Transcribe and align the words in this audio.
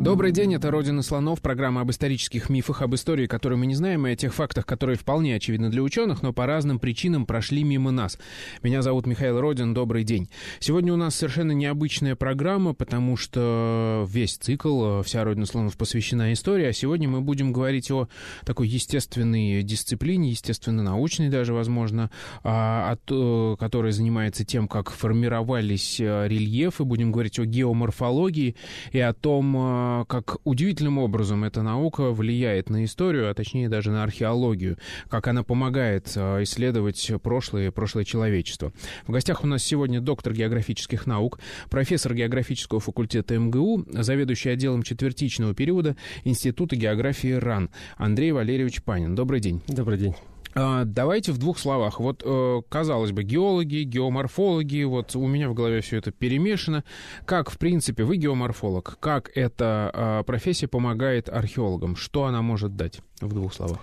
Добрый 0.00 0.32
день, 0.32 0.54
это 0.54 0.70
«Родина 0.70 1.02
слонов», 1.02 1.42
программа 1.42 1.82
об 1.82 1.90
исторических 1.90 2.48
мифах, 2.48 2.80
об 2.80 2.94
истории, 2.94 3.26
которую 3.26 3.58
мы 3.58 3.66
не 3.66 3.74
знаем, 3.74 4.06
и 4.06 4.12
о 4.12 4.16
тех 4.16 4.32
фактах, 4.32 4.64
которые 4.64 4.96
вполне 4.96 5.34
очевидны 5.34 5.68
для 5.68 5.82
ученых, 5.82 6.22
но 6.22 6.32
по 6.32 6.46
разным 6.46 6.78
причинам 6.78 7.26
прошли 7.26 7.64
мимо 7.64 7.90
нас. 7.90 8.18
Меня 8.62 8.80
зовут 8.80 9.06
Михаил 9.06 9.38
Родин, 9.38 9.74
добрый 9.74 10.04
день. 10.04 10.30
Сегодня 10.58 10.94
у 10.94 10.96
нас 10.96 11.16
совершенно 11.16 11.52
необычная 11.52 12.16
программа, 12.16 12.72
потому 12.72 13.18
что 13.18 14.06
весь 14.08 14.38
цикл 14.38 15.02
«Вся 15.02 15.22
Родина 15.22 15.44
слонов» 15.44 15.76
посвящена 15.76 16.32
истории, 16.32 16.64
а 16.64 16.72
сегодня 16.72 17.06
мы 17.06 17.20
будем 17.20 17.52
говорить 17.52 17.90
о 17.90 18.08
такой 18.46 18.68
естественной 18.68 19.62
дисциплине, 19.62 20.30
естественно-научной 20.30 21.28
даже, 21.28 21.52
возможно, 21.52 22.10
а, 22.42 22.92
от, 22.92 23.58
которая 23.60 23.92
занимается 23.92 24.46
тем, 24.46 24.66
как 24.66 24.88
формировались 24.92 26.00
э, 26.00 26.26
рельефы, 26.26 26.84
будем 26.84 27.12
говорить 27.12 27.38
о 27.38 27.44
геоморфологии 27.44 28.56
и 28.92 28.98
о 28.98 29.12
том, 29.12 29.56
э, 29.58 29.89
как 30.08 30.36
удивительным 30.44 30.98
образом 30.98 31.44
эта 31.44 31.62
наука 31.62 32.10
влияет 32.10 32.70
на 32.70 32.84
историю, 32.84 33.30
а 33.30 33.34
точнее 33.34 33.68
даже 33.68 33.90
на 33.90 34.02
археологию, 34.02 34.78
как 35.08 35.28
она 35.28 35.42
помогает 35.42 36.12
а, 36.16 36.42
исследовать 36.42 37.10
прошлое, 37.22 37.70
прошлое 37.70 38.04
человечества. 38.04 38.72
В 39.06 39.12
гостях 39.12 39.44
у 39.44 39.46
нас 39.46 39.62
сегодня 39.62 40.00
доктор 40.00 40.32
географических 40.32 41.06
наук, 41.06 41.38
профессор 41.70 42.14
географического 42.14 42.80
факультета 42.80 43.38
МГУ, 43.38 43.86
заведующий 43.90 44.50
отделом 44.50 44.82
четвертичного 44.82 45.54
периода 45.54 45.96
Института 46.24 46.76
географии 46.76 47.32
РАН 47.32 47.70
Андрей 47.96 48.32
Валерьевич 48.32 48.82
Панин. 48.82 49.14
Добрый 49.14 49.40
день. 49.40 49.62
Добрый 49.68 49.98
день. 49.98 50.14
А, 50.54 50.84
давайте 50.84 51.32
в 51.32 51.38
двух 51.38 51.58
словах. 51.58 52.00
Вот, 52.00 52.22
э, 52.24 52.62
казалось 52.68 53.12
бы, 53.12 53.22
геологи, 53.22 53.82
геоморфологи, 53.84 54.82
вот 54.82 55.14
у 55.14 55.26
меня 55.26 55.48
в 55.48 55.54
голове 55.54 55.80
все 55.80 55.98
это 55.98 56.10
перемешано. 56.10 56.84
Как, 57.24 57.50
в 57.50 57.58
принципе, 57.58 58.02
вы 58.02 58.16
геоморфолог, 58.16 58.96
как 59.00 59.30
эта 59.36 59.90
а, 59.92 60.22
профессия 60.24 60.66
помогает 60.66 61.28
археологам? 61.28 61.96
Что 61.96 62.24
она 62.24 62.42
может 62.42 62.76
дать 62.76 63.00
в 63.20 63.32
двух 63.32 63.54
словах? 63.54 63.78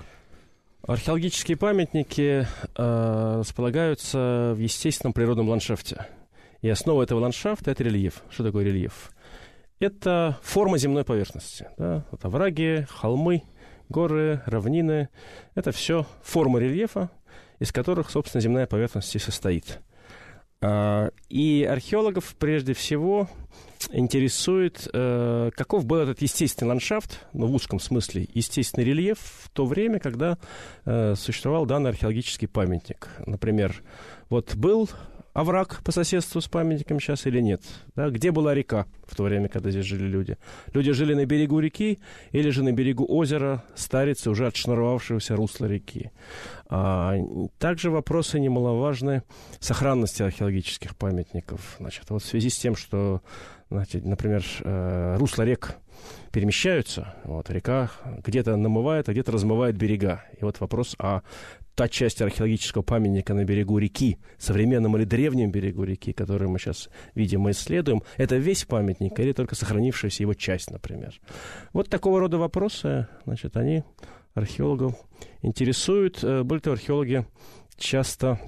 Археологические 0.86 1.58
памятники 1.58 2.48
э, 2.76 3.36
располагаются 3.40 4.54
в 4.56 4.60
естественном 4.60 5.14
природном 5.14 5.50
ландшафте. 5.50 6.06
И 6.62 6.70
основа 6.70 7.04
этого 7.04 7.20
ландшафта— 7.20 7.72
это 7.72 7.84
рельеф. 7.84 8.24
Что 8.30 8.46
такое 8.46 8.64
рельеф? 8.64 9.12
Это 9.80 10.40
форма 10.42 10.78
земной 10.78 11.04
поверхности. 11.04 11.68
Да? 11.78 12.06
Это 12.12 12.28
овраги, 12.28 12.88
холмы— 12.90 13.44
горы, 13.90 14.42
равнины. 14.46 15.10
Это 15.56 15.72
все 15.72 16.06
формы 16.24 16.60
рельефа, 16.60 17.10
из 17.60 17.72
которых, 17.72 18.10
собственно, 18.10 18.42
земная 18.42 18.68
поверхность 18.68 19.16
и 19.16 19.20
состоит. 19.20 19.80
А, 20.60 21.12
и 21.30 21.68
археологов 21.70 22.36
прежде 22.40 22.74
всего 22.74 23.30
интересует, 23.92 24.88
э, 24.92 25.52
каков 25.56 25.86
был 25.86 25.98
этот 25.98 26.22
естественный 26.22 26.70
ландшафт, 26.70 27.26
ну, 27.34 27.46
в 27.46 27.54
узком 27.54 27.80
смысле, 27.80 28.28
естественный 28.34 28.86
рельеф 28.86 29.20
в 29.20 29.50
то 29.50 29.66
время, 29.66 30.00
когда 30.00 30.38
э, 30.86 31.14
существовал 31.16 31.66
данный 31.66 31.92
археологический 31.92 32.48
памятник. 32.48 33.08
Например, 33.26 33.76
вот 34.30 34.56
был 34.56 34.90
овраг 35.38 35.82
по 35.84 35.92
соседству 35.92 36.42
с 36.42 36.48
памятником 36.48 37.00
сейчас 37.00 37.28
или 37.28 37.40
нет? 37.40 37.62
Да? 37.96 38.10
Где 38.10 38.32
была 38.32 38.56
река 38.56 38.88
в 39.06 39.16
то 39.16 39.24
время, 39.24 39.50
когда 39.50 39.70
здесь 39.70 39.86
жили 39.86 40.06
люди? 40.06 40.36
Люди 40.74 40.92
жили 40.94 41.14
на 41.14 41.26
берегу 41.26 41.60
реки 41.60 42.00
или 42.32 42.50
же 42.50 42.64
на 42.64 42.72
берегу 42.72 43.06
озера 43.08 43.64
Старицы, 43.76 44.32
уже 44.32 44.48
отшнуровавшегося 44.48 45.36
русла 45.36 45.68
реки? 45.68 46.10
А, 46.70 47.16
также 47.60 47.92
вопросы 47.92 48.40
немаловажны 48.40 49.22
сохранности 49.60 50.24
археологических 50.24 50.96
памятников. 50.96 51.76
Значит, 51.80 52.10
вот 52.10 52.24
в 52.24 52.26
связи 52.26 52.50
с 52.50 52.58
тем, 52.58 52.76
что, 52.76 53.22
значит, 53.70 54.06
например, 54.06 54.44
э, 54.64 55.18
русло 55.20 55.44
рек 55.44 55.78
перемещаются. 56.32 57.16
Вот, 57.24 57.50
река 57.50 57.92
где-то 58.26 58.56
намывает, 58.56 59.10
а 59.10 59.12
где-то 59.12 59.32
размывает 59.32 59.78
берега. 59.78 60.24
И 60.40 60.44
вот 60.44 60.60
вопрос 60.60 60.96
о 61.00 61.22
та 61.76 61.88
часть 61.88 62.24
археологического 62.24 62.82
памятника 62.82 63.36
на 63.36 63.46
берегу 63.46 63.78
реки, 63.78 64.18
современном 64.40 64.98
или 64.98 65.04
древнем 65.04 65.52
берегу 65.52 65.84
реки, 65.84 66.12
который 66.12 66.48
мы 66.48 66.58
сейчас 66.58 66.90
видим 67.14 67.48
и 67.48 67.52
исследуем, 67.52 68.02
это 68.18 68.38
весь 68.38 68.66
памятник 68.66 69.20
или 69.20 69.32
только 69.32 69.54
сохранившаяся 69.54 70.24
его 70.24 70.34
часть, 70.34 70.72
например. 70.72 71.14
Вот 71.74 71.88
такого 71.88 72.20
рода 72.20 72.40
вопросы, 72.40 73.08
значит, 73.26 73.58
они 73.58 73.84
археологов 74.34 74.96
интересуют. 75.44 76.24
Э, 76.24 76.42
более 76.42 76.62
того, 76.62 76.74
археологи 76.74 77.26
часто 77.78 78.40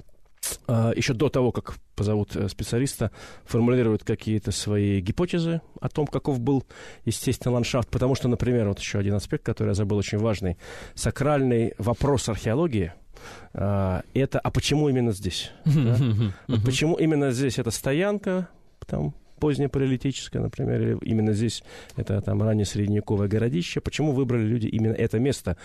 еще 0.96 1.14
до 1.14 1.28
того, 1.28 1.52
как 1.52 1.74
позовут 1.96 2.34
э, 2.34 2.48
специалиста, 2.48 3.10
формулируют 3.44 4.04
какие-то 4.04 4.52
свои 4.52 5.00
гипотезы 5.00 5.60
о 5.80 5.88
том, 5.88 6.06
каков 6.06 6.40
был 6.40 6.64
естественный 7.04 7.54
ландшафт. 7.54 7.88
Потому 7.88 8.14
что, 8.14 8.28
например, 8.28 8.68
вот 8.68 8.78
еще 8.78 8.98
один 8.98 9.14
аспект, 9.14 9.44
который 9.44 9.68
я 9.68 9.74
забыл, 9.74 9.98
очень 9.98 10.18
важный. 10.18 10.56
Сакральный 10.94 11.74
вопрос 11.78 12.28
археологии– 12.28 12.92
а, 13.52 14.02
это, 14.14 14.38
а 14.38 14.50
почему 14.50 14.88
именно 14.88 15.12
здесь? 15.12 15.50
Да? 15.64 15.96
Вот 16.48 16.64
почему 16.64 16.96
именно 16.96 17.32
здесь 17.32 17.58
эта 17.58 17.70
стоянка, 17.70 18.48
там, 18.86 19.14
позднее 19.40 19.68
палеолитическое, 19.68 20.40
например, 20.40 20.80
или 20.80 20.98
именно 21.02 21.32
здесь 21.32 21.64
это 21.96 22.20
там 22.20 22.42
ранее 22.42 22.66
средневековое 22.66 23.26
городище. 23.26 23.80
Почему 23.80 24.12
выбрали 24.12 24.44
люди 24.44 24.66
именно 24.66 24.92
это 24.92 25.18
место? 25.18 25.56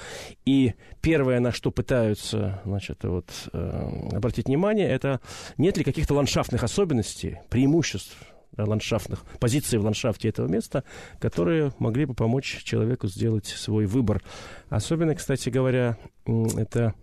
И 0.45 0.73
первое, 1.01 1.39
на 1.39 1.51
что 1.51 1.69
пытаются, 1.69 2.61
значит, 2.65 3.03
вот, 3.03 3.29
э, 3.53 4.09
обратить 4.13 4.47
внимание, 4.47 4.87
это 4.87 5.19
нет 5.57 5.77
ли 5.77 5.83
каких-то 5.83 6.15
ландшафтных 6.15 6.63
особенностей, 6.63 7.39
преимуществ 7.49 8.17
ландшафтных 8.57 9.25
позиций 9.39 9.79
в 9.79 9.83
ландшафте 9.83 10.29
этого 10.29 10.47
места, 10.47 10.83
которые 11.19 11.73
могли 11.79 12.05
бы 12.05 12.13
помочь 12.13 12.63
человеку 12.63 13.07
сделать 13.07 13.47
свой 13.47 13.85
выбор. 13.85 14.23
Особенно, 14.69 15.13
кстати 15.13 15.49
говоря, 15.49 15.97
это 16.25 16.93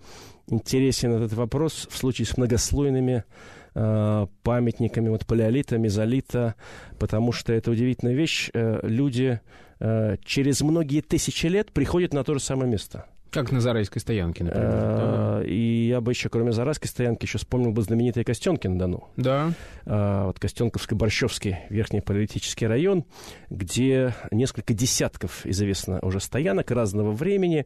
интересен 0.48 1.12
этот 1.12 1.32
вопрос 1.34 1.86
в 1.90 1.96
случае 1.96 2.26
с 2.26 2.36
многослойными 2.36 3.24
э, 3.74 4.26
памятниками 4.42 5.08
вот 5.08 5.26
палеолита, 5.26 5.78
мезолита, 5.78 6.54
потому 6.98 7.32
что 7.32 7.52
это 7.52 7.70
удивительная 7.70 8.14
вещь. 8.14 8.50
Э, 8.54 8.80
люди 8.82 9.40
э, 9.80 10.16
через 10.24 10.60
многие 10.62 11.00
тысячи 11.00 11.46
лет 11.46 11.72
приходят 11.72 12.12
на 12.14 12.24
то 12.24 12.34
же 12.34 12.40
самое 12.40 12.70
место. 12.70 13.06
Как 13.30 13.50
на 13.50 13.62
Зарайской 13.62 14.00
стоянке, 14.00 14.44
например. 14.44 15.42
И 15.46 15.86
я 15.88 16.02
бы 16.02 16.12
еще, 16.12 16.28
кроме 16.28 16.52
Зарайской 16.52 16.90
стоянки, 16.90 17.24
еще 17.24 17.38
вспомнил 17.38 17.72
бы 17.72 17.80
знаменитые 17.80 18.24
Костенки 18.24 18.66
на 18.66 18.78
Дону. 18.78 19.08
Да. 19.16 19.54
Вот 19.86 20.38
Костенковско-Борщевский 20.38 21.56
верхний 21.70 22.02
политический 22.02 22.66
район, 22.66 23.06
где 23.48 24.14
несколько 24.30 24.74
десятков, 24.74 25.46
известно, 25.46 25.98
уже 26.02 26.20
стоянок 26.20 26.70
разного 26.70 27.10
времени, 27.12 27.64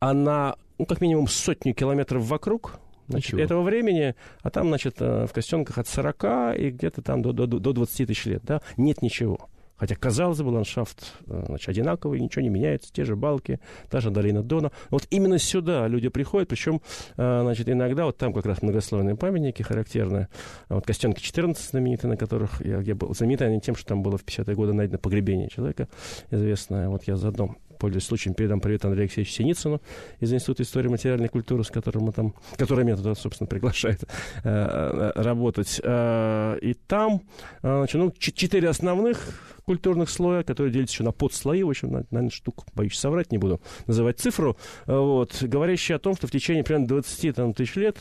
а 0.00 0.12
на, 0.12 0.56
ну, 0.76 0.84
как 0.84 1.00
минимум, 1.00 1.28
сотню 1.28 1.72
километров 1.72 2.24
вокруг 2.24 2.78
значит, 3.10 3.38
этого 3.38 3.62
времени, 3.62 4.14
а 4.42 4.50
там, 4.50 4.68
значит, 4.68 4.96
э, 5.00 5.26
в 5.26 5.32
Костенках 5.32 5.78
от 5.78 5.88
40 5.88 6.56
и 6.58 6.70
где-то 6.70 7.02
там 7.02 7.22
до, 7.22 7.32
до, 7.32 7.46
до 7.46 7.72
20 7.72 8.06
тысяч 8.06 8.26
лет, 8.26 8.42
да, 8.44 8.60
нет 8.76 9.02
ничего. 9.02 9.50
Хотя, 9.80 9.94
казалось 9.94 10.42
бы, 10.42 10.48
ландшафт 10.48 11.14
э, 11.26 11.44
значит, 11.46 11.70
одинаковый, 11.70 12.20
ничего 12.20 12.42
не 12.42 12.50
меняется, 12.50 12.92
те 12.92 13.06
же 13.06 13.16
балки, 13.16 13.60
та 13.88 14.00
же 14.00 14.10
долина 14.10 14.42
Дона. 14.42 14.72
Вот 14.90 15.06
именно 15.08 15.38
сюда 15.38 15.88
люди 15.88 16.10
приходят, 16.10 16.50
причем, 16.50 16.82
э, 17.16 17.40
значит, 17.42 17.66
иногда 17.66 18.04
вот 18.04 18.18
там 18.18 18.34
как 18.34 18.44
раз 18.44 18.60
многослойные 18.60 19.16
памятники 19.16 19.62
характерные. 19.62 20.28
Вот 20.68 20.84
Костенки 20.84 21.22
14 21.22 21.70
знаменитые, 21.70 22.10
на 22.10 22.18
которых 22.18 22.60
я, 22.62 22.80
я 22.80 22.94
был 22.94 23.14
знаменитые 23.14 23.48
они 23.48 23.60
тем, 23.62 23.74
что 23.74 23.86
там 23.86 24.02
было 24.02 24.18
в 24.18 24.24
50-е 24.24 24.54
годы 24.54 24.74
найдено 24.74 24.98
погребение 24.98 25.48
человека 25.48 25.88
известное. 26.30 26.90
Вот 26.90 27.04
я 27.04 27.16
заодно 27.16 27.56
пользуясь 27.80 28.04
случаем, 28.04 28.34
передам 28.34 28.60
привет 28.60 28.84
Андрею 28.84 29.04
Алексеевичу 29.04 29.32
Синицыну 29.32 29.80
из 30.20 30.32
Института 30.32 30.62
истории 30.62 30.88
материальной 30.88 31.28
культуры, 31.28 31.64
с 31.64 31.70
которым 31.70 32.04
мы 32.04 32.12
там, 32.12 32.34
который 32.56 32.84
меня 32.84 32.96
туда, 32.96 33.14
собственно, 33.14 33.48
приглашает 33.48 34.02
э, 34.02 34.06
э 34.44 35.12
работать. 35.22 35.80
Э, 35.82 36.58
и 36.60 36.74
там, 36.74 37.22
э, 37.62 37.76
значит, 37.78 37.94
ну, 37.94 38.12
четыре 38.16 38.68
основных 38.68 39.18
культурных 39.64 40.10
слоя, 40.10 40.42
которые 40.42 40.72
делятся 40.72 40.94
еще 40.94 41.04
на 41.04 41.12
подслои, 41.12 41.62
в 41.62 41.70
общем, 41.70 41.92
наверное, 41.92 42.30
штук, 42.30 42.66
боюсь 42.74 42.98
соврать, 42.98 43.32
не 43.32 43.38
буду 43.38 43.62
называть 43.86 44.20
цифру, 44.20 44.58
э, 44.86 44.94
вот, 44.94 45.42
говорящие 45.42 45.96
о 45.96 45.98
том, 45.98 46.14
что 46.16 46.26
в 46.26 46.30
течение 46.30 46.62
примерно 46.62 46.86
20 46.86 47.34
там, 47.34 47.54
тысяч 47.54 47.76
лет 47.76 47.96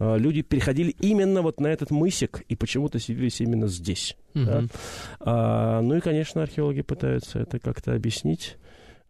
люди 0.00 0.42
переходили 0.42 0.94
именно 1.00 1.42
вот 1.42 1.58
на 1.58 1.66
этот 1.66 1.90
мысик 1.90 2.44
и 2.48 2.54
почему-то 2.54 3.00
селились 3.00 3.40
именно 3.40 3.66
здесь. 3.66 4.16
Угу. 4.34 4.44
Да? 4.44 4.64
А, 5.18 5.80
ну 5.80 5.96
и, 5.96 6.00
конечно, 6.00 6.40
археологи 6.40 6.82
пытаются 6.82 7.40
это 7.40 7.58
как-то 7.58 7.94
объяснить. 7.94 8.56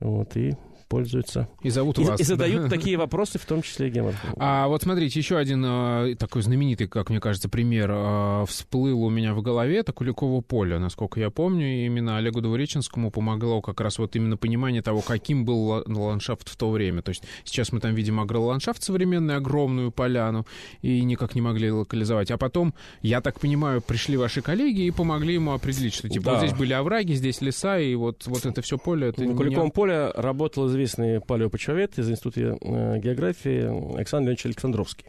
Вот, 0.00 0.36
и 0.36 0.56
пользуются. 0.88 1.48
И 1.62 1.70
зовут 1.70 1.98
и, 1.98 2.04
вас. 2.04 2.20
И 2.20 2.24
задают 2.24 2.64
да. 2.64 2.68
такие 2.68 2.96
вопросы, 2.96 3.38
в 3.38 3.44
том 3.44 3.62
числе 3.62 3.90
геморфологи. 3.90 4.36
А 4.38 4.68
вот 4.68 4.82
смотрите, 4.82 5.18
еще 5.18 5.36
один 5.36 5.64
э, 5.64 6.14
такой 6.16 6.42
знаменитый, 6.42 6.88
как 6.88 7.10
мне 7.10 7.20
кажется, 7.20 7.48
пример 7.48 7.90
э, 7.92 8.44
всплыл 8.48 9.02
у 9.02 9.10
меня 9.10 9.34
в 9.34 9.42
голове. 9.42 9.78
Это 9.78 9.92
Куликово 9.92 10.40
поле. 10.40 10.78
Насколько 10.78 11.20
я 11.20 11.30
помню, 11.30 11.86
именно 11.86 12.16
Олегу 12.16 12.40
Двуреченскому 12.40 13.10
помогло 13.10 13.60
как 13.60 13.80
раз 13.80 13.98
вот 13.98 14.16
именно 14.16 14.36
понимание 14.36 14.82
того, 14.82 15.00
каким 15.00 15.44
был 15.44 15.84
ландшафт 15.86 16.48
в 16.48 16.56
то 16.56 16.70
время. 16.70 17.02
То 17.02 17.10
есть 17.10 17.22
сейчас 17.44 17.72
мы 17.72 17.80
там 17.80 17.94
видим 17.94 18.20
агроландшафт 18.20 18.82
современный, 18.82 19.36
огромную 19.36 19.92
поляну, 19.92 20.46
и 20.82 21.02
никак 21.02 21.34
не 21.34 21.40
могли 21.40 21.70
локализовать. 21.70 22.30
А 22.30 22.38
потом, 22.38 22.74
я 23.02 23.20
так 23.20 23.40
понимаю, 23.40 23.82
пришли 23.82 24.16
ваши 24.16 24.42
коллеги 24.42 24.82
и 24.82 24.90
помогли 24.90 25.34
ему 25.34 25.52
определить, 25.52 25.94
что 25.94 26.08
типа 26.08 26.24
да. 26.24 26.32
вот 26.32 26.40
здесь 26.40 26.58
были 26.58 26.72
овраги, 26.72 27.12
здесь 27.12 27.40
леса, 27.40 27.78
и 27.78 27.94
вот, 27.94 28.26
вот 28.26 28.46
это 28.46 28.62
все 28.62 28.78
поле... 28.78 29.08
Это 29.08 29.24
На 29.24 29.34
Куликовом 29.34 29.66
не... 29.66 29.72
поле 29.72 30.10
работал 30.14 30.68
известный 30.78 31.20
палеопочвовед 31.20 31.98
из 31.98 32.10
Института 32.10 32.56
э, 32.60 32.98
географии 32.98 33.96
Александр 33.96 34.28
Леонидович 34.28 34.46
Александровский. 34.46 35.06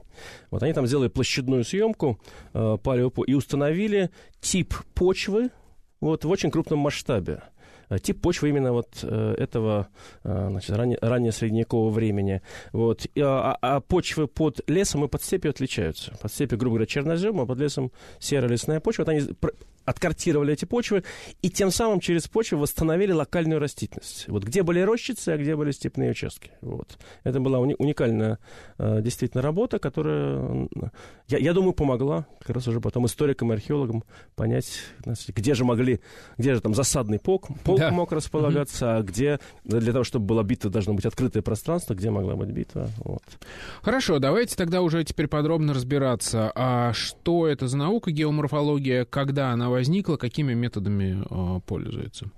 Вот 0.52 0.64
они 0.64 0.74
там 0.74 0.88
сделали 0.88 1.08
площадную 1.08 1.64
съемку 1.64 2.20
э, 2.54 2.78
палеопо 2.82 3.24
и 3.24 3.34
установили 3.34 4.10
тип 4.42 4.74
почвы 4.94 5.50
вот, 6.02 6.26
в 6.26 6.30
очень 6.30 6.52
крупном 6.52 6.80
масштабе. 6.80 7.44
Э, 7.90 8.00
тип 8.00 8.22
почвы 8.22 8.50
именно 8.50 8.74
вот 8.74 9.00
э, 9.04 9.36
этого 9.38 9.90
значит, 10.24 10.76
ранее, 10.76 10.98
ранее 11.02 11.32
средневекового 11.32 11.92
времени. 11.92 12.42
Вот. 12.72 13.06
А, 13.18 13.58
а 13.62 13.80
почвы 13.80 14.28
под 14.28 14.62
лесом 14.68 15.06
и 15.06 15.08
под 15.08 15.24
степью 15.24 15.52
отличаются. 15.52 16.18
Под 16.22 16.32
степью, 16.32 16.58
грубо 16.58 16.76
говоря, 16.76 16.88
чернозем, 16.88 17.40
а 17.40 17.46
под 17.46 17.60
лесом 17.60 17.92
серая 18.20 18.50
лесная 18.50 18.80
почва. 18.80 19.04
Вот 19.04 19.10
они 19.10 19.22
откартировали 19.86 20.54
эти 20.54 20.66
почвы 20.66 21.04
и 21.42 21.50
тем 21.50 21.72
самым 21.72 22.00
через 22.00 22.28
почву 22.28 22.60
восстановили 22.60 23.12
локальную 23.12 23.60
растительность. 23.60 24.28
Вот 24.28 24.44
где 24.44 24.64
были 24.64 24.80
рощицы, 24.82 25.30
а 25.30 25.38
где 25.38 25.56
были 25.56 25.72
степные 25.72 26.12
участки. 26.12 26.52
Вот. 26.62 26.98
Это 27.24 27.40
была 27.40 27.60
уни- 27.60 27.76
уникальная 27.78 28.40
э, 28.78 29.02
действительно 29.02 29.42
работа, 29.42 29.80
которая, 29.80 30.68
я, 31.28 31.38
я 31.38 31.54
думаю, 31.54 31.74
помогла 31.74 32.26
как 32.40 32.56
раз 32.56 32.68
уже 32.68 32.80
потом 32.82 33.06
историкам 33.06 33.52
и 33.52 33.56
археологам 33.56 34.04
понять, 34.36 34.80
где 35.30 35.54
же 35.54 35.66
могли, 35.66 36.00
где 36.38 36.54
же 36.54 36.62
там 36.62 36.76
засадный 36.76 37.20
полк, 37.20 37.48
полк 37.64 37.80
да. 37.80 37.92
мог 37.92 38.12
располагаться, 38.12 38.86
mm-hmm. 38.86 39.00
а 39.00 39.02
где 39.04 39.40
для 39.64 39.92
того, 39.92 40.04
чтобы 40.04 40.26
была 40.26 40.44
битва, 40.44 40.70
должно 40.70 40.94
быть 40.94 41.06
открытое 41.06 41.42
пространство, 41.42 41.94
где 41.94 42.10
могла 42.10 42.36
быть 42.36 42.50
битва. 42.50 42.90
Вот. 42.98 43.24
Хорошо, 43.82 44.20
давайте 44.20 44.56
тогда 44.56 44.82
уже 44.82 45.04
теперь 45.04 45.28
подробно 45.28 45.74
разбираться, 45.74 46.52
а 46.56 46.94
что 46.94 47.48
это 47.48 47.68
за 47.68 47.78
наука 47.78 48.12
геоморфология, 48.12 49.06
когда 49.06 49.52
она 49.52 49.69
возникла, 49.70 50.18
какими 50.18 50.54
методами 50.54 51.24
э, 51.30 51.62
пользуется? 51.66 52.32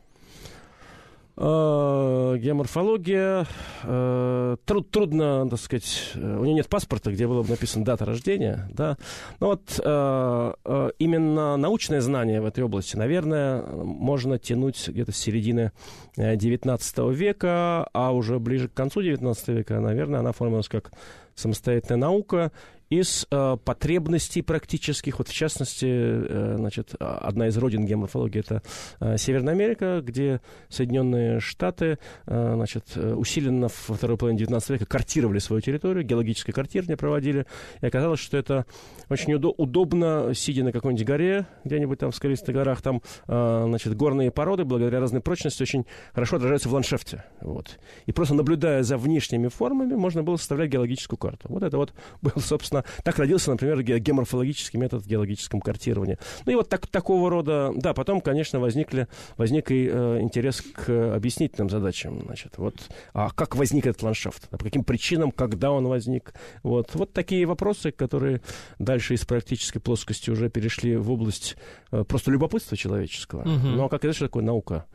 Uh, 1.38 2.38
геоморфология. 2.38 3.48
Uh, 3.84 4.60
труд, 4.66 4.92
трудно, 4.92 5.50
так 5.50 5.60
сказать, 5.60 6.12
uh, 6.14 6.40
у 6.40 6.44
нее 6.44 6.56
нет 6.56 6.68
паспорта, 6.68 7.10
где 7.12 7.26
было 7.26 7.42
бы 7.42 7.50
написано 7.50 7.86
дата 7.86 8.06
рождения, 8.06 8.70
да. 8.74 8.98
Но 9.40 9.48
вот 9.48 9.64
uh, 9.80 10.94
именно 11.00 11.56
научное 11.56 12.02
знание 12.02 12.42
в 12.42 12.46
этой 12.46 12.64
области, 12.64 12.98
наверное, 12.98 13.64
можно 13.64 14.38
тянуть 14.38 14.90
где-то 14.90 15.14
с 15.14 15.18
середины 15.18 15.72
XIX 16.18 17.14
века, 17.14 17.90
а 17.94 18.12
уже 18.12 18.38
ближе 18.38 18.68
к 18.68 18.74
концу 18.74 19.02
XIX 19.02 19.36
века, 19.48 19.80
наверное, 19.80 20.20
она 20.20 20.32
оформилась 20.32 20.68
как 20.68 20.92
самостоятельная 21.34 21.98
наука 21.98 22.52
из 22.92 23.26
э, 23.32 23.58
потребностей 23.64 24.42
практических. 24.42 25.18
Вот 25.20 25.30
в 25.30 25.34
частности, 25.34 25.88
э, 25.88 26.56
значит, 26.58 26.94
одна 27.00 27.48
из 27.48 27.58
родин 27.58 27.86
геоморфологии 27.86 28.42
это 28.42 28.62
э, 29.00 29.18
Северная 29.18 29.54
Америка, 29.54 30.02
где 30.04 30.42
Соединенные 30.68 31.40
Штаты 31.40 32.00
э, 32.28 32.52
значит, 32.54 32.98
усиленно 32.98 33.70
во 33.88 33.96
второй 33.96 34.18
половине 34.18 34.40
19 34.40 34.72
века 34.72 34.86
картировали 34.86 35.40
свою 35.40 35.62
территорию, 35.62 36.04
геологическое 36.04 36.54
картирование 36.54 36.98
проводили, 36.98 37.46
и 37.80 37.86
оказалось, 37.86 38.20
что 38.20 38.38
это 38.38 38.66
очень 39.10 39.34
удо- 39.34 39.54
удобно, 39.56 40.34
сидя 40.36 40.66
на 40.66 40.74
какой-нибудь 40.74 41.06
горе, 41.06 41.46
где-нибудь 41.64 41.98
там 41.98 42.12
в 42.12 42.16
скалистых 42.16 42.54
горах, 42.54 42.82
там, 42.82 43.02
э, 43.28 43.64
значит, 43.68 43.96
горные 43.96 44.32
породы, 44.32 44.66
благодаря 44.66 45.00
разной 45.00 45.22
прочности, 45.22 45.64
очень 45.64 45.86
хорошо 46.14 46.36
отражаются 46.36 46.68
в 46.68 46.74
ландшафте. 46.74 47.24
Вот. 47.40 47.80
И 48.06 48.12
просто 48.12 48.36
наблюдая 48.36 48.84
за 48.84 48.98
внешними 48.98 49.48
формами, 49.48 49.96
можно 49.96 50.24
было 50.24 50.36
составлять 50.36 50.72
геологическую 50.72 51.18
карту. 51.18 51.48
Вот 51.48 51.64
это 51.64 51.78
вот 51.78 51.94
был, 52.22 52.34
собственно, 52.42 52.81
так 53.04 53.18
родился, 53.18 53.52
например, 53.52 53.82
геоморфологический 53.82 54.80
метод 54.80 55.04
в 55.04 55.08
геологическом 55.08 55.62
картировании. 55.62 56.18
Ну 56.46 56.52
и 56.52 56.56
вот 56.56 56.70
так, 56.70 56.88
такого 56.88 57.30
рода... 57.30 57.72
Да, 57.76 57.94
потом, 57.94 58.22
конечно, 58.22 58.60
возникли, 58.60 59.08
возник 59.38 59.72
и 59.72 59.90
э, 59.92 60.20
интерес 60.22 60.62
к 60.62 61.16
объяснительным 61.16 61.70
задачам. 61.70 62.22
Значит, 62.26 62.58
вот, 62.58 62.76
а 63.14 63.30
как 63.32 63.56
возник 63.56 63.86
этот 63.86 64.04
ландшафт? 64.04 64.48
А 64.52 64.58
по 64.58 64.66
каким 64.66 64.84
причинам, 64.84 65.32
когда 65.32 65.72
он 65.72 65.88
возник? 65.88 66.34
Вот, 66.64 66.94
вот 66.94 67.14
такие 67.14 67.46
вопросы, 67.46 67.92
которые 67.92 68.42
дальше 68.80 69.14
из 69.14 69.26
практической 69.26 69.80
плоскости 69.80 70.30
уже 70.30 70.50
перешли 70.50 70.98
в 70.98 71.12
область 71.12 71.56
э, 71.92 72.04
просто 72.04 72.32
любопытства 72.32 72.78
человеческого. 72.78 73.42
Угу. 73.42 73.68
Ну, 73.68 73.86
а 73.86 73.90
как 73.90 74.04
это 74.06 74.14
что 74.14 74.26
такое 74.26 74.44
наука? 74.44 74.86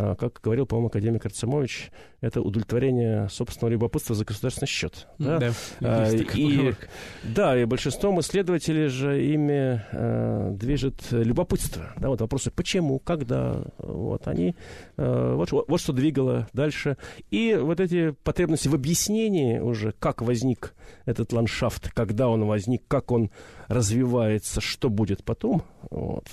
А, 0.00 0.14
как 0.14 0.40
говорил, 0.40 0.64
по-моему, 0.64 0.88
академик 0.88 1.26
Арцемович, 1.26 1.90
это 2.20 2.40
удовлетворение 2.40 3.28
собственного 3.28 3.72
любопытства 3.72 4.14
за 4.14 4.24
государственный 4.24 4.68
счет. 4.68 5.08
Да, 5.18 5.38
да, 5.38 5.52
а, 5.80 6.08
и, 6.12 6.72
да 7.24 7.60
и 7.60 7.64
большинством 7.64 8.20
исследователей 8.20 8.86
же 8.86 9.24
ими 9.24 9.82
а, 9.92 10.52
движет 10.52 11.02
любопытство. 11.10 11.92
Да, 11.96 12.10
вот 12.10 12.20
вопросы 12.20 12.52
почему, 12.52 13.00
когда, 13.00 13.64
вот 13.78 14.28
они, 14.28 14.54
а, 14.96 15.34
вот, 15.34 15.50
вот 15.50 15.80
что 15.80 15.92
двигало 15.92 16.46
дальше. 16.52 16.96
И 17.30 17.58
вот 17.60 17.80
эти 17.80 18.10
потребности 18.10 18.68
в 18.68 18.74
объяснении 18.74 19.58
уже, 19.58 19.92
как 19.98 20.22
возник 20.22 20.74
этот 21.06 21.32
ландшафт, 21.32 21.90
когда 21.92 22.28
он 22.28 22.44
возник, 22.44 22.82
как 22.86 23.10
он 23.10 23.30
развивается, 23.66 24.60
что 24.60 24.90
будет 24.90 25.24
потом. 25.24 25.62
Вот. 25.90 26.26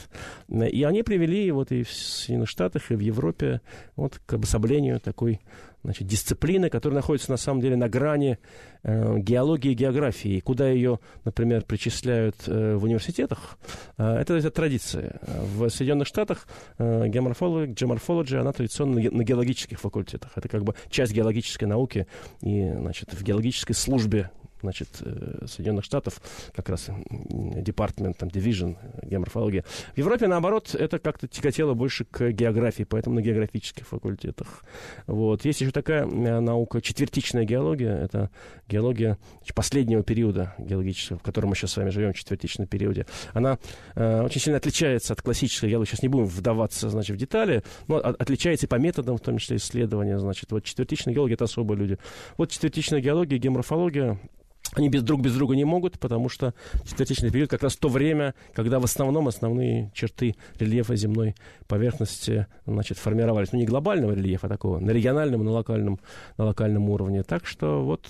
И 0.50 0.84
они 0.84 1.04
привели 1.04 1.50
вот 1.52 1.72
и 1.72 1.84
в 1.84 1.92
Соединенных 1.92 2.50
Штатах, 2.50 2.92
и 2.92 2.96
в 2.96 3.00
Европе 3.00 3.55
вот, 3.96 4.19
к 4.25 4.34
обособлению 4.34 5.00
такой 5.00 5.40
значит, 5.84 6.07
дисциплины, 6.07 6.69
которая 6.69 6.96
находится 6.96 7.31
на 7.31 7.38
самом 7.38 7.62
деле 7.62 7.75
на 7.75 7.88
грани 7.88 8.38
э, 8.84 9.19
геологии 9.19 9.72
и 9.72 9.75
географии. 9.75 10.40
Куда 10.40 10.68
ее, 10.69 11.00
например, 11.24 11.63
причисляют 11.63 12.36
э, 12.48 12.75
в 12.75 12.84
университетах, 12.84 13.57
э, 13.98 14.04
это, 14.04 14.34
это 14.36 14.52
традиция. 14.52 15.19
В 15.56 15.69
Соединенных 15.69 16.07
Штатах 16.07 16.48
э, 16.78 17.07
геоморфология, 17.07 17.74
геоморфология, 17.74 18.42
она 18.42 18.52
традиционно 18.52 18.96
на 18.96 19.24
геологических 19.24 19.80
факультетах. 19.80 20.31
Это 20.36 20.50
как 20.50 20.63
бы 20.63 20.75
часть 20.90 21.13
геологической 21.13 21.68
науки 21.68 22.07
и 22.42 22.72
значит, 22.75 23.13
в 23.13 23.24
геологической 23.24 23.75
службе 23.75 24.31
значит, 24.66 24.90
э, 25.02 25.46
Соединенных 25.48 25.86
Штатов, 25.86 26.22
как 26.54 26.70
раз 26.70 26.90
департамент, 27.20 28.18
там, 28.18 28.30
division, 28.30 28.78
геоморфология. 29.04 29.64
В 29.94 29.98
Европе, 29.98 30.28
наоборот, 30.28 30.76
это 30.76 31.00
как-то 31.00 31.28
тяготело 31.28 31.74
больше 31.74 32.06
к 32.06 32.31
географии, 32.31 32.84
поэтому 32.84 33.16
на 33.16 33.22
географических 33.22 33.88
факультетах. 33.88 34.64
Вот. 35.07 35.45
Есть 35.45 35.62
еще 35.62 35.72
такая 35.72 36.06
э, 36.06 36.40
наука, 36.40 36.81
четвертичная 36.81 37.45
геология, 37.45 37.95
это 37.95 38.30
геология 38.68 39.18
последнего 39.56 40.04
периода 40.04 40.54
геологического, 40.57 41.18
в 41.18 41.24
котором 41.24 41.50
мы 41.50 41.56
сейчас 41.56 41.72
с 41.72 41.78
вами 41.78 41.90
живем, 41.90 42.14
в 42.14 42.18
четвертичном 42.18 42.68
периоде. 42.68 43.07
Она 43.34 43.57
э, 43.95 44.22
очень 44.22 44.42
сильно 44.42 44.57
отличается 44.57 45.14
от 45.14 45.22
классической 45.22 45.69
геологии. 45.69 45.90
Сейчас 45.90 46.04
не 46.04 46.10
будем 46.10 46.26
вдаваться, 46.26 46.90
значит, 46.90 47.16
в 47.16 47.19
детали, 47.19 47.64
но 47.88 47.98
отличается 47.98 48.66
и 48.66 48.69
по 48.69 48.76
методам, 48.76 49.18
в 49.18 49.22
том 49.22 49.38
числе 49.38 49.57
исследования, 49.57 50.19
значит. 50.19 50.52
Вот 50.52 50.64
четвертичная 50.64 51.14
геология— 51.14 51.34
это 51.36 51.45
особые 51.45 51.78
люди. 51.80 51.98
Вот 52.38 52.52
четвертичная 52.52 53.00
геология, 53.00 53.38
геоморфология, 53.38 54.19
они 54.74 54.90
без 54.90 55.04
друг 55.04 55.22
без 55.22 55.34
друга 55.34 55.56
не 55.56 55.66
могут, 55.66 56.00
потому 56.00 56.30
что 56.30 56.54
четвертичный 56.86 57.31
период 57.31 57.50
как 57.50 57.64
раз 57.64 57.76
то 57.76 57.88
время, 57.88 58.34
когда 58.54 58.80
в 58.80 58.84
основном 58.84 59.28
основные 59.28 59.92
черты 59.94 60.36
рельефа 60.60 60.95
земной 60.95 61.36
поверхности 61.68 62.48
значит, 62.66 62.98
формировались. 62.98 63.52
Ну, 63.52 63.60
не 63.60 63.66
глобального 63.66 64.14
рельефа 64.14 64.48
такого, 64.48 64.80
на 64.80 64.92
региональном, 64.92 65.44
на 65.44 65.52
локальном, 65.52 66.00
на 66.38 66.45
локальном 66.45 66.90
уровне. 66.90 67.24
Так 67.24 67.45
что 67.45 67.84
вот 67.84 68.07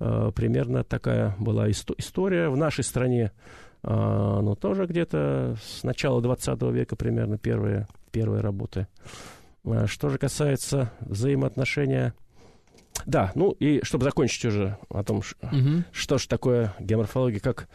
э, 0.00 0.32
примерно 0.34 0.84
такая 0.84 1.34
была 1.38 1.68
иsto- 1.68 1.94
история. 1.98 2.48
В 2.48 2.56
нашей 2.56 2.82
стране, 2.82 3.32
э, 3.82 3.88
ну, 4.42 4.56
тоже 4.56 4.86
где-то 4.86 5.56
с 5.62 5.84
начала 5.84 6.20
20 6.22 6.62
века 6.72 6.96
примерно 6.96 7.38
первые, 7.38 7.86
первые 8.10 8.40
работы. 8.40 8.88
Э, 9.64 9.86
что 9.86 10.08
же 10.08 10.18
касается 10.18 10.92
взаимоотношения 11.00 12.14
да, 13.06 13.32
ну 13.34 13.52
и 13.52 13.82
чтобы 13.84 14.04
закончить 14.04 14.44
уже 14.44 14.76
о 14.90 15.02
том, 15.02 15.18
угу. 15.18 15.84
что 15.92 16.18
же 16.18 16.28
такое 16.28 16.74
геоморфология 16.78 17.40
как 17.40 17.68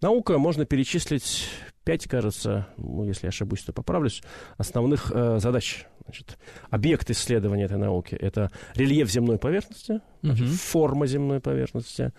наука, 0.00 0.38
можно 0.38 0.64
перечислить 0.66 1.48
пять, 1.84 2.06
кажется, 2.06 2.68
ну, 2.76 3.04
если 3.04 3.26
я 3.26 3.28
ошибусь, 3.28 3.62
то 3.62 3.72
поправлюсь, 3.72 4.22
основных 4.56 5.10
э, 5.12 5.38
задач. 5.40 5.86
Значит, 6.04 6.38
объект 6.70 7.10
исследования 7.10 7.64
этой 7.64 7.78
науки— 7.78 8.14
это 8.20 8.50
рельеф 8.74 9.10
земной 9.10 9.38
поверхности, 9.38 10.00
значит, 10.22 10.48
угу. 10.48 10.54
форма 10.56 11.06
земной 11.06 11.40
поверхности, 11.40 12.12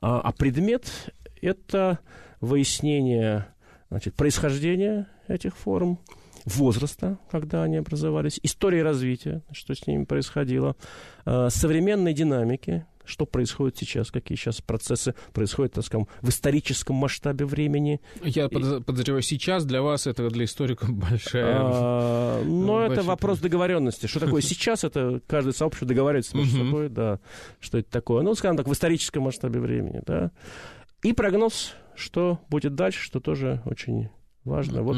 а, 0.00 0.20
а 0.20 0.32
предмет— 0.32 0.90
это 1.42 1.98
выяснение 2.40 3.46
значит, 3.90 4.14
происхождения 4.14 5.06
этих 5.28 5.56
форм, 5.56 5.98
возраста, 6.46 7.18
когда 7.30 7.62
они 7.64 7.76
образовались, 7.76 8.40
истории 8.42 8.80
развития, 8.80 9.42
что 9.52 9.74
с 9.74 9.86
ними 9.86 10.04
происходило, 10.04 10.76
э, 11.26 11.48
современной 11.50 12.14
динамики, 12.14 12.86
что 13.04 13.24
происходит 13.24 13.76
сейчас, 13.78 14.10
какие 14.10 14.36
сейчас 14.36 14.60
процессы 14.60 15.14
происходят, 15.32 15.74
так 15.74 15.84
скажем, 15.84 16.08
в 16.22 16.28
историческом 16.28 16.96
масштабе 16.96 17.44
времени. 17.44 18.00
Я 18.22 18.46
и... 18.46 18.48
подозреваю, 18.48 19.22
сейчас 19.22 19.64
для 19.64 19.82
вас 19.82 20.06
это 20.06 20.28
для 20.28 20.44
историков 20.44 20.90
большая... 20.92 21.56
А, 21.58 22.42
но 22.44 22.82
это 22.82 23.02
вопрос 23.02 23.38
договоренности. 23.38 24.06
Что 24.06 24.20
такое 24.20 24.42
сейчас? 24.42 24.84
Это 24.84 25.20
каждый 25.26 25.52
сообщество 25.52 25.86
договаривается 25.86 26.36
между 26.36 26.58
собой, 26.58 26.88
да, 26.88 27.20
что 27.60 27.78
это 27.78 27.90
такое. 27.90 28.22
Ну, 28.22 28.34
скажем 28.34 28.56
так, 28.56 28.68
в 28.68 28.72
историческом 28.72 29.24
масштабе 29.24 29.60
времени, 29.60 30.00
да. 30.06 30.30
И 31.02 31.12
прогноз, 31.12 31.74
что 31.94 32.40
будет 32.48 32.74
дальше, 32.74 33.00
что 33.02 33.20
тоже 33.20 33.62
очень 33.64 34.08
важно. 34.44 34.82
Вот, 34.82 34.96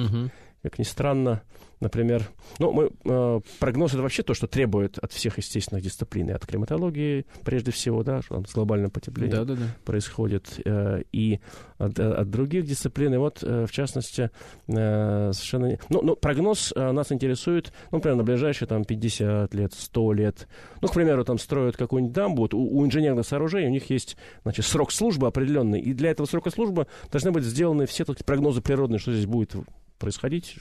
как 0.62 0.78
ни 0.78 0.84
странно, 0.84 1.42
Например, 1.80 2.28
ну, 2.58 2.72
мы, 2.72 2.90
э, 3.04 3.40
прогноз 3.60 3.92
это 3.92 4.02
вообще 4.02 4.24
то, 4.24 4.34
что 4.34 4.48
требует 4.48 4.98
от 4.98 5.12
всех 5.12 5.38
естественных 5.38 5.84
дисциплин, 5.84 6.28
и 6.28 6.32
от 6.32 6.44
климатологии, 6.44 7.24
прежде 7.44 7.70
всего, 7.70 8.02
да, 8.02 8.20
что 8.20 8.34
там 8.34 8.46
с 8.46 8.52
глобальным 8.52 8.90
потеплением 8.90 9.46
да, 9.46 9.54
да, 9.54 9.54
да. 9.54 9.76
происходит, 9.84 10.60
э, 10.64 11.02
и 11.12 11.38
от, 11.78 11.96
э, 12.00 12.02
от 12.02 12.30
других 12.30 12.64
дисциплин. 12.64 13.14
И 13.14 13.16
вот, 13.18 13.44
э, 13.44 13.66
в 13.66 13.70
частности, 13.70 14.30
э, 14.66 15.30
совершенно... 15.32 15.78
Ну, 15.88 16.02
ну, 16.02 16.16
прогноз 16.16 16.72
э, 16.74 16.90
нас 16.90 17.12
интересует, 17.12 17.72
ну, 17.92 17.98
например, 17.98 18.16
на 18.16 18.24
ближайшие 18.24 18.66
там 18.66 18.84
50 18.84 19.54
лет, 19.54 19.72
100 19.72 20.12
лет. 20.14 20.48
Ну, 20.80 20.88
к 20.88 20.94
примеру, 20.94 21.24
там 21.24 21.38
строят 21.38 21.76
какую-нибудь 21.76 22.12
дамбу, 22.14 22.42
вот, 22.42 22.54
у, 22.54 22.60
у 22.60 22.84
инженерных 22.84 23.24
сооружений 23.24 23.68
у 23.68 23.72
них 23.72 23.88
есть, 23.88 24.16
значит, 24.42 24.64
срок 24.64 24.90
службы 24.90 25.28
определенный, 25.28 25.80
и 25.80 25.92
для 25.92 26.10
этого 26.10 26.26
срока 26.26 26.50
службы 26.50 26.88
должны 27.12 27.30
быть 27.30 27.44
сделаны 27.44 27.86
все 27.86 28.04
прогнозы 28.04 28.62
природные, 28.62 28.98
что 28.98 29.12
здесь 29.12 29.26
будет 29.26 29.54
происходить, 29.98 30.56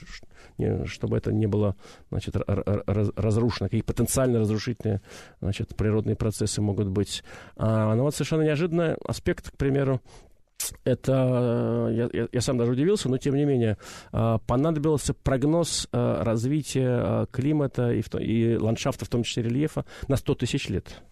чтобы 0.86 1.16
это 1.16 1.32
не 1.32 1.46
было 1.46 1.76
значит, 2.10 2.36
разрушено. 2.36 3.68
Какие 3.68 3.82
потенциально 3.82 4.40
разрушительные 4.40 5.00
значит, 5.40 5.76
природные 5.76 6.16
процессы 6.16 6.60
могут 6.60 6.88
быть. 6.88 7.22
А, 7.56 7.94
но 7.94 8.04
вот 8.04 8.14
совершенно 8.14 8.42
неожиданный 8.42 8.94
аспект, 9.06 9.50
к 9.50 9.56
примеру, 9.56 10.00
это, 10.84 11.88
я, 11.92 12.08
я, 12.12 12.28
я 12.30 12.40
сам 12.40 12.58
даже 12.58 12.72
удивился, 12.72 13.08
но 13.08 13.18
тем 13.18 13.36
не 13.36 13.44
менее, 13.44 13.78
а, 14.12 14.38
понадобился 14.38 15.14
прогноз 15.14 15.88
а, 15.92 16.24
развития 16.24 17.26
климата 17.30 17.92
и, 17.92 18.02
и 18.20 18.56
ландшафта, 18.56 19.04
в 19.04 19.08
том 19.08 19.22
числе 19.22 19.44
рельефа, 19.44 19.84
на 20.08 20.16
100 20.16 20.34
тысяч 20.34 20.68
лет. 20.68 21.02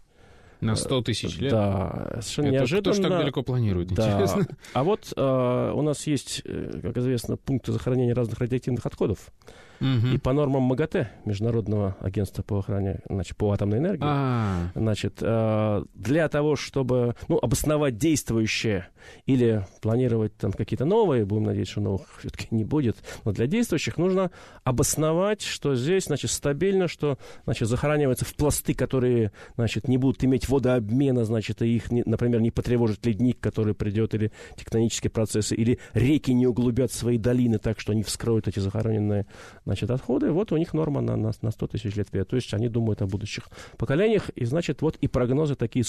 На 0.60 0.76
100 0.76 1.02
тысяч 1.02 1.38
лет? 1.38 1.50
Да, 1.50 2.08
совершенно 2.20 2.46
Это 2.46 2.54
неожиданно. 2.54 2.92
Кто 2.94 3.02
ж 3.02 3.08
так 3.08 3.18
далеко 3.18 3.42
планирует, 3.42 3.88
да. 3.88 4.06
интересно? 4.06 4.46
А 4.72 4.84
вот 4.84 5.12
э, 5.14 5.72
у 5.74 5.82
нас 5.82 6.06
есть, 6.06 6.42
э, 6.44 6.80
как 6.82 6.96
известно, 6.98 7.36
пункты 7.36 7.72
захоронения 7.72 8.14
разных 8.14 8.38
радиоактивных 8.38 8.84
отходов. 8.86 9.30
Угу. 9.80 10.14
И 10.14 10.18
по 10.18 10.32
нормам 10.32 10.62
МАГАТЭ, 10.62 11.10
Международного 11.24 11.96
агентства 12.00 12.42
по 12.42 12.58
охране, 12.58 13.00
значит, 13.08 13.36
по 13.36 13.52
атомной 13.52 13.78
энергии, 13.78 14.04
А-а-а. 14.04 14.70
значит, 14.74 15.18
э, 15.20 15.84
для 15.94 16.28
того, 16.28 16.56
чтобы, 16.56 17.14
ну, 17.28 17.38
обосновать 17.38 17.98
действующее 17.98 18.88
или 19.26 19.66
планировать 19.80 20.36
там 20.36 20.52
какие-то 20.52 20.84
новые, 20.84 21.24
будем 21.24 21.44
надеяться, 21.44 21.72
что 21.72 21.80
новых 21.80 22.02
все-таки 22.18 22.48
не 22.50 22.64
будет, 22.64 22.96
но 23.24 23.32
для 23.32 23.46
действующих 23.46 23.96
нужно 23.96 24.30
обосновать, 24.64 25.42
что 25.42 25.74
здесь, 25.74 26.04
значит, 26.04 26.30
стабильно, 26.30 26.88
что, 26.88 27.18
значит, 27.44 27.68
захоранивается 27.68 28.24
в 28.24 28.34
пласты, 28.34 28.74
которые, 28.74 29.32
значит, 29.56 29.88
не 29.88 29.98
будут 29.98 30.24
иметь 30.24 30.48
водообмена, 30.48 31.24
значит, 31.24 31.62
и 31.62 31.76
их, 31.76 31.90
например, 31.90 32.40
не 32.40 32.50
потревожит 32.50 33.04
ледник, 33.06 33.40
который 33.40 33.74
придет, 33.74 34.14
или 34.14 34.32
тектонические 34.56 35.10
процессы, 35.10 35.54
или 35.54 35.78
реки 35.94 36.32
не 36.32 36.46
углубят 36.46 36.92
свои 36.92 37.18
долины 37.18 37.58
так, 37.58 37.80
что 37.80 37.92
они 37.92 38.02
вскроют 38.02 38.48
эти 38.48 38.58
захороненные 38.58 39.26
значит, 39.66 39.90
отходы, 39.90 40.30
вот 40.30 40.52
у 40.52 40.56
них 40.56 40.72
норма 40.72 41.00
на, 41.00 41.16
на, 41.16 41.32
на 41.42 41.50
100 41.50 41.66
тысяч 41.66 41.96
лет 41.96 42.06
вперед. 42.08 42.28
То 42.28 42.36
есть 42.36 42.54
они 42.54 42.68
думают 42.68 43.02
о 43.02 43.06
будущих 43.06 43.48
поколениях, 43.76 44.30
и, 44.30 44.44
значит, 44.44 44.80
вот 44.80 44.96
и 45.00 45.08
прогнозы 45.08 45.56
такие 45.56 45.84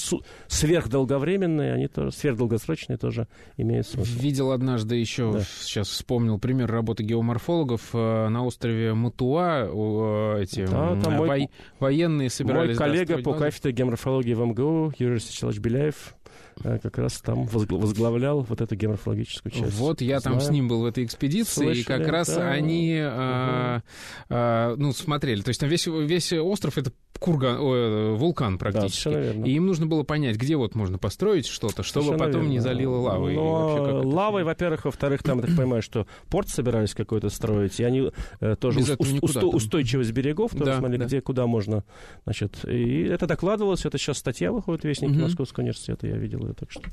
сверхдолговременные, 0.47 1.73
они 1.73 1.87
тоже, 1.87 2.11
сверхдолгосрочные 2.11 2.97
тоже 2.97 3.27
имеют 3.55 3.87
смысл. 3.87 4.19
Видел 4.19 4.51
однажды 4.51 4.95
еще, 4.95 5.31
да. 5.31 5.41
сейчас 5.61 5.89
вспомнил 5.89 6.39
пример 6.39 6.69
работы 6.71 7.03
геоморфологов 7.03 7.89
э, 7.93 8.27
на 8.29 8.43
острове 8.43 8.95
Мутуа, 8.95 9.67
э, 9.67 10.43
эти 10.43 10.65
да, 10.65 10.99
там 10.99 11.17
во- 11.17 11.27
мой, 11.27 11.49
военные 11.79 12.31
собирались... 12.31 12.77
Мой 12.79 12.87
коллега 12.87 13.19
по 13.19 13.33
кафедре 13.35 13.73
геоморфологии 13.73 14.33
в 14.33 14.43
МГУ, 14.43 14.93
Юрий 14.97 15.19
Сечелович 15.19 15.59
Беляев, 15.59 16.15
как 16.63 16.97
раз 16.97 17.19
там 17.21 17.45
возглавлял 17.45 18.41
вот 18.41 18.61
эту 18.61 18.75
геоморфологическую 18.75 19.51
часть. 19.51 19.77
Вот 19.77 20.01
я 20.01 20.19
Знаю. 20.19 20.39
там 20.39 20.47
с 20.47 20.49
ним 20.49 20.67
был 20.67 20.81
в 20.81 20.85
этой 20.85 21.03
экспедиции, 21.03 21.63
Слышали, 21.63 21.79
и 21.79 21.83
как 21.83 22.07
раз 22.07 22.27
да. 22.33 22.49
они, 22.49 22.99
угу. 23.01 23.09
а, 23.11 23.81
а, 24.29 24.75
ну, 24.75 24.93
смотрели. 24.93 25.41
То 25.41 25.49
есть 25.49 25.59
там 25.59 25.69
весь, 25.69 25.87
весь 25.87 26.33
остров— 26.33 26.77
это 26.79 26.91
курган, 27.19 27.57
о, 27.59 28.15
вулкан 28.15 28.57
практически. 28.57 29.09
Да, 29.09 29.31
и 29.31 29.51
им 29.51 29.65
нужно 29.65 29.87
было 29.87 30.03
понять, 30.03 30.37
где 30.37 30.55
вот 30.55 30.75
можно 30.75 30.97
построить 30.97 31.47
что-то, 31.47 31.83
чтобы 31.83 32.07
совершенно 32.07 32.25
потом 32.25 32.41
верно. 32.41 32.53
не 32.53 32.59
залило 32.59 32.97
лавой. 32.97 33.35
Но 33.35 34.01
лавой, 34.03 34.43
во-первых, 34.43 34.85
во-вторых, 34.85 35.23
там, 35.23 35.39
я 35.39 35.47
так 35.47 35.55
понимаю, 35.55 35.81
что 35.81 36.07
порт 36.29 36.49
собирались 36.49 36.93
какой-то 36.93 37.29
строить, 37.29 37.79
и 37.79 37.83
они 37.83 38.11
э, 38.39 38.55
тоже 38.59 38.79
ус- 38.79 39.21
ус- 39.21 39.35
устойчивость 39.35 40.11
берегов, 40.11 40.51
тоже 40.51 40.65
да, 40.65 40.77
смотрели, 40.77 40.99
да. 40.99 41.05
где, 41.05 41.21
куда 41.21 41.47
можно, 41.47 41.83
значит, 42.23 42.65
и 42.65 43.03
это 43.03 43.27
докладывалось, 43.27 43.85
это 43.85 43.97
сейчас 43.97 44.17
статья 44.17 44.51
выходит 44.51 44.81
в 44.81 44.85
Вестнике 44.85 45.13
угу. 45.13 45.23
Московского 45.23 45.63
университета, 45.63 46.07
я 46.07 46.17
видел 46.17 46.46
ее. 46.47 46.53
Так 46.53 46.71
что, 46.71 46.83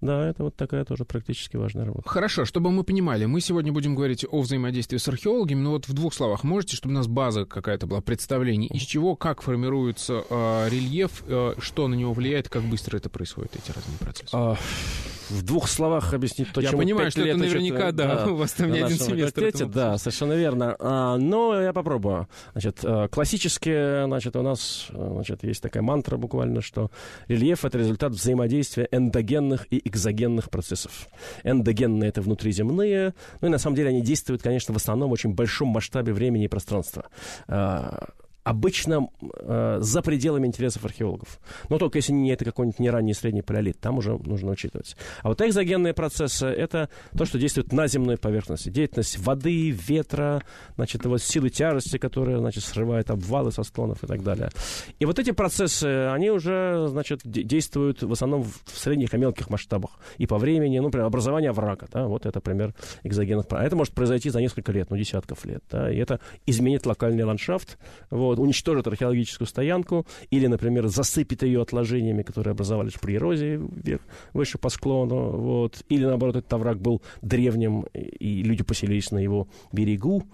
да, 0.00 0.28
это 0.28 0.44
вот 0.44 0.56
такая 0.56 0.84
тоже 0.84 1.04
практически 1.04 1.56
важная 1.56 1.84
работа. 1.84 2.08
Хорошо, 2.08 2.44
чтобы 2.44 2.70
мы 2.70 2.84
понимали, 2.84 3.26
мы 3.26 3.40
сегодня 3.40 3.72
будем 3.72 3.94
говорить 3.94 4.24
о 4.28 4.40
взаимодействии 4.40 4.96
с 4.96 5.08
археологами, 5.08 5.60
но 5.60 5.70
вот 5.72 5.88
в 5.88 5.92
двух 5.92 6.14
словах 6.14 6.44
можете, 6.44 6.76
чтобы 6.76 6.94
у 6.94 6.96
нас 6.96 7.06
база 7.06 7.44
какая-то 7.44 7.86
была, 7.86 8.00
представление, 8.00 8.68
из 8.70 8.82
чего, 8.82 9.16
как 9.16 9.42
формируется 9.42 10.24
э, 10.28 10.68
рельеф, 10.70 11.22
э, 11.26 11.54
что 11.58 11.88
на 11.88 11.94
него 11.94 12.12
влияет, 12.12 12.48
как 12.48 12.62
быстро 12.62 12.96
это 12.96 13.08
происходит, 13.10 13.56
эти 13.56 13.70
разные 13.72 13.98
процессы? 13.98 14.30
А, 14.32 14.56
в 15.30 15.42
двух 15.42 15.68
словах 15.68 16.12
объяснить 16.12 16.52
то, 16.52 16.60
Я 16.60 16.72
понимаю, 16.72 17.10
что 17.10 17.22
это 17.22 17.38
наверняка, 17.38 17.92
да, 17.92 18.24
да, 18.24 18.26
у 18.32 18.36
вас 18.36 18.52
там 18.52 18.72
не 18.72 18.80
один 18.80 18.98
семестр. 18.98 19.66
Да, 19.66 19.96
совершенно 19.98 20.32
верно. 20.32 20.76
А, 20.78 21.16
но 21.16 21.60
я 21.60 21.72
попробую. 21.72 22.28
Значит, 22.52 22.80
э, 22.82 23.08
классически, 23.10 24.04
значит, 24.04 24.36
у 24.36 24.42
нас 24.42 24.88
значит, 24.90 25.44
есть 25.44 25.62
такая 25.62 25.82
мантра 25.82 26.16
буквально, 26.16 26.60
что 26.60 26.90
рельеф— 27.28 27.64
это 27.64 27.78
результат 27.78 28.12
взаимодействия 28.12 28.88
эндогенных 29.00 29.66
и 29.70 29.80
экзогенных 29.86 30.50
процессов. 30.50 31.08
Эндогенные— 31.44 32.08
это 32.10 32.22
внутриземные, 32.22 33.14
ну 33.40 33.48
и 33.48 33.50
на 33.50 33.58
самом 33.58 33.76
деле 33.76 33.88
они 33.88 34.02
действуют, 34.02 34.42
конечно, 34.42 34.72
в 34.72 34.76
основном 34.76 35.10
в 35.10 35.12
очень 35.12 35.34
большом 35.34 35.68
масштабе 35.68 36.12
времени 36.12 36.44
и 36.44 36.48
пространства. 36.48 37.06
Обычно 38.50 39.08
э, 39.22 39.78
за 39.80 40.02
пределами 40.02 40.48
интересов 40.48 40.84
археологов. 40.84 41.38
Но 41.68 41.78
только 41.78 41.98
если 41.98 42.12
не 42.12 42.32
это 42.32 42.44
какой-нибудь 42.44 42.80
не 42.80 42.90
ранний 42.90 43.14
средний 43.14 43.42
палеолит, 43.42 43.78
там 43.78 43.98
уже 43.98 44.18
нужно 44.18 44.50
учитывать. 44.50 44.96
А 45.22 45.28
вот 45.28 45.40
экзогенные 45.40 45.94
процессы— 45.94 46.46
это 46.48 46.88
то, 47.16 47.24
что 47.26 47.38
действует 47.38 47.72
на 47.72 47.86
земной 47.86 48.16
поверхности. 48.16 48.68
Деятельность 48.68 49.20
воды, 49.20 49.70
ветра, 49.70 50.42
значит, 50.74 51.06
вот 51.06 51.22
силы 51.22 51.50
тяжести, 51.50 51.96
которые, 51.96 52.38
значит, 52.38 52.64
срывают 52.64 53.10
обвалы 53.10 53.52
со 53.52 53.62
склонов 53.62 54.02
и 54.02 54.08
так 54.08 54.24
далее. 54.24 54.50
И 54.98 55.04
вот 55.04 55.20
эти 55.20 55.30
процессы, 55.30 56.08
они 56.08 56.30
уже, 56.32 56.88
значит, 56.88 57.20
действуют 57.22 58.02
в 58.02 58.10
основном 58.10 58.42
в 58.42 58.76
средних 58.76 59.14
и 59.14 59.16
мелких 59.16 59.48
масштабах. 59.48 59.92
И 60.18 60.26
по 60.26 60.38
времени, 60.38 60.76
ну, 60.78 60.86
например, 60.86 61.06
образование 61.06 61.52
врага, 61.52 61.86
да, 61.92 62.08
вот 62.08 62.26
это 62.26 62.40
пример 62.40 62.74
экзогенных. 63.04 63.46
А 63.50 63.62
это 63.62 63.76
может 63.76 63.94
произойти 63.94 64.28
за 64.28 64.40
несколько 64.40 64.72
лет, 64.72 64.90
ну, 64.90 64.96
десятков 64.96 65.44
лет, 65.44 65.62
да, 65.70 65.88
и 65.88 65.96
это 65.98 66.18
изменит 66.46 66.84
локальный 66.84 67.22
ландшафт, 67.22 67.78
вот, 68.10 68.39
уничтожит 68.40 68.86
археологическую 68.86 69.46
стоянку 69.46 70.06
или, 70.30 70.46
например, 70.46 70.88
засыпет 70.88 71.42
ее 71.42 71.62
отложениями, 71.62 72.22
которые 72.22 72.52
образовались 72.52 72.94
при 72.94 73.16
эрозии 73.16 73.60
вверх, 73.60 74.02
выше 74.32 74.58
по 74.58 74.68
склону, 74.68 75.30
вот, 75.30 75.82
или, 75.88 76.04
наоборот, 76.04 76.36
этот 76.36 76.52
овраг 76.52 76.80
был 76.80 77.02
древним, 77.22 77.86
и 77.94 78.42
люди 78.42 78.62
поселились 78.62 79.10
на 79.10 79.18
его 79.18 79.48
берегу, 79.72 80.24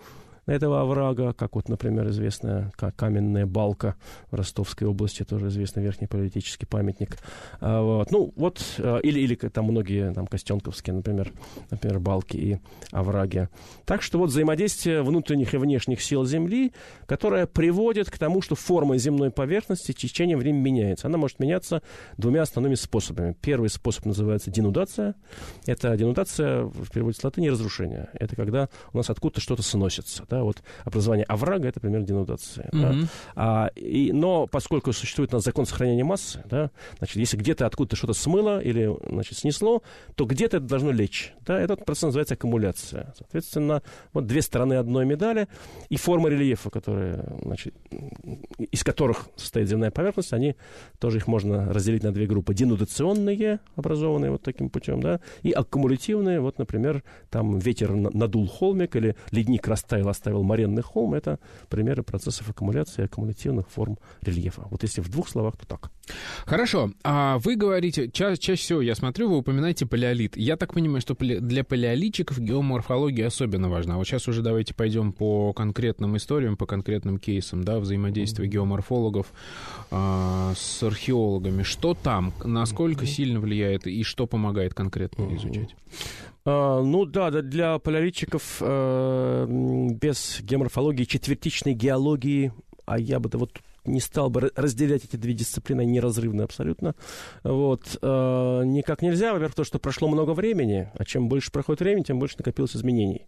этого 0.46 0.80
оврага, 0.80 1.32
как 1.32 1.56
вот, 1.56 1.68
например, 1.68 2.08
известная 2.08 2.72
каменная 2.96 3.46
балка 3.46 3.96
в 4.30 4.36
Ростовской 4.36 4.86
области, 4.86 5.24
тоже 5.24 5.48
известный 5.48 5.82
верхний 5.82 6.06
политический 6.06 6.66
памятник. 6.66 7.18
А, 7.60 7.82
вот. 7.82 8.10
Ну, 8.10 8.32
вот, 8.36 8.62
а, 8.78 8.98
или, 8.98 9.20
или 9.20 9.34
там 9.34 9.66
многие, 9.66 10.12
там, 10.12 10.26
Костенковские, 10.26 10.94
например, 10.94 11.32
например, 11.70 11.98
балки 11.98 12.36
и 12.36 12.58
овраги. 12.92 13.48
Так 13.84 14.02
что 14.02 14.18
вот 14.18 14.30
взаимодействие 14.30 15.02
внутренних 15.02 15.54
и 15.54 15.56
внешних 15.56 16.00
сил 16.00 16.24
Земли, 16.24 16.72
которое 17.06 17.46
приводит 17.46 18.10
к 18.10 18.18
тому, 18.18 18.40
что 18.40 18.54
форма 18.54 18.98
земной 18.98 19.30
поверхности 19.30 19.92
в 19.92 19.96
течение 19.96 20.36
времени 20.36 20.62
меняется. 20.62 21.08
Она 21.08 21.18
может 21.18 21.40
меняться 21.40 21.82
двумя 22.16 22.42
основными 22.42 22.74
способами. 22.74 23.36
Первый 23.40 23.68
способ 23.68 24.06
называется 24.06 24.50
денудация. 24.50 25.14
Это 25.66 25.96
денудация, 25.96 26.62
в 26.64 26.90
переводе 26.90 27.18
с 27.18 27.24
латыни, 27.24 27.48
разрушение. 27.48 28.08
Это 28.14 28.36
когда 28.36 28.68
у 28.92 28.96
нас 28.96 29.10
откуда-то 29.10 29.40
что-то 29.40 29.62
сносится. 29.62 30.24
Да? 30.28 30.35
Да, 30.36 30.42
вот 30.42 30.62
образование 30.84 31.24
оврага— 31.24 31.68
это 31.68 31.80
пример 31.80 32.02
денудации. 32.02 32.68
Mm-hmm. 32.72 33.00
Да. 33.00 33.08
А, 33.34 33.70
и, 33.74 34.12
но 34.12 34.46
поскольку 34.46 34.92
существует 34.92 35.32
у 35.32 35.36
нас 35.36 35.44
закон 35.44 35.66
сохранения 35.66 36.04
массы, 36.04 36.42
да, 36.44 36.70
значит, 36.98 37.16
если 37.16 37.36
где-то 37.36 37.66
откуда-то 37.66 37.96
что-то 37.96 38.12
смыло 38.12 38.60
или, 38.60 38.94
значит, 39.08 39.38
снесло, 39.38 39.82
то 40.14 40.24
где-то 40.26 40.58
это 40.58 40.66
должно 40.66 40.90
лечь, 40.90 41.32
да, 41.40 41.58
этот 41.58 41.84
процесс 41.84 42.02
называется 42.02 42.34
аккумуляция. 42.34 43.14
Соответственно, 43.16 43.82
вот 44.12 44.26
две 44.26 44.42
стороны 44.42 44.74
одной 44.74 45.06
медали 45.06 45.48
и 45.88 45.96
форма 45.96 46.28
рельефа, 46.28 46.70
которые, 46.70 47.24
значит, 47.42 47.74
из 48.58 48.84
которых 48.84 49.28
состоит 49.36 49.68
земная 49.68 49.90
поверхность, 49.90 50.32
они 50.32 50.56
тоже 50.98 51.18
их 51.18 51.26
можно 51.26 51.72
разделить 51.72 52.02
на 52.02 52.12
две 52.12 52.26
группы. 52.26 52.54
Денудационные, 52.54 53.60
образованные 53.74 54.30
вот 54.30 54.42
таким 54.42 54.68
путем, 54.68 55.00
да, 55.00 55.20
и 55.42 55.52
аккумулятивные, 55.52 56.40
вот, 56.40 56.58
например, 56.58 57.02
там 57.30 57.58
ветер 57.58 57.94
надул 57.94 58.46
холмик 58.46 58.96
или 58.96 59.16
ледник 59.30 59.66
растаял, 59.66 60.08
оставил 60.08 60.25
моренный 60.30 60.82
холм, 60.82 61.14
это 61.14 61.38
примеры 61.68 62.02
процессов 62.02 62.48
аккумуляции 62.50 63.04
аккумулятивных 63.04 63.68
форм 63.68 63.98
рельефа. 64.22 64.66
Вот 64.70 64.82
если 64.82 65.00
в 65.00 65.08
двух 65.08 65.28
словах, 65.28 65.56
то 65.56 65.66
так. 65.66 65.90
Хорошо. 66.44 66.90
А 67.02 67.38
вы 67.38 67.56
говорите, 67.56 68.10
ча- 68.10 68.36
чаще 68.36 68.62
всего, 68.62 68.80
я 68.80 68.94
смотрю, 68.94 69.28
вы 69.28 69.38
упоминаете 69.38 69.86
палеолит. 69.86 70.36
Я 70.36 70.56
так 70.56 70.74
понимаю, 70.74 71.00
что 71.00 71.16
для 71.18 71.64
палеолитчиков 71.64 72.38
геоморфология 72.38 73.26
особенно 73.26 73.68
важна. 73.68 73.96
Вот 73.96 74.06
сейчас 74.06 74.28
уже 74.28 74.42
давайте 74.42 74.74
пойдем 74.74 75.12
по 75.12 75.52
конкретным 75.52 76.16
историям, 76.16 76.56
по 76.56 76.66
конкретным 76.66 77.18
кейсам, 77.18 77.64
да, 77.64 77.78
взаимодействия 77.78 78.46
геоморфологов 78.46 79.26
а, 79.90 80.52
с 80.56 80.82
археологами. 80.82 81.62
Что 81.62 81.94
там? 81.94 82.32
Насколько 82.44 83.06
сильно 83.06 83.40
влияет 83.40 83.86
и 83.86 84.02
что 84.02 84.26
помогает 84.26 84.74
конкретно 84.74 85.34
изучать? 85.36 85.74
Uh, 86.46 86.80
ну 86.80 87.06
да, 87.06 87.30
для 87.42 87.80
палеолитчиков 87.80 88.62
uh, 88.62 89.90
без 89.90 90.40
геоморфологии, 90.42 91.02
четвертичной 91.02 91.74
геологии, 91.74 92.52
а 92.84 93.00
я 93.00 93.18
бы 93.18 93.28
вот 93.36 93.58
не 93.84 93.98
стал 93.98 94.30
бы 94.30 94.52
разделять 94.54 95.04
эти 95.04 95.16
две 95.16 95.34
дисциплины, 95.34 95.80
они 95.80 95.92
неразрывны 95.92 96.42
абсолютно. 96.42 96.94
Вот. 97.42 97.98
Uh, 98.00 98.64
никак 98.64 99.02
нельзя, 99.02 99.32
во-первых, 99.32 99.56
то, 99.56 99.64
что 99.64 99.80
прошло 99.80 100.06
много 100.06 100.34
времени, 100.34 100.88
а 100.94 101.04
чем 101.04 101.28
больше 101.28 101.50
проходит 101.50 101.80
времени, 101.80 102.04
тем 102.04 102.20
больше 102.20 102.36
накопилось 102.38 102.76
изменений. 102.76 103.26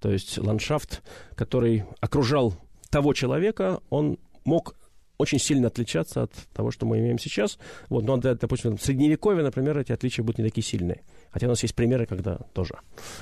То 0.00 0.10
есть 0.10 0.36
ландшафт, 0.36 1.04
который 1.36 1.84
окружал 2.00 2.54
того 2.90 3.14
человека, 3.14 3.80
он 3.90 4.18
мог 4.44 4.74
очень 5.18 5.38
сильно 5.38 5.68
отличаться 5.68 6.24
от 6.24 6.32
того, 6.52 6.72
что 6.72 6.84
мы 6.84 6.98
имеем 6.98 7.18
сейчас. 7.20 7.58
Вот, 7.88 8.04
но, 8.04 8.16
допустим, 8.16 8.76
в 8.76 8.82
Средневековье, 8.82 9.44
например, 9.44 9.78
эти 9.78 9.92
отличия 9.92 10.24
будут 10.24 10.38
не 10.38 10.44
такие 10.44 10.64
сильные. 10.64 11.02
Хотя 11.30 11.46
у 11.46 11.50
нас 11.50 11.62
есть 11.62 11.74
примеры, 11.74 12.06
когда 12.06 12.38
тоже. 12.52 12.74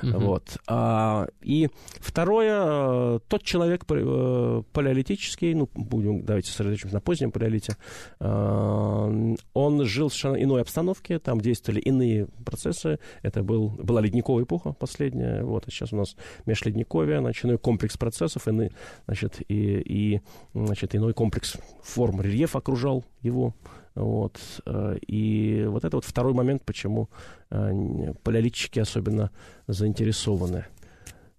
Uh-huh. 0.02 0.18
Вот. 0.18 0.58
А, 0.66 1.26
и 1.40 1.68
второе, 2.00 3.16
э, 3.16 3.18
тот 3.28 3.42
человек 3.42 3.84
э, 3.90 4.62
палеолитический, 4.72 5.54
ну, 5.54 5.68
будем, 5.74 6.24
давайте 6.24 6.50
сосредоточимся 6.50 6.94
на 6.94 7.00
позднем 7.00 7.32
палеолите, 7.32 7.76
э, 8.20 9.34
он 9.54 9.84
жил 9.84 10.08
в 10.08 10.12
совершенно 10.12 10.42
иной 10.42 10.62
обстановке, 10.62 11.18
там 11.18 11.40
действовали 11.40 11.80
иные 11.80 12.26
процессы. 12.44 12.98
Это 13.22 13.42
был, 13.42 13.70
была 13.70 14.00
ледниковая 14.00 14.44
эпоха 14.44 14.72
последняя, 14.72 15.42
вот, 15.42 15.64
а 15.66 15.70
сейчас 15.70 15.92
у 15.92 15.96
нас 15.96 16.16
межледниковье, 16.46 17.20
значит, 17.20 17.44
иной 17.44 17.58
комплекс 17.58 17.96
процессов, 17.96 18.48
иные, 18.48 18.70
значит, 19.06 19.40
и, 19.48 19.54
и 19.54 20.20
значит, 20.54 20.94
иной 20.94 21.14
комплекс 21.14 21.56
форм 21.82 22.20
рельеф 22.20 22.56
окружал 22.56 23.04
его. 23.22 23.54
Вот. 23.94 24.40
Э, 24.66 24.96
и 25.06 25.64
вот 25.68 25.84
это 25.84 25.96
вот 25.96 26.04
второй 26.04 26.34
момент, 26.34 26.64
почему 26.64 27.08
э, 27.50 28.12
палеолитчики 28.22 28.80
особенно 28.80 29.30
заинтересованы. 29.66 30.66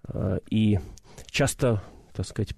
Э, 0.08 0.40
и 0.50 0.80
часто, 1.30 1.84
так 2.14 2.26
сказать, 2.26 2.56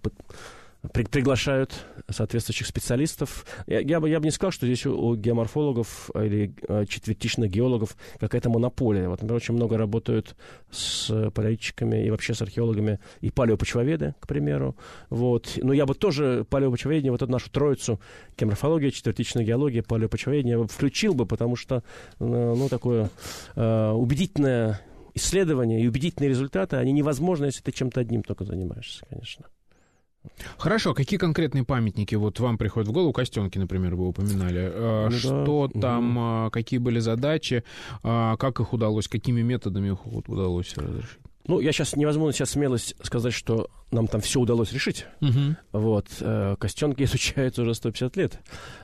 при, 0.93 1.03
приглашают 1.03 1.85
соответствующих 2.09 2.67
специалистов. 2.67 3.45
Я, 3.67 3.79
я, 3.79 3.99
бы, 3.99 4.09
я 4.09 4.19
бы 4.19 4.25
не 4.25 4.31
сказал, 4.31 4.51
что 4.51 4.65
здесь 4.65 4.85
у, 4.85 4.97
у 4.97 5.15
геоморфологов 5.15 6.09
или 6.15 6.53
э, 6.67 6.85
четвертичных 6.85 7.49
геологов 7.49 7.95
какая-то 8.19 8.49
монополия. 8.49 9.09
Вот, 9.09 9.21
например, 9.21 9.35
очень 9.35 9.53
много 9.53 9.77
работают 9.77 10.35
с 10.71 11.31
палеолитчиками 11.31 12.05
и 12.05 12.09
вообще 12.09 12.33
с 12.33 12.41
археологами 12.41 12.99
и 13.21 13.29
палеопочвоведы, 13.29 14.15
к 14.19 14.27
примеру. 14.27 14.75
Вот. 15.09 15.57
Но 15.61 15.73
я 15.73 15.85
бы 15.85 15.95
тоже 15.95 16.45
палеопочвоведение, 16.49 17.11
вот 17.11 17.21
эту 17.21 17.31
нашу 17.31 17.49
троицу, 17.49 17.99
геоморфология, 18.37 18.91
четвертичная 18.91 19.43
геология, 19.43 19.83
палеопочвоведение, 19.83 20.65
включил 20.67 21.13
бы, 21.13 21.25
потому 21.25 21.55
что, 21.55 21.83
э, 22.19 22.23
ну, 22.25 22.69
такое 22.69 23.09
э, 23.55 23.89
убедительное 23.91 24.81
исследование 25.17 25.81
и 25.81 25.87
убедительные 25.87 26.29
результаты, 26.29 26.77
они 26.77 26.91
невозможны, 26.91 27.45
если 27.45 27.61
ты 27.61 27.71
чем-то 27.71 27.99
одним 27.99 28.23
только 28.23 28.45
занимаешься, 28.45 29.05
конечно. 29.09 29.45
Хорошо, 30.57 30.93
какие 30.93 31.19
конкретные 31.19 31.63
памятники 31.63 32.15
вот 32.15 32.39
вам 32.39 32.57
приходят 32.57 32.87
в 32.87 32.91
голову? 32.91 33.13
Костенки, 33.13 33.57
например, 33.57 33.95
вы 33.95 34.07
упоминали. 34.07 34.71
А, 34.73 35.09
ну, 35.09 35.17
что 35.17 35.69
да. 35.73 35.81
там, 35.81 36.17
угу. 36.17 36.51
какие 36.51 36.79
были 36.79 36.99
задачи, 36.99 37.63
а, 38.03 38.37
как 38.37 38.59
их 38.59 38.73
удалось, 38.73 39.07
какими 39.07 39.41
методами 39.41 39.91
их 39.91 40.05
удалось 40.05 40.75
разрешить? 40.75 41.19
Ну, 41.47 41.61
я 41.61 41.71
сейчас 41.71 41.95
невозможно 41.95 42.33
сейчас 42.33 42.51
смелость 42.51 42.95
сказать, 43.01 43.33
что 43.33 43.69
нам 43.89 44.07
там 44.07 44.19
все 44.19 44.41
удалось 44.41 44.73
решить. 44.73 45.05
Угу. 45.21 45.55
Вот. 45.71 46.07
Э, 46.19 46.57
костенки 46.59 47.03
изучаются 47.05 47.61
уже 47.61 47.73
150 47.73 48.17
лет. 48.17 48.39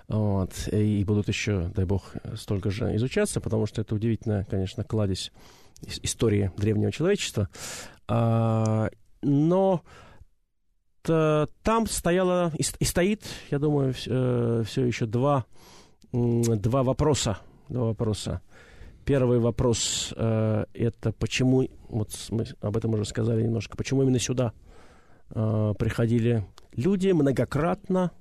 Вот. 0.07 0.51
И 0.71 1.03
будут 1.03 1.27
еще, 1.27 1.69
дай 1.75 1.83
бог, 1.83 2.15
столько 2.37 2.71
же 2.71 2.95
изучаться, 2.95 3.41
потому 3.41 3.65
что 3.65 3.81
это 3.81 3.93
удивительная, 3.95 4.45
конечно, 4.49 4.85
кладезь 4.85 5.33
истории 6.01 6.51
древнего 6.55 6.93
человечества. 6.93 7.49
Но 8.07 9.81
там 11.03 11.87
стояло 11.87 12.51
и, 12.57 12.85
стоит, 12.85 13.23
я 13.51 13.59
думаю, 13.59 13.93
э, 14.05 14.63
все 14.65 14.85
еще 14.85 15.05
два, 15.05 15.45
два 16.11 16.83
вопроса. 16.83 17.39
Два 17.69 17.85
вопроса. 17.85 18.41
Первый 19.05 19.39
вопрос 19.39 20.13
э, 20.15 20.65
это 20.73 21.11
почему, 21.13 21.67
вот 21.89 22.09
мы 22.29 22.45
об 22.61 22.77
этом 22.77 22.93
уже 22.93 23.05
сказали 23.05 23.41
немножко, 23.41 23.77
почему 23.77 24.03
именно 24.03 24.19
сюда 24.19 24.53
приходили 25.29 26.45
люди 26.75 27.09
многократно 27.09 28.11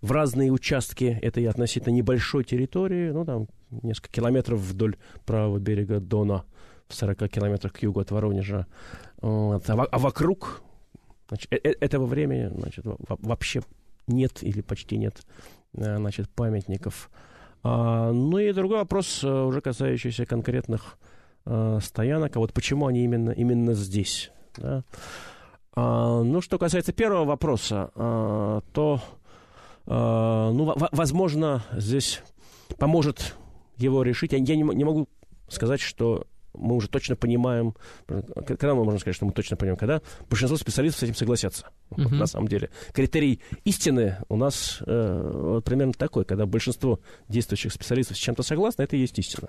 в 0.00 0.12
разные 0.12 0.50
участки 0.50 1.18
этой 1.20 1.46
относительно 1.46 1.92
небольшой 1.92 2.44
территории, 2.44 3.10
ну 3.10 3.24
там 3.24 3.48
несколько 3.82 4.10
километров 4.10 4.60
вдоль 4.60 4.96
правого 5.26 5.58
берега 5.58 6.00
Дона, 6.00 6.44
в 6.88 6.94
40 6.94 7.28
километрах 7.28 7.72
к 7.72 7.82
югу 7.82 8.00
от 8.00 8.10
Воронежа. 8.10 8.66
Вот. 9.20 9.68
А, 9.68 9.74
а 9.74 9.98
вокруг 9.98 10.62
Значит, 11.28 11.52
э, 11.52 11.58
э, 11.62 11.74
этого 11.80 12.06
времени 12.06 12.50
значит, 12.54 12.84
вообще 12.84 13.62
нет 14.06 14.42
или 14.42 14.60
почти 14.62 14.96
нет 14.96 15.20
э, 15.74 15.96
значит, 15.96 16.28
памятников. 16.30 17.10
А, 17.62 18.12
ну 18.12 18.38
и 18.38 18.52
другой 18.52 18.78
вопрос, 18.78 19.24
уже 19.24 19.60
касающийся 19.60 20.26
конкретных 20.26 20.98
стоянок. 21.44 22.36
А 22.36 22.40
вот 22.40 22.52
почему 22.52 22.86
они 22.86 23.04
именно, 23.04 23.30
именно 23.30 23.72
здесь? 23.74 24.30
Да? 24.56 24.84
А, 25.74 26.22
ну, 26.22 26.40
что 26.40 26.58
касается 26.58 26.92
первого 26.92 27.24
вопроса, 27.24 27.90
а, 27.94 28.60
то, 28.72 29.00
ну, 29.86 30.74
возможно, 30.92 31.64
здесь 31.72 32.22
поможет 32.78 33.34
его 33.76 34.02
решить. 34.02 34.32
Я, 34.32 34.40
не 34.40 34.84
могу 34.84 35.08
сказать, 35.48 35.80
что 35.80 36.26
мы 36.58 36.76
уже 36.76 36.88
точно 36.88 37.16
понимаем, 37.16 37.74
когда 38.06 38.74
мы 38.74 38.84
можем 38.84 39.00
сказать, 39.00 39.16
что 39.16 39.26
мы 39.26 39.32
точно 39.32 39.56
понимаем, 39.56 39.78
когда 39.78 40.02
большинство 40.28 40.56
специалистов 40.56 41.00
с 41.00 41.02
этим 41.04 41.14
согласятся. 41.14 41.66
Uh-huh. 41.90 42.04
Вот, 42.04 42.12
на 42.12 42.26
самом 42.26 42.48
деле. 42.48 42.70
Критерий 42.92 43.40
истины 43.64 44.18
у 44.28 44.36
нас 44.36 44.78
э, 44.86 45.30
вот, 45.32 45.64
примерно 45.64 45.92
такой, 45.92 46.24
когда 46.24 46.46
большинство 46.46 47.00
действующих 47.28 47.72
специалистов 47.72 48.16
с 48.16 48.20
чем-то 48.20 48.42
согласны, 48.42 48.82
это 48.82 48.96
и 48.96 49.00
есть 49.00 49.18
истина. 49.18 49.48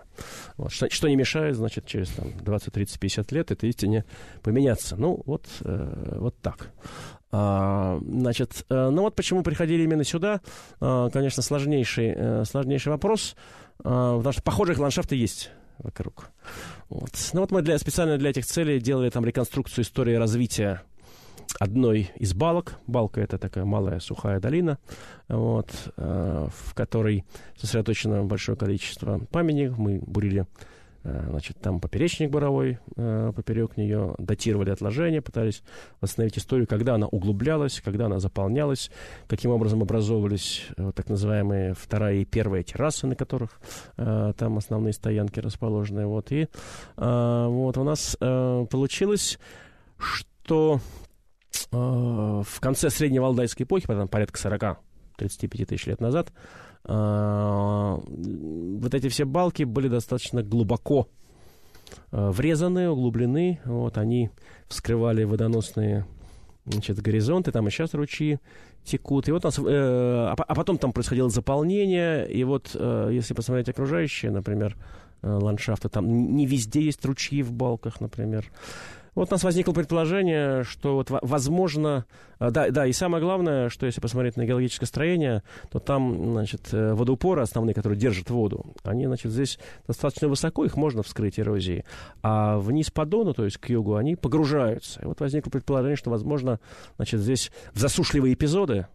Вот, 0.58 0.72
что, 0.72 0.90
что 0.90 1.08
не 1.08 1.16
мешает, 1.16 1.56
значит, 1.56 1.86
через 1.86 2.10
там, 2.10 2.32
20, 2.38 2.74
30, 2.74 3.00
50 3.00 3.32
лет 3.32 3.52
этой 3.52 3.70
истине 3.70 4.06
поменяться. 4.42 4.96
Ну, 4.96 5.22
вот, 5.26 5.48
э, 5.62 6.18
вот 6.20 6.36
так. 6.42 6.72
А, 7.32 8.00
значит, 8.02 8.66
э, 8.70 8.90
ну 8.90 9.04
вот 9.04 9.16
почему 9.16 9.44
приходили 9.44 9.84
именно 9.84 10.04
сюда, 10.04 10.42
а, 10.80 11.10
конечно, 11.10 11.44
сложнейший, 11.44 12.14
э, 12.16 12.44
сложнейший 12.46 12.92
вопрос, 12.92 13.36
а, 13.84 14.18
потому 14.18 14.34
что 14.34 14.42
похожих 14.42 14.80
ландшафты 14.80 15.16
есть 15.16 15.52
вокруг. 15.80 16.30
Вот. 16.90 17.12
Ну 17.34 17.42
вот 17.42 17.52
мы 17.52 17.62
для, 17.62 17.78
специально 17.78 18.18
для 18.18 18.30
этих 18.30 18.46
целей 18.46 18.80
делали 18.80 19.10
там 19.10 19.26
реконструкцию 19.26 19.84
истории 19.84 20.16
развития 20.16 20.84
одной 21.60 22.12
из 22.16 22.34
балок. 22.34 22.76
Балка— 22.88 23.22
это 23.22 23.38
такая 23.38 23.66
малая 23.66 24.00
сухая 24.00 24.40
долина, 24.40 24.78
вот, 25.28 25.72
э, 25.98 26.48
в 26.52 26.74
которой 26.74 27.26
сосредоточено 27.58 28.24
большое 28.24 28.58
количество 28.58 29.20
памятников. 29.32 29.78
Мы 29.78 30.00
бурили 30.00 30.46
значит, 31.04 31.58
там 31.62 31.80
поперечник 31.80 32.30
буровой 32.30 32.80
э, 32.96 33.32
поперек 33.36 33.78
нее, 33.78 34.16
датировали 34.18 34.70
отложения, 34.70 35.22
пытались 35.22 35.64
восстановить 36.02 36.38
историю, 36.38 36.68
когда 36.68 36.96
она 36.96 37.08
углублялась, 37.08 37.82
когда 37.82 38.08
она 38.08 38.20
заполнялась, 38.20 38.92
каким 39.28 39.52
образом 39.52 39.82
образовывались 39.82 40.68
э, 40.78 40.92
так 40.94 41.10
называемые 41.10 41.74
вторая 41.74 42.16
и 42.16 42.26
первая 42.26 42.64
террасы, 42.64 43.08
на 43.08 43.16
которых 43.16 43.60
там 43.96 44.58
основные 44.58 44.94
стоянки 44.94 45.40
расположены. 45.40 46.06
Вот. 46.06 46.32
И 46.32 46.48
вот 46.96 47.78
у 47.78 47.84
нас 47.84 48.16
получилось, 48.20 49.40
что 49.98 50.80
в 51.72 52.60
конце 52.60 52.90
средней 52.90 53.20
валдайской 53.20 53.66
эпохи, 53.66 53.88
порядка 53.88 54.40
40-35 55.20 55.66
тысяч 55.66 55.86
лет 55.88 56.02
назад, 56.02 56.32
вот 56.90 58.94
эти 58.96 59.10
все 59.10 59.26
балки 59.26 59.64
были 59.64 59.88
достаточно 59.88 60.42
глубоко 60.42 61.08
врезаны, 62.12 62.90
углублены. 62.90 63.60
Вот, 63.66 63.98
они 63.98 64.30
вскрывали 64.68 65.24
водоносные 65.24 66.06
значит, 66.66 67.02
горизонты, 67.02 67.52
там 67.52 67.68
и 67.68 67.72
сейчас 67.72 67.94
ручьи 67.94 68.40
текут. 68.84 69.28
И 69.28 69.32
вот 69.32 69.46
у 69.46 69.48
нас, 69.48 69.60
э, 69.60 69.64
а, 69.66 70.36
а 70.38 70.56
потом 70.56 70.78
там 70.78 70.92
происходило 70.92 71.30
заполнение, 71.30 72.30
и 72.30 72.44
вот 72.44 72.72
э, 72.74 73.10
если 73.12 73.34
посмотреть 73.34 73.70
окружающие, 73.70 74.32
например, 74.32 74.78
э, 75.22 75.30
ландшафты, 75.30 75.90
там 75.90 76.36
не 76.36 76.46
везде 76.46 76.82
есть 76.82 77.04
ручьи 77.06 77.44
в 77.44 77.52
балках, 77.52 78.02
например. 78.02 78.46
Вот 79.20 79.34
у 79.34 79.36
нас 79.36 79.44
возникло 79.44 79.74
предположение, 79.74 80.64
что 80.64 80.96
вот 80.96 81.10
возможно, 81.10 82.06
э, 82.40 82.52
да, 82.52 82.70
да, 82.70 82.86
и 82.86 82.94
самое 82.94 83.22
главное, 83.22 83.68
что 83.68 83.86
если 83.86 84.00
посмотреть 84.00 84.38
на 84.38 84.46
геологическое 84.46 84.88
строение, 84.88 85.44
то 85.70 85.80
там, 85.80 86.32
значит, 86.32 86.70
э, 86.72 86.94
водоупоры 86.94 87.42
основные, 87.42 87.74
которые 87.74 88.00
держат 88.00 88.30
воду, 88.30 88.68
они, 88.84 89.08
значит, 89.08 89.34
здесь 89.34 89.60
достаточно 89.86 90.30
высоко, 90.30 90.64
их 90.64 90.78
можно 90.78 91.04
вскрыть 91.04 91.38
эрозией, 91.38 91.84
а 92.24 92.60
вниз 92.60 92.92
по 92.92 93.06
Дону, 93.06 93.34
то 93.34 93.44
есть 93.44 93.58
к 93.58 93.68
югу, 93.68 93.96
они 93.96 94.16
погружаются. 94.16 95.02
И 95.02 95.06
вот 95.06 95.20
возникло 95.20 95.50
предположение, 95.50 95.98
что, 95.98 96.12
возможно, 96.12 96.62
значит, 96.96 97.20
здесь 97.20 97.52
в 97.74 97.80
засушливые 97.80 98.36
эпизоды, 98.36 98.88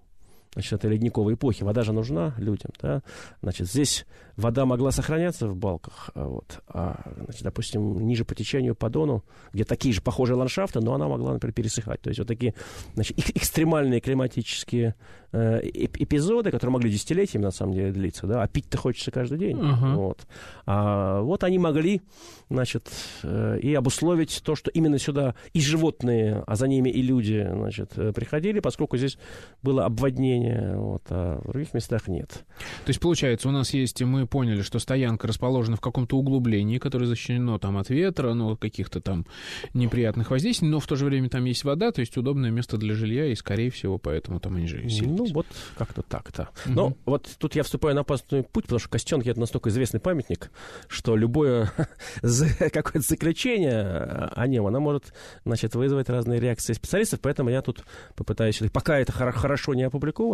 значит, 0.54 0.72
этой 0.72 0.90
ледниковой 0.90 1.34
эпохи. 1.34 1.62
Вода 1.62 1.82
же 1.82 1.92
нужна 1.92 2.34
людям, 2.38 2.70
да. 2.80 3.02
Значит, 3.42 3.68
здесь 3.68 4.06
вода 4.36 4.64
могла 4.66 4.90
сохраняться 4.90 5.48
в 5.48 5.56
балках, 5.56 6.10
а 6.14 6.26
вот, 6.26 6.60
а, 6.66 7.12
значит, 7.24 7.42
допустим, 7.42 8.06
ниже 8.06 8.24
по 8.24 8.34
течению 8.34 8.74
по 8.74 8.88
Дону, 8.88 9.24
где 9.52 9.64
такие 9.64 9.94
же 9.94 10.00
похожие 10.00 10.36
ландшафты, 10.36 10.80
но 10.80 10.94
она 10.94 11.06
могла, 11.08 11.32
например, 11.32 11.54
пересыхать. 11.54 12.00
То 12.00 12.08
есть 12.10 12.18
вот 12.18 12.28
такие, 12.28 12.54
значит, 12.94 13.18
экстремальные 13.36 14.00
климатические 14.00 14.94
э, 15.32 15.60
эпизоды, 15.62 16.50
которые 16.50 16.72
могли 16.72 16.90
десятилетиями, 16.90 17.44
на 17.44 17.50
самом 17.50 17.74
деле, 17.74 17.92
длиться, 17.92 18.26
да, 18.26 18.42
а 18.42 18.48
пить-то 18.48 18.78
хочется 18.78 19.10
каждый 19.10 19.38
день. 19.38 19.56
Uh-huh. 19.56 19.94
Вот. 19.94 20.26
А, 20.66 21.20
вот 21.20 21.44
они 21.44 21.58
могли, 21.58 22.02
значит, 22.50 22.90
э, 23.22 23.58
и 23.60 23.74
обусловить 23.74 24.42
то, 24.44 24.54
что 24.54 24.70
именно 24.70 24.98
сюда 24.98 25.34
и 25.52 25.60
животные, 25.60 26.42
а 26.46 26.56
за 26.56 26.66
ними 26.66 26.88
и 26.88 27.02
люди, 27.02 27.46
значит, 27.50 27.92
э, 27.96 28.12
приходили, 28.12 28.60
поскольку 28.60 28.96
здесь 28.96 29.18
было 29.62 29.84
обводнение, 29.84 30.43
вот, 30.52 31.02
а 31.10 31.40
в 31.42 31.52
других 31.52 31.74
местах 31.74 32.08
нет. 32.08 32.28
То 32.28 32.88
есть, 32.88 33.00
получается, 33.00 33.48
у 33.48 33.52
нас 33.52 33.72
есть, 33.74 34.02
мы 34.02 34.26
поняли, 34.26 34.62
что 34.62 34.78
стоянка 34.78 35.26
расположена 35.26 35.76
в 35.76 35.80
каком-то 35.80 36.16
углублении, 36.16 36.78
которое 36.78 37.06
защищено 37.06 37.58
там 37.58 37.76
от 37.76 37.90
ветра, 37.90 38.34
ну, 38.34 38.56
каких-то 38.56 39.00
там 39.00 39.26
неприятных 39.72 40.30
воздействий, 40.30 40.68
но 40.68 40.80
в 40.80 40.86
то 40.86 40.96
же 40.96 41.06
время 41.06 41.28
там 41.28 41.44
есть 41.44 41.64
вода, 41.64 41.92
то 41.92 42.00
есть 42.00 42.16
удобное 42.16 42.50
место 42.50 42.76
для 42.76 42.94
жилья, 42.94 43.26
и, 43.26 43.34
скорее 43.34 43.70
всего, 43.70 43.98
поэтому 43.98 44.40
там 44.40 44.56
они 44.56 44.66
жили. 44.66 44.88
Ну, 45.04 45.26
вот 45.32 45.46
как-то 45.76 46.02
так-то. 46.02 46.50
Угу. 46.66 46.74
Но 46.74 46.96
вот 47.04 47.28
тут 47.38 47.54
я 47.54 47.62
вступаю 47.62 47.94
на 47.94 48.02
опасный 48.02 48.42
путь, 48.42 48.64
потому 48.64 48.78
что 48.78 48.88
Костенки— 48.88 49.28
это 49.30 49.40
настолько 49.40 49.70
известный 49.70 50.00
памятник, 50.00 50.50
что 50.88 51.16
любое 51.16 51.72
какое-то 52.22 53.00
заключение 53.00 54.30
о 54.34 54.46
нем, 54.46 54.66
оно 54.66 54.80
может, 54.80 55.12
значит, 55.44 55.74
вызвать 55.74 56.08
разные 56.08 56.40
реакции 56.40 56.72
специалистов, 56.72 57.20
поэтому 57.20 57.50
я 57.50 57.62
тут 57.62 57.84
попытаюсь, 58.16 58.60
пока 58.72 58.98
это 58.98 59.12
хорошо 59.12 59.74
не 59.74 59.84
опубликовано, 59.84 60.33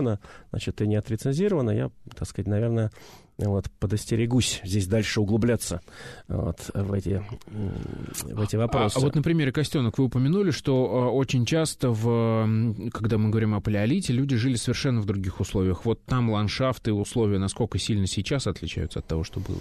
значит, 0.51 0.81
и 0.81 0.87
не 0.87 0.97
отрецензировано, 0.97 1.71
я, 1.71 1.91
так 2.17 2.29
сказать, 2.29 2.49
наверное, 2.49 2.91
вот, 3.39 3.71
подостерегусь 3.79 4.61
здесь 4.65 4.87
дальше 4.87 5.21
углубляться 5.21 5.81
вот, 6.29 6.71
в, 6.75 6.93
эти, 6.93 7.23
в 7.47 8.41
эти 8.41 8.57
вопросы. 8.57 8.97
А, 8.97 9.01
а 9.01 9.03
вот 9.03 9.15
на 9.15 9.23
примере 9.23 9.53
Костенок 9.53 9.99
вы 9.99 10.05
упомянули, 10.05 10.51
что 10.51 10.85
а, 10.85 11.11
очень 11.11 11.47
часто, 11.47 11.91
в, 11.91 12.91
когда 12.93 13.19
мы 13.19 13.31
говорим 13.31 13.55
о 13.55 13.61
палеолите, 13.61 14.13
люди 14.13 14.37
жили 14.37 14.57
совершенно 14.57 15.01
в 15.01 15.07
других 15.07 15.41
условиях. 15.41 15.85
Вот 15.85 16.05
там 16.05 16.31
ландшафты, 16.31 16.93
условия 16.93 17.39
насколько 17.39 17.79
сильно 17.79 18.07
сейчас 18.07 18.47
отличаются 18.47 18.99
от 18.99 19.07
того, 19.07 19.25
что 19.25 19.41
было? 19.41 19.61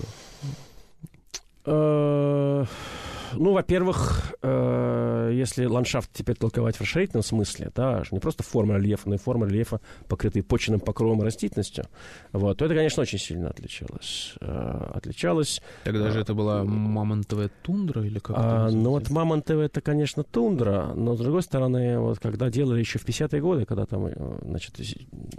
Э, 3.32 3.36
ну, 3.38 3.54
во-первых, 3.54 4.34
э, 4.42 5.32
если 5.34 5.66
ландшафт 5.66 6.10
теперь 6.14 6.36
толковать 6.36 6.78
в 6.78 6.82
расширительном 6.82 7.24
смысле, 7.24 7.72
да, 7.76 8.04
не 8.12 8.20
просто 8.20 8.44
форма 8.44 8.78
рельефа, 8.78 9.10
но 9.10 9.16
и 9.16 9.18
форма 9.18 9.48
рельефа, 9.48 9.82
покрытые 10.08 10.44
почвенным 10.44 10.80
покровом 10.80 11.22
и 11.22 11.26
растительностью, 11.26 11.86
вот, 12.32 12.58
то 12.58 12.66
это, 12.66 12.76
конечно, 12.76 13.02
очень 13.02 13.20
сильно 13.20 13.50
отличалось. 13.50 14.34
Э, 14.42 14.92
отличалось. 14.94 15.62
Тогда 15.84 16.08
э, 16.08 16.12
же 16.12 16.20
это 16.22 16.34
была 16.34 16.64
мамонтовая 16.64 17.50
тундра 17.62 18.04
или 18.04 18.20
как 18.20 18.36
а, 18.38 18.68
это 18.68 18.76
Ну, 18.76 18.92
вот 18.92 19.10
мамонтовая 19.10 19.66
это, 19.66 19.82
конечно, 19.82 20.24
тундра, 20.24 20.94
но, 20.96 21.16
с 21.16 21.20
другой 21.20 21.44
стороны, 21.44 22.00
вот 22.00 22.20
когда 22.20 22.50
делали 22.50 22.80
еще 22.80 23.00
в 23.00 23.06
50-е 23.06 23.42
годы, 23.42 23.66
когда 23.66 23.86
там, 23.86 24.08
э, 24.08 24.40
значит, 24.44 24.76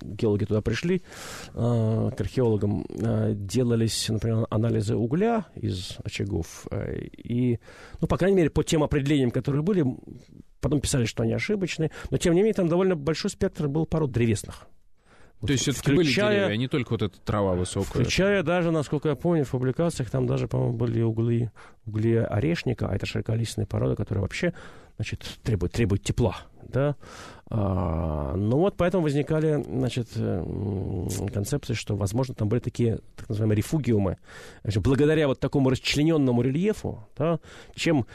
геологи 0.03 0.45
туда 0.45 0.61
пришли, 0.61 1.03
э, 1.55 2.11
к 2.17 2.21
археологам, 2.21 2.85
э, 2.89 3.33
делались, 3.35 4.09
например, 4.09 4.47
анализы 4.51 4.97
угля 4.97 5.47
из 5.55 5.97
очагов, 6.05 6.67
э, 6.71 7.07
и 7.17 7.59
ну, 8.01 8.07
по 8.09 8.17
крайней 8.17 8.37
мере, 8.37 8.51
по 8.51 8.63
тем 8.63 8.83
определениям, 8.83 9.31
которые 9.31 9.63
были, 9.63 9.85
потом 10.61 10.81
писали, 10.81 11.05
что 11.05 11.23
они 11.23 11.33
ошибочные, 11.33 11.91
но, 12.11 12.19
тем 12.19 12.35
не 12.35 12.41
менее, 12.41 12.55
там 12.55 12.69
довольно 12.69 12.97
большой 12.97 13.31
спектр 13.31 13.69
был 13.69 13.87
пород 13.87 14.11
древесных. 14.11 14.67
То 15.41 15.53
есть 15.53 15.63
все-таки 15.63 15.95
были 15.95 16.07
деревья, 16.07 16.47
а 16.47 16.57
не 16.57 16.69
только 16.69 16.91
вот 16.93 17.03
эта 17.03 17.19
трава 17.21 17.55
высокая? 17.55 18.03
Включая 18.03 18.43
даже, 18.43 18.71
насколько 18.71 19.09
я 19.09 19.15
помню, 19.15 19.45
в 19.45 19.51
публикациях 19.51 20.11
там 20.11 20.27
даже, 20.27 20.49
по-моему, 20.49 20.77
были 20.77 21.01
углы, 21.01 21.51
угли 21.87 22.17
орешника, 22.17 22.89
а 22.89 22.95
это 22.95 23.07
широколистная 23.07 23.67
порода, 23.67 23.97
которая 23.97 24.23
вообще, 24.23 24.53
значит, 24.97 25.39
требует, 25.43 25.73
требует 25.73 26.03
тепла, 26.03 26.37
да. 26.69 26.97
А, 27.49 28.35
ну 28.37 28.59
вот 28.59 28.77
поэтому 28.77 29.03
возникали, 29.03 29.65
значит, 29.67 30.09
концепции, 31.33 31.75
что, 31.75 31.97
возможно, 31.97 32.35
там 32.35 32.49
были 32.49 32.61
такие, 32.61 33.01
так 33.17 33.29
называемые 33.29 33.57
рефугиумы. 33.57 34.19
Значит, 34.63 34.83
благодаря 34.83 35.27
вот 35.27 35.41
такому 35.41 35.71
расчлененному 35.71 36.43
рельефу, 36.43 37.09
да, 37.17 37.41
чем 37.75 38.07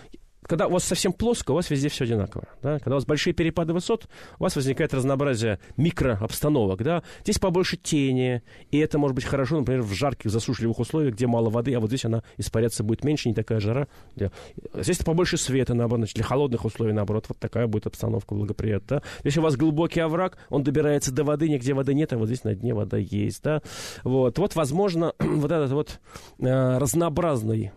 когда 0.48 0.68
у 0.68 0.72
вас 0.72 0.84
совсем 0.84 1.14
плоско, 1.14 1.52
у 1.52 1.56
вас 1.56 1.70
везде 1.70 1.90
все 1.90 2.06
одинаково. 2.06 2.46
Да? 2.62 2.80
Когда 2.80 2.92
у 2.92 2.96
вас 2.96 3.06
большие 3.06 3.34
перепады 3.34 3.74
высот, 3.74 4.08
у 4.40 4.44
вас 4.44 4.56
возникает 4.56 4.94
разнообразие 4.94 5.60
микрообстановок. 5.78 6.84
Да? 6.84 7.04
Здесь 7.24 7.40
побольше 7.40 7.78
тени, 7.78 8.44
и 8.72 8.78
это 8.78 8.98
может 8.98 9.16
быть 9.16 9.26
хорошо, 9.26 9.60
например, 9.60 9.82
в 9.82 9.94
жарких, 9.94 10.32
засушливых 10.32 10.80
условиях, 10.80 11.16
где 11.16 11.28
мало 11.28 11.50
воды, 11.50 11.74
а 11.74 11.80
вот 11.80 11.90
здесь 11.90 12.06
она 12.06 12.24
испаряться 12.38 12.84
будет 12.84 13.04
меньше, 13.04 13.30
не 13.30 13.36
такая 13.36 13.60
жара. 13.60 13.88
Здесь 14.74 14.98
побольше 15.00 15.38
света, 15.38 15.74
наоборот, 15.74 16.10
для 16.14 16.24
холодных 16.24 16.66
условий, 16.66 16.94
наоборот, 16.94 17.26
вот 17.28 17.38
такая 17.40 17.68
будет 17.68 17.88
обстановка 17.88 18.36
благоприятная. 18.36 19.00
Да? 19.00 19.02
Если 19.24 19.40
у 19.40 19.44
вас 19.44 19.56
глубокий 19.56 20.00
овраг, 20.00 20.38
он 20.50 20.64
добирается 20.64 21.12
до 21.12 21.24
воды, 21.24 21.50
нигде 21.50 21.74
воды 21.74 21.94
нет, 21.94 22.14
а 22.14 22.18
вот 22.18 22.28
здесь 22.28 22.44
на 22.44 22.54
дне 22.54 22.74
вода 22.74 22.98
есть. 22.98 23.44
Да? 23.44 23.62
Вот, 24.04 24.38
вот 24.38 24.56
возможно, 24.56 25.14
вот 25.20 25.52
этот 25.52 25.72
вот 25.72 26.00
э, 26.40 26.78
разнообразный 26.78 27.72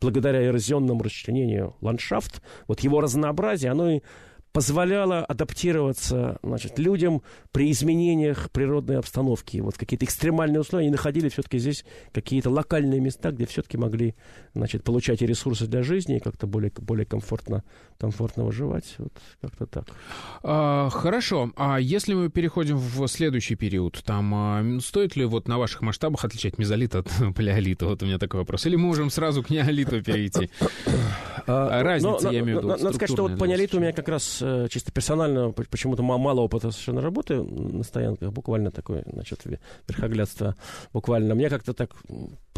благодаря 0.00 0.44
эрозионному 0.44 1.02
расчленению 1.02 1.76
ландшафт, 1.80 2.42
вот 2.66 2.80
его 2.80 3.00
разнообразие, 3.00 3.70
оно 3.70 3.90
и 3.90 4.00
позволяло 4.52 5.22
адаптироваться 5.24 6.38
значит, 6.42 6.78
людям 6.78 7.22
при 7.52 7.70
изменениях 7.70 8.50
природной 8.50 8.98
обстановки. 8.98 9.58
Вот 9.58 9.76
какие-то 9.76 10.06
экстремальные 10.06 10.60
условия, 10.60 10.84
они 10.84 10.92
находили 10.92 11.28
все-таки 11.28 11.58
здесь 11.58 11.84
какие-то 12.12 12.48
локальные 12.48 13.00
места, 13.00 13.32
где 13.32 13.44
все-таки 13.44 13.76
могли 13.76 14.14
значит, 14.54 14.82
получать 14.82 15.20
и 15.20 15.26
ресурсы 15.26 15.66
для 15.66 15.82
жизни, 15.82 16.16
и 16.16 16.20
как-то 16.20 16.46
более, 16.46 16.72
более 16.78 17.04
комфортно, 17.04 17.64
комфортно 17.98 18.44
выживать. 18.44 18.94
Вот 18.98 19.12
как-то 19.42 19.66
так. 19.66 19.84
А, 20.42 20.88
хорошо. 20.90 21.52
А 21.56 21.78
если 21.78 22.14
мы 22.14 22.30
переходим 22.30 22.78
в 22.78 23.06
следующий 23.08 23.56
период, 23.56 24.02
там 24.04 24.34
а, 24.34 24.80
стоит 24.80 25.16
ли 25.16 25.26
вот 25.26 25.48
на 25.48 25.58
ваших 25.58 25.82
масштабах 25.82 26.24
отличать 26.24 26.56
мезолит 26.56 26.94
от 26.94 27.10
палеолита? 27.36 27.86
Вот 27.86 28.02
у 28.02 28.06
меня 28.06 28.18
такой 28.18 28.40
вопрос. 28.40 28.64
Или 28.64 28.76
мы 28.76 28.86
можем 28.86 29.10
сразу 29.10 29.42
к 29.42 29.50
неолиту 29.50 30.02
перейти? 30.02 30.50
А, 31.46 31.82
Разница, 31.82 32.30
я 32.30 32.40
имею 32.40 32.60
в 32.60 32.62
виду, 32.62 32.68
Надо 32.68 32.92
сказать, 32.94 33.10
что 33.10 33.22
вот 33.22 33.38
по 33.38 33.44
неолиту 33.44 33.76
у 33.76 33.80
меня 33.80 33.92
как 33.92 34.08
раз 34.08 34.42
чисто 34.70 34.92
персонально 34.92 35.52
почему-то 35.52 36.02
мало 36.02 36.40
опыта 36.40 36.70
совершенно 36.70 37.00
работы 37.00 37.42
на 37.42 37.82
стоянках, 37.82 38.32
буквально 38.32 38.70
такое, 38.70 39.04
значит, 39.12 39.44
верхоглядство 39.88 40.54
буквально. 40.92 41.34
Мне 41.34 41.48
как-то 41.48 41.72
так 41.72 41.90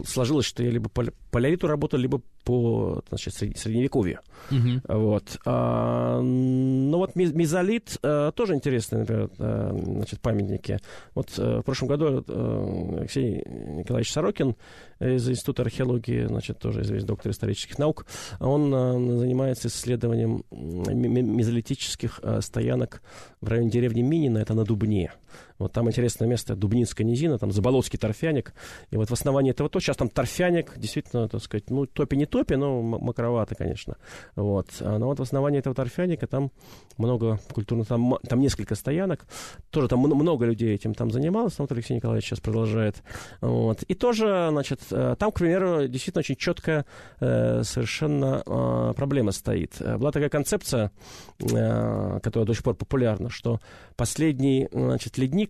сложилось, 0.07 0.47
что 0.47 0.63
я 0.63 0.71
либо 0.71 0.89
по 0.89 1.05
палеолиту 1.31 1.67
работал, 1.67 1.99
либо 1.99 2.21
по 2.45 3.03
значит, 3.09 3.35
средневековью. 3.35 4.21
Uh-huh. 4.51 4.81
Вот. 4.89 5.39
А, 5.45 6.21
ну 6.21 6.97
вот 6.97 7.15
мезолит 7.15 7.99
а, 8.03 8.33
тоже 8.33 8.55
интересные, 8.55 9.01
например, 9.01 9.31
а, 9.39 9.77
значит, 9.77 10.21
памятники. 10.21 10.79
Вот 11.15 11.35
а, 11.37 11.61
в 11.61 11.63
прошлом 11.65 11.89
году 11.89 12.25
а, 12.27 12.97
Алексей 13.01 13.45
Николаевич 13.47 14.13
Сорокин 14.13 14.57
из 15.01 15.29
Института 15.29 15.63
археологии, 15.63 16.27
значит, 16.27 16.59
тоже 16.59 16.83
известный 16.83 17.07
доктор 17.07 17.33
исторических 17.33 17.79
наук, 17.79 18.07
он 18.41 18.73
а, 18.75 18.93
занимается 18.93 19.69
исследованием 19.69 20.45
мезолитических 20.51 22.21
а, 22.23 22.41
стоянок 22.41 23.03
в 23.41 23.49
районе 23.49 23.71
деревни 23.71 24.01
Минина, 24.01 24.39
это 24.39 24.55
на 24.55 24.65
Дубне. 24.65 25.13
Вот 25.59 25.73
там 25.73 25.89
интересное 25.89 26.29
место, 26.29 26.55
Дубнинская 26.55 27.07
низина, 27.07 27.39
там 27.39 27.51
Заболоцкий 27.51 27.99
торфяник. 27.99 28.55
И 28.91 28.97
вот 28.97 29.11
в 29.11 29.13
основании 29.13 29.51
этого 29.51 29.69
то, 29.69 29.81
сейчас 29.81 29.97
там 29.97 30.09
торфяник, 30.09 30.79
действительно, 30.79 31.29
так 31.29 31.43
сказать, 31.43 31.71
ну, 31.71 31.87
топи 31.87 32.15
не 32.17 32.27
топи, 32.27 32.55
но 32.55 32.81
макровато, 32.81 33.55
конечно. 33.55 33.97
Вот. 34.37 34.69
А, 34.81 34.99
но 34.99 35.07
вот 35.07 35.19
в 35.19 35.23
основании 35.23 35.59
этого 35.59 35.75
торфяника 35.75 36.27
там 36.27 36.53
много 36.97 37.41
культурных, 37.53 37.89
там, 37.89 38.19
там 38.29 38.41
несколько 38.41 38.75
стоянок, 38.75 39.27
тоже 39.71 39.89
там 39.89 40.01
много 40.01 40.47
людей 40.47 40.75
этим 40.75 40.95
там 40.95 41.11
занималось, 41.11 41.59
вот 41.59 41.73
Алексей 41.73 41.95
Николаевич 41.95 42.27
сейчас 42.27 42.41
продолжает. 42.41 43.03
Вот. 43.41 43.83
И 43.83 43.95
тоже, 43.95 44.49
значит, 44.51 44.81
э, 44.91 45.17
там, 45.19 45.33
к 45.33 45.39
примеру, 45.39 45.89
действительно 45.89 46.21
очень 46.21 46.37
четкая 46.37 46.87
э, 47.21 47.63
совершенно 47.65 48.43
э, 48.47 48.93
проблема 48.97 49.33
стоит. 49.33 49.75
Была 49.81 50.13
такая 50.13 50.29
концепция, 50.29 50.93
которая 51.39 52.45
до 52.47 52.55
сих 52.55 52.63
пор 52.63 52.75
популярна, 52.75 53.31
что 53.31 53.61
последний, 53.97 54.69
значит, 54.73 55.19
ледник 55.19 55.48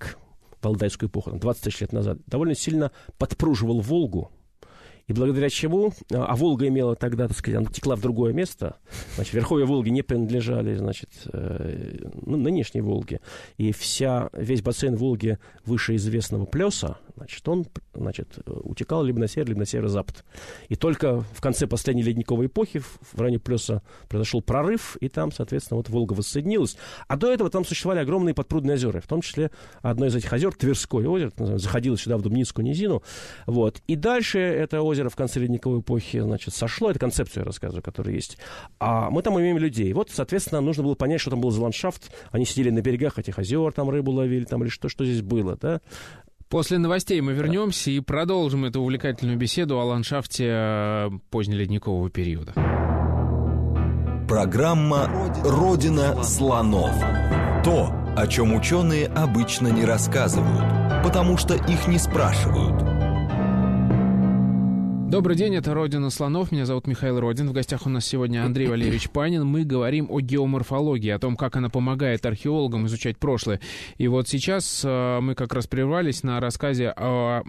в 0.61 0.67
Алдайскую 0.67 1.09
эпоху, 1.09 1.33
20 1.33 1.63
тысяч 1.63 1.81
лет 1.81 1.93
назад, 1.93 2.19
довольно 2.27 2.55
сильно 2.55 2.91
подпруживал 3.17 3.81
Волгу, 3.81 4.33
и 5.09 5.13
благодаря 5.13 5.49
чему, 5.49 5.93
а, 6.13 6.27
а 6.27 6.37
Волга 6.37 6.69
имела 6.69 6.95
тогда, 6.95 7.27
так 7.29 7.37
сказать, 7.37 7.59
она 7.59 7.71
текла 7.71 7.97
в 7.97 8.01
другое 8.01 8.33
место, 8.33 8.77
значит, 9.17 9.35
верховья 9.35 9.67
Волги 9.67 9.89
не 9.89 10.03
принадлежали, 10.03 10.77
значит, 10.77 11.11
э, 11.33 12.09
ну, 12.25 12.37
нынешней 12.37 12.83
Волге, 12.83 13.21
и 13.57 13.73
вся, 13.73 14.29
весь 14.33 14.63
бассейн 14.63 14.97
Волги 14.97 15.39
выше 15.65 15.97
известного 15.97 16.45
плеса, 16.45 16.99
значит, 17.17 17.49
он, 17.49 17.67
значит, 17.95 18.39
утекал 18.47 19.03
либо 19.03 19.19
на 19.19 19.29
север, 19.29 19.49
либо 19.49 19.61
на 19.61 19.67
северо-запад. 19.67 20.25
И 20.69 20.77
только 20.77 21.21
в 21.21 21.41
конце 21.41 21.67
последней 21.67 22.03
ледниковой 22.03 22.47
эпохи 22.47 22.81
в 22.81 23.21
районе 23.21 23.39
плеса 23.39 23.83
произошел 24.09 24.43
прорыв, 24.43 24.97
и 25.01 25.09
там, 25.09 25.33
соответственно, 25.33 25.79
вот 25.79 25.89
Волга 25.89 26.13
воссоединилась. 26.13 26.77
А 27.07 27.17
до 27.17 27.33
этого 27.33 27.51
там 27.51 27.65
существовали 27.65 28.01
огромные 28.01 28.35
подпрудные 28.35 28.75
озера, 28.75 29.01
в 29.01 29.07
том 29.07 29.23
числе 29.23 29.51
одно 29.83 30.07
из 30.07 30.15
этих 30.15 30.33
озер, 30.33 30.55
Тверское 30.55 31.09
озеро, 31.09 31.33
заходило 31.59 31.97
сюда 31.97 32.19
в 32.19 32.23
Дубнинскую 32.23 32.65
низину, 32.65 33.03
вот. 33.47 33.83
И 33.87 33.97
дальше 33.97 34.39
это 34.39 34.83
озеро 34.83 34.98
озеро 34.99 35.11
в 35.11 35.17
конце 35.17 35.41
ледниковой 35.41 35.81
эпохи, 35.81 36.21
значит, 36.21 36.55
сошло. 36.55 36.91
Это 36.91 36.99
концепцию 36.99 37.43
я 37.43 37.47
рассказываю, 37.47 37.83
которая 37.83 38.15
есть. 38.15 38.39
А 38.81 39.11
мы 39.11 39.23
там 39.23 39.39
имеем 39.39 39.59
людей. 39.59 39.93
Вот, 39.93 40.11
соответственно, 40.11 40.61
нужно 40.61 40.83
было 40.83 40.95
понять, 40.95 41.21
что 41.21 41.31
там 41.31 41.41
был 41.41 41.51
за 41.51 41.63
ландшафт. 41.63 42.11
Они 42.33 42.45
сидели 42.45 42.71
на 42.71 42.81
берегах 42.81 43.19
этих 43.19 43.39
озер, 43.39 43.73
там 43.73 43.91
рыбу 43.91 44.11
ловили, 44.11 44.45
там 44.45 44.63
или 44.63 44.71
что, 44.71 44.89
что 44.89 45.05
здесь 45.05 45.23
было, 45.23 45.57
да. 45.57 45.81
После 46.49 46.79
новостей 46.79 47.21
мы 47.21 47.33
вернемся 47.35 47.91
и 47.91 48.01
продолжим 48.01 48.65
эту 48.65 48.81
увлекательную 48.81 49.37
беседу 49.37 49.79
о 49.79 49.85
ландшафте 49.85 50.47
э, 50.49 51.11
позднеледникового 51.31 52.11
периода. 52.11 52.55
Программа 54.27 55.33
«Родина 55.45 56.23
слонов». 56.25 56.95
То, 57.65 57.93
о 58.17 58.27
чем 58.27 58.55
ученые 58.55 59.07
обычно 59.09 59.69
не 59.69 59.85
рассказывают, 59.85 61.03
потому 61.05 61.37
что 61.37 61.55
их 61.55 61.87
не 61.87 61.99
спрашивают– 61.99 62.83
Добрый 65.09 65.37
день, 65.37 65.55
это 65.57 65.73
«Родина 65.73 66.11
слонов». 66.11 66.53
Меня 66.53 66.67
зовут 66.67 66.87
Михаил 66.87 67.19
Родин. 67.19 67.49
В 67.49 67.55
гостях 67.55 67.87
у 67.87 67.89
нас 67.89 68.05
сегодня 68.05 68.45
Андрей 68.45 68.67
Валерьевич 68.69 69.09
Панин. 69.09 69.43
Мы 69.47 69.65
говорим 69.65 70.07
о 70.11 70.21
геоморфологии, 70.21 71.09
о 71.09 71.19
том, 71.19 71.35
как 71.35 71.57
она 71.57 71.71
помогает 71.71 72.27
археологам 72.27 72.87
изучать 72.87 73.17
прошлое. 73.17 73.59
И 73.97 74.07
вот 74.07 74.29
сейчас 74.29 74.83
э, 74.85 75.21
мы 75.21 75.35
как 75.35 75.55
раз 75.55 75.67
прервались 75.67 76.25
на 76.25 76.41
рассказе 76.41 76.91
о, 76.95 77.43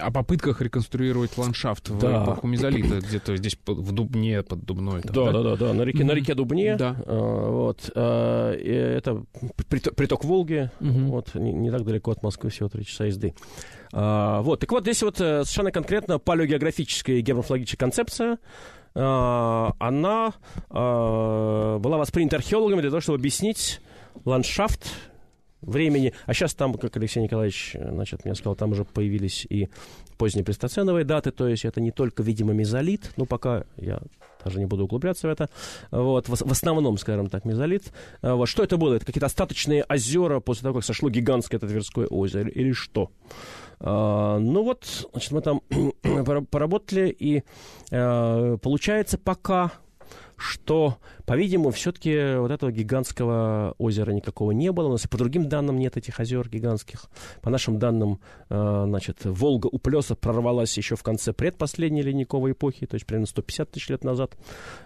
о 0.00 0.10
попытках 0.10 0.60
реконструировать 0.60 1.38
ландшафт 1.38 1.88
в 1.88 1.98
да. 1.98 2.24
эпоху 2.24 2.46
мезолита, 2.46 3.00
где-то 3.08 3.38
здесь 3.38 3.56
в 3.66 3.92
Дубне, 3.92 4.42
под 4.42 4.62
Дубной. 4.66 5.00
Там, 5.00 5.14
да, 5.14 5.32
да, 5.32 5.42
да, 5.42 5.56
да, 5.56 5.72
на 5.72 5.82
реке, 5.84 6.00
mm-hmm. 6.02 6.04
на 6.04 6.12
реке 6.12 6.34
Дубне. 6.34 6.76
Да. 6.76 6.96
Э, 7.06 7.48
вот, 7.48 7.90
э, 7.94 8.96
это 8.98 9.24
приток, 9.66 9.94
приток 9.94 10.24
Волги, 10.26 10.70
mm-hmm. 10.78 11.06
вот, 11.06 11.34
не, 11.36 11.54
не 11.54 11.70
так 11.70 11.86
далеко 11.86 12.10
от 12.10 12.22
Москвы, 12.22 12.50
всего 12.50 12.68
три 12.68 12.84
часа 12.84 13.06
езды. 13.06 13.32
А, 13.92 14.40
вот, 14.40 14.60
так 14.60 14.72
вот, 14.72 14.82
здесь 14.82 15.02
вот 15.02 15.20
э, 15.20 15.44
совершенно 15.44 15.70
конкретно 15.70 16.18
палеогеографическая 16.18 17.16
и 17.16 17.20
геоморфологическая 17.20 17.78
концепция, 17.78 18.38
а, 18.94 19.74
она 19.78 20.34
а, 20.70 21.78
была 21.78 21.98
воспринята 21.98 22.36
археологами 22.36 22.80
для 22.80 22.90
того, 22.90 23.00
чтобы 23.00 23.18
объяснить 23.18 23.80
ландшафт 24.24 24.86
времени. 25.60 26.14
А 26.26 26.32
сейчас 26.32 26.54
там, 26.54 26.74
как 26.74 26.96
Алексей 26.96 27.22
Николаевич 27.22 27.76
значит, 27.78 28.24
мне 28.24 28.34
сказал, 28.34 28.56
там 28.56 28.72
уже 28.72 28.84
появились 28.84 29.46
и 29.48 29.68
поздние 30.16 30.44
плестоценовые 30.44 31.04
даты, 31.04 31.30
то 31.30 31.46
есть 31.46 31.64
это 31.64 31.80
не 31.80 31.90
только, 31.90 32.22
видимо, 32.22 32.52
мезолит, 32.52 33.12
ну, 33.16 33.26
пока 33.26 33.64
я 33.76 34.00
даже 34.44 34.58
не 34.58 34.66
буду 34.66 34.84
углубляться 34.84 35.28
в 35.28 35.30
это. 35.30 35.48
Вот, 35.90 36.28
в, 36.28 36.34
в 36.34 36.50
основном, 36.50 36.98
скажем 36.98 37.28
так, 37.28 37.44
мезолит. 37.44 37.92
Вот, 38.22 38.48
что 38.48 38.64
это 38.64 38.76
было? 38.76 38.94
Это 38.94 39.06
какие-то 39.06 39.26
остаточные 39.26 39.84
озера 39.84 40.40
после 40.40 40.62
того, 40.62 40.76
как 40.76 40.84
сошло 40.84 41.10
гигантское 41.10 41.58
это 41.58 41.68
Тверское 41.68 42.06
озеро, 42.06 42.48
или 42.48 42.72
что? 42.72 43.10
А, 43.84 44.38
ну 44.38 44.62
вот, 44.62 45.08
значит, 45.12 45.32
мы 45.32 45.42
там 45.42 45.60
поработали, 46.50 47.14
и 47.18 47.42
а, 47.90 48.56
получается 48.58 49.18
пока 49.18 49.72
что, 50.36 50.98
по-видимому, 51.24 51.70
все-таки 51.70 52.36
вот 52.36 52.50
этого 52.50 52.72
гигантского 52.72 53.74
озера 53.78 54.10
никакого 54.10 54.50
не 54.50 54.72
было. 54.72 54.88
У 54.88 54.92
нас 54.92 55.06
по 55.06 55.16
другим 55.16 55.48
данным 55.48 55.78
нет 55.78 55.96
этих 55.96 56.18
озер 56.18 56.48
гигантских. 56.48 57.04
По 57.42 57.50
нашим 57.50 57.78
данным, 57.78 58.18
э, 58.50 58.84
значит, 58.86 59.18
Волга 59.24 59.68
у 59.70 59.78
Плеса 59.78 60.16
прорвалась 60.16 60.76
еще 60.76 60.96
в 60.96 61.02
конце 61.02 61.32
предпоследней 61.32 62.02
ледниковой 62.02 62.52
эпохи, 62.52 62.86
то 62.86 62.94
есть 62.94 63.06
примерно 63.06 63.26
150 63.26 63.70
тысяч 63.70 63.88
лет 63.88 64.02
назад. 64.02 64.36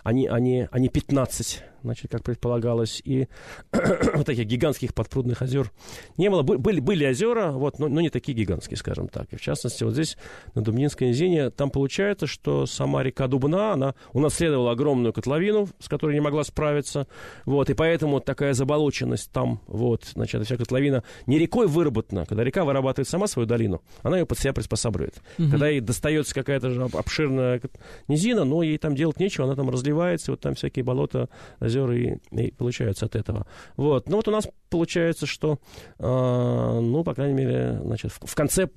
Они, 0.02 0.26
они, 0.26 0.68
они 0.70 0.88
15 0.90 1.64
значит, 1.86 2.10
как 2.10 2.22
предполагалось, 2.22 3.00
и 3.04 3.28
вот 3.72 4.26
таких 4.26 4.46
гигантских 4.46 4.94
подпрудных 4.94 5.42
озер 5.42 5.70
не 6.16 6.28
было. 6.28 6.42
Были, 6.42 6.80
были 6.80 7.06
озера, 7.06 7.52
вот, 7.52 7.78
но, 7.78 7.88
но 7.88 8.00
не 8.00 8.10
такие 8.10 8.36
гигантские, 8.36 8.76
скажем 8.76 9.08
так. 9.08 9.32
И 9.32 9.36
в 9.36 9.40
частности, 9.40 9.84
вот 9.84 9.94
здесь, 9.94 10.16
на 10.54 10.62
Дубнинской 10.62 11.08
низине, 11.08 11.50
там 11.50 11.70
получается, 11.70 12.26
что 12.26 12.66
сама 12.66 13.02
река 13.02 13.28
Дубна, 13.28 13.72
она 13.72 13.94
унаследовала 14.12 14.72
огромную 14.72 15.12
котловину, 15.12 15.68
с 15.78 15.88
которой 15.88 16.14
не 16.14 16.20
могла 16.20 16.44
справиться, 16.44 17.06
вот, 17.44 17.70
и 17.70 17.74
поэтому 17.74 18.20
такая 18.20 18.52
заболоченность 18.52 19.30
там, 19.30 19.60
вот, 19.66 20.04
значит, 20.14 20.44
вся 20.44 20.56
котловина 20.56 21.04
не 21.26 21.38
рекой 21.38 21.66
выработана, 21.66 22.26
когда 22.26 22.44
река 22.44 22.64
вырабатывает 22.64 23.08
сама 23.08 23.26
свою 23.26 23.46
долину, 23.46 23.82
она 24.02 24.18
ее 24.18 24.26
под 24.26 24.38
себя 24.38 24.52
приспосабливает. 24.52 25.14
Угу. 25.38 25.50
Когда 25.50 25.68
ей 25.68 25.80
достается 25.80 26.34
какая-то 26.34 26.70
же 26.70 26.82
обширная 26.82 27.60
низина, 28.08 28.44
но 28.44 28.62
ей 28.62 28.78
там 28.78 28.94
делать 28.94 29.20
нечего, 29.20 29.46
она 29.46 29.54
там 29.54 29.70
разливается, 29.70 30.32
вот 30.32 30.40
там 30.40 30.54
всякие 30.54 30.84
болота, 30.84 31.28
озера 31.60 31.75
и, 31.92 32.18
и 32.30 32.50
получаются 32.52 33.06
от 33.06 33.16
этого. 33.16 33.46
Вот. 33.76 34.08
Ну 34.08 34.16
вот 34.16 34.28
у 34.28 34.30
нас 34.30 34.48
получается, 34.70 35.26
что, 35.26 35.58
э, 35.98 36.06
ну, 36.06 37.04
по 37.04 37.14
крайней 37.14 37.34
мере, 37.34 37.80
значит, 37.82 38.12
в, 38.12 38.26
в 38.26 38.34
конце 38.34 38.68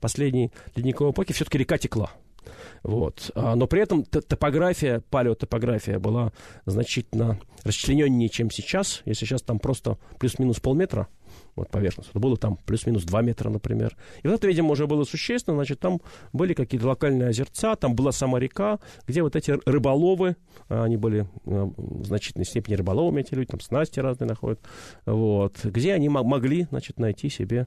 последней 0.00 0.52
ледниковой 0.74 1.12
эпохи 1.12 1.32
все-таки 1.32 1.58
река 1.58 1.78
текла. 1.78 2.10
Вот. 2.82 3.30
А, 3.34 3.54
но 3.54 3.66
при 3.66 3.80
этом 3.80 4.04
топография, 4.04 5.02
палеотопография 5.10 5.98
была 5.98 6.32
значительно 6.66 7.38
расчлененнее, 7.64 8.28
чем 8.28 8.50
сейчас. 8.50 9.02
Если 9.04 9.24
сейчас 9.24 9.42
там 9.42 9.58
просто 9.58 9.98
плюс-минус 10.18 10.60
полметра, 10.60 11.08
вот 11.54 11.70
поверхность. 11.70 12.10
Это 12.10 12.18
было 12.18 12.36
там 12.36 12.56
плюс-минус 12.56 13.04
2 13.04 13.22
метра, 13.22 13.50
например. 13.50 13.96
И 14.22 14.28
вот 14.28 14.34
это, 14.34 14.46
видимо, 14.46 14.70
уже 14.70 14.86
было 14.86 15.04
существенно, 15.04 15.56
значит, 15.56 15.80
там 15.80 16.00
были 16.32 16.54
какие-то 16.54 16.88
локальные 16.88 17.28
озерца, 17.28 17.76
там 17.76 17.94
была 17.94 18.12
сама 18.12 18.38
река, 18.38 18.78
где 19.06 19.22
вот 19.22 19.36
эти 19.36 19.58
рыболовы, 19.66 20.36
а, 20.68 20.84
они 20.84 20.96
были 20.96 21.28
а, 21.46 21.70
в 21.76 22.06
значительной 22.06 22.46
степени 22.46 22.74
рыболовами, 22.74 23.20
эти 23.20 23.34
люди, 23.34 23.50
там 23.50 23.60
снасти 23.60 24.00
разные 24.00 24.28
находят, 24.28 24.60
вот, 25.04 25.58
где 25.64 25.92
они 25.92 26.08
могли, 26.08 26.64
значит, 26.70 26.98
найти 26.98 27.28
себе 27.28 27.66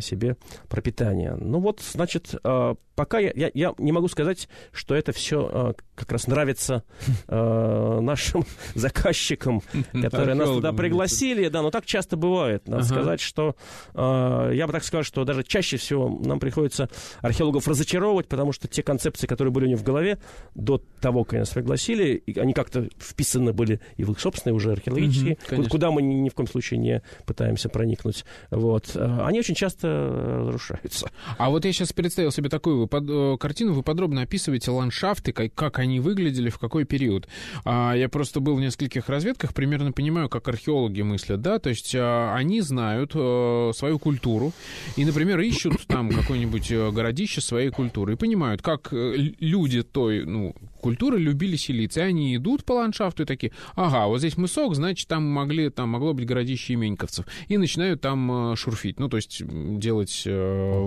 себе 0.00 0.36
пропитание. 0.68 1.34
Ну 1.34 1.60
вот, 1.60 1.80
значит, 1.80 2.34
э, 2.42 2.74
пока 2.94 3.18
я, 3.18 3.32
я, 3.34 3.50
я 3.54 3.74
не 3.78 3.92
могу 3.92 4.08
сказать, 4.08 4.48
что 4.72 4.94
это 4.94 5.12
все 5.12 5.48
э, 5.52 5.82
как 5.94 6.12
раз 6.12 6.26
нравится 6.26 6.84
нашим 7.28 8.44
заказчикам, 8.74 9.62
которые 9.92 10.34
нас 10.34 10.48
туда 10.48 10.72
пригласили. 10.72 11.48
Да, 11.48 11.62
но 11.62 11.70
так 11.70 11.86
часто 11.86 12.16
бывает. 12.16 12.68
Надо 12.68 12.84
сказать, 12.84 13.20
что 13.20 13.56
я 13.94 14.66
бы 14.66 14.72
так 14.72 14.84
сказал, 14.84 15.04
что 15.04 15.24
даже 15.24 15.42
чаще 15.42 15.76
всего 15.76 16.08
нам 16.08 16.40
приходится 16.40 16.88
археологов 17.20 17.68
разочаровывать, 17.68 18.28
потому 18.28 18.52
что 18.52 18.68
те 18.68 18.82
концепции, 18.82 19.26
которые 19.26 19.52
были 19.52 19.66
у 19.66 19.68
них 19.68 19.78
в 19.78 19.82
голове 19.82 20.18
до 20.54 20.82
того, 21.00 21.24
как 21.24 21.40
нас 21.40 21.50
пригласили, 21.50 22.22
они 22.36 22.52
как-то 22.52 22.88
вписаны 22.98 23.52
были 23.52 23.80
и 23.96 24.04
в 24.04 24.12
их 24.12 24.20
собственные 24.20 24.54
уже 24.54 24.72
археологические, 24.72 25.38
куда 25.68 25.90
мы 25.90 26.02
ни, 26.02 26.14
ни 26.14 26.28
в 26.28 26.34
коем 26.34 26.48
случае 26.48 26.78
не 26.78 27.02
пытаемся 27.26 27.68
проникнуть. 27.68 28.24
Вот. 28.50 28.96
Они 28.96 29.38
очень 29.38 29.51
очень 29.52 29.54
часто 29.54 29.88
э, 29.88 30.38
разрушаются. 30.46 31.10
А 31.36 31.50
вот 31.50 31.64
я 31.64 31.72
сейчас 31.72 31.92
представил 31.92 32.32
себе 32.32 32.48
такую 32.48 32.86
под, 32.86 33.04
э, 33.08 33.36
картину. 33.38 33.74
Вы 33.74 33.82
подробно 33.82 34.22
описываете 34.22 34.70
ландшафты, 34.70 35.32
как, 35.32 35.54
как 35.54 35.78
они 35.78 36.00
выглядели, 36.00 36.48
в 36.48 36.58
какой 36.58 36.84
период. 36.84 37.28
А, 37.64 37.92
я 37.94 38.08
просто 38.08 38.40
был 38.40 38.56
в 38.56 38.60
нескольких 38.60 39.08
разведках, 39.08 39.52
примерно 39.52 39.92
понимаю, 39.92 40.28
как 40.28 40.48
археологи 40.48 41.02
мыслят, 41.02 41.40
да, 41.42 41.58
то 41.58 41.68
есть 41.68 41.94
а, 41.94 42.34
они 42.34 42.62
знают 42.62 43.12
а, 43.14 43.72
свою 43.74 43.98
культуру 43.98 44.52
и, 44.96 45.04
например, 45.04 45.40
ищут 45.40 45.86
там 45.86 46.10
какое-нибудь 46.10 46.72
городище 46.92 47.40
своей 47.40 47.70
культуры 47.70 48.14
и 48.14 48.16
понимают, 48.16 48.62
как 48.62 48.88
люди 48.92 49.82
той, 49.82 50.24
ну, 50.24 50.54
культуры 50.82 51.18
любили 51.18 51.56
селиться. 51.56 52.00
И 52.00 52.02
они 52.02 52.36
идут 52.36 52.64
по 52.64 52.72
ландшафту 52.74 53.22
и 53.22 53.26
такие, 53.26 53.52
ага, 53.74 54.06
вот 54.06 54.18
здесь 54.18 54.36
мысок, 54.36 54.74
значит, 54.74 55.08
там, 55.08 55.22
могли, 55.24 55.70
там 55.70 55.88
могло 55.88 56.12
быть 56.12 56.26
городище 56.26 56.74
именьковцев. 56.74 57.24
И 57.48 57.56
начинают 57.56 58.02
там 58.02 58.52
э, 58.52 58.56
шурфить, 58.56 59.00
ну, 59.00 59.08
то 59.08 59.16
есть 59.16 59.42
делать 59.78 60.22
э, 60.26 60.86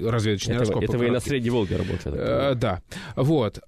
разведочные 0.00 0.56
это, 0.56 0.64
раскопы. 0.64 0.84
Это 0.86 0.98
вы 0.98 1.06
и 1.06 1.10
на 1.10 1.20
Средней 1.20 1.50
Волге 1.50 1.76
работали. 1.76 2.16
Э, 2.16 2.54
да, 2.56 2.82
вот. 3.14 3.60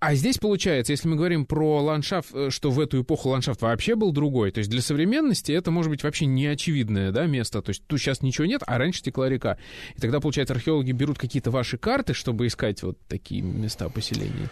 А, 0.00 0.14
здесь 0.14 0.38
получается, 0.38 0.92
если 0.92 1.08
мы 1.08 1.16
говорим 1.16 1.44
про 1.44 1.82
ландшафт, 1.82 2.30
э, 2.32 2.48
что 2.48 2.70
в 2.70 2.80
эту 2.80 3.02
эпоху 3.02 3.28
ландшафт 3.28 3.60
вообще 3.60 3.96
был 3.96 4.12
другой, 4.12 4.50
то 4.50 4.58
есть 4.58 4.70
для 4.70 4.80
современности 4.80 5.52
это 5.52 5.70
может 5.70 5.90
быть 5.90 6.02
вообще 6.02 6.24
неочевидное 6.24 7.12
да, 7.12 7.26
место, 7.26 7.60
то 7.60 7.68
есть 7.68 7.82
тут 7.86 8.00
сейчас 8.00 8.22
ничего 8.22 8.46
нет, 8.46 8.62
а 8.66 8.78
раньше 8.78 9.02
текла 9.02 9.28
река. 9.28 9.58
И 9.94 10.00
тогда, 10.00 10.20
получается, 10.20 10.54
археологи 10.54 10.92
берут 10.92 11.18
какие-то 11.18 11.50
ваши 11.50 11.76
карты, 11.76 12.14
чтобы 12.14 12.46
искать 12.46 12.82
вот 12.82 12.96
такие 13.08 13.42
места 13.42 13.90
поселения. 13.90 14.48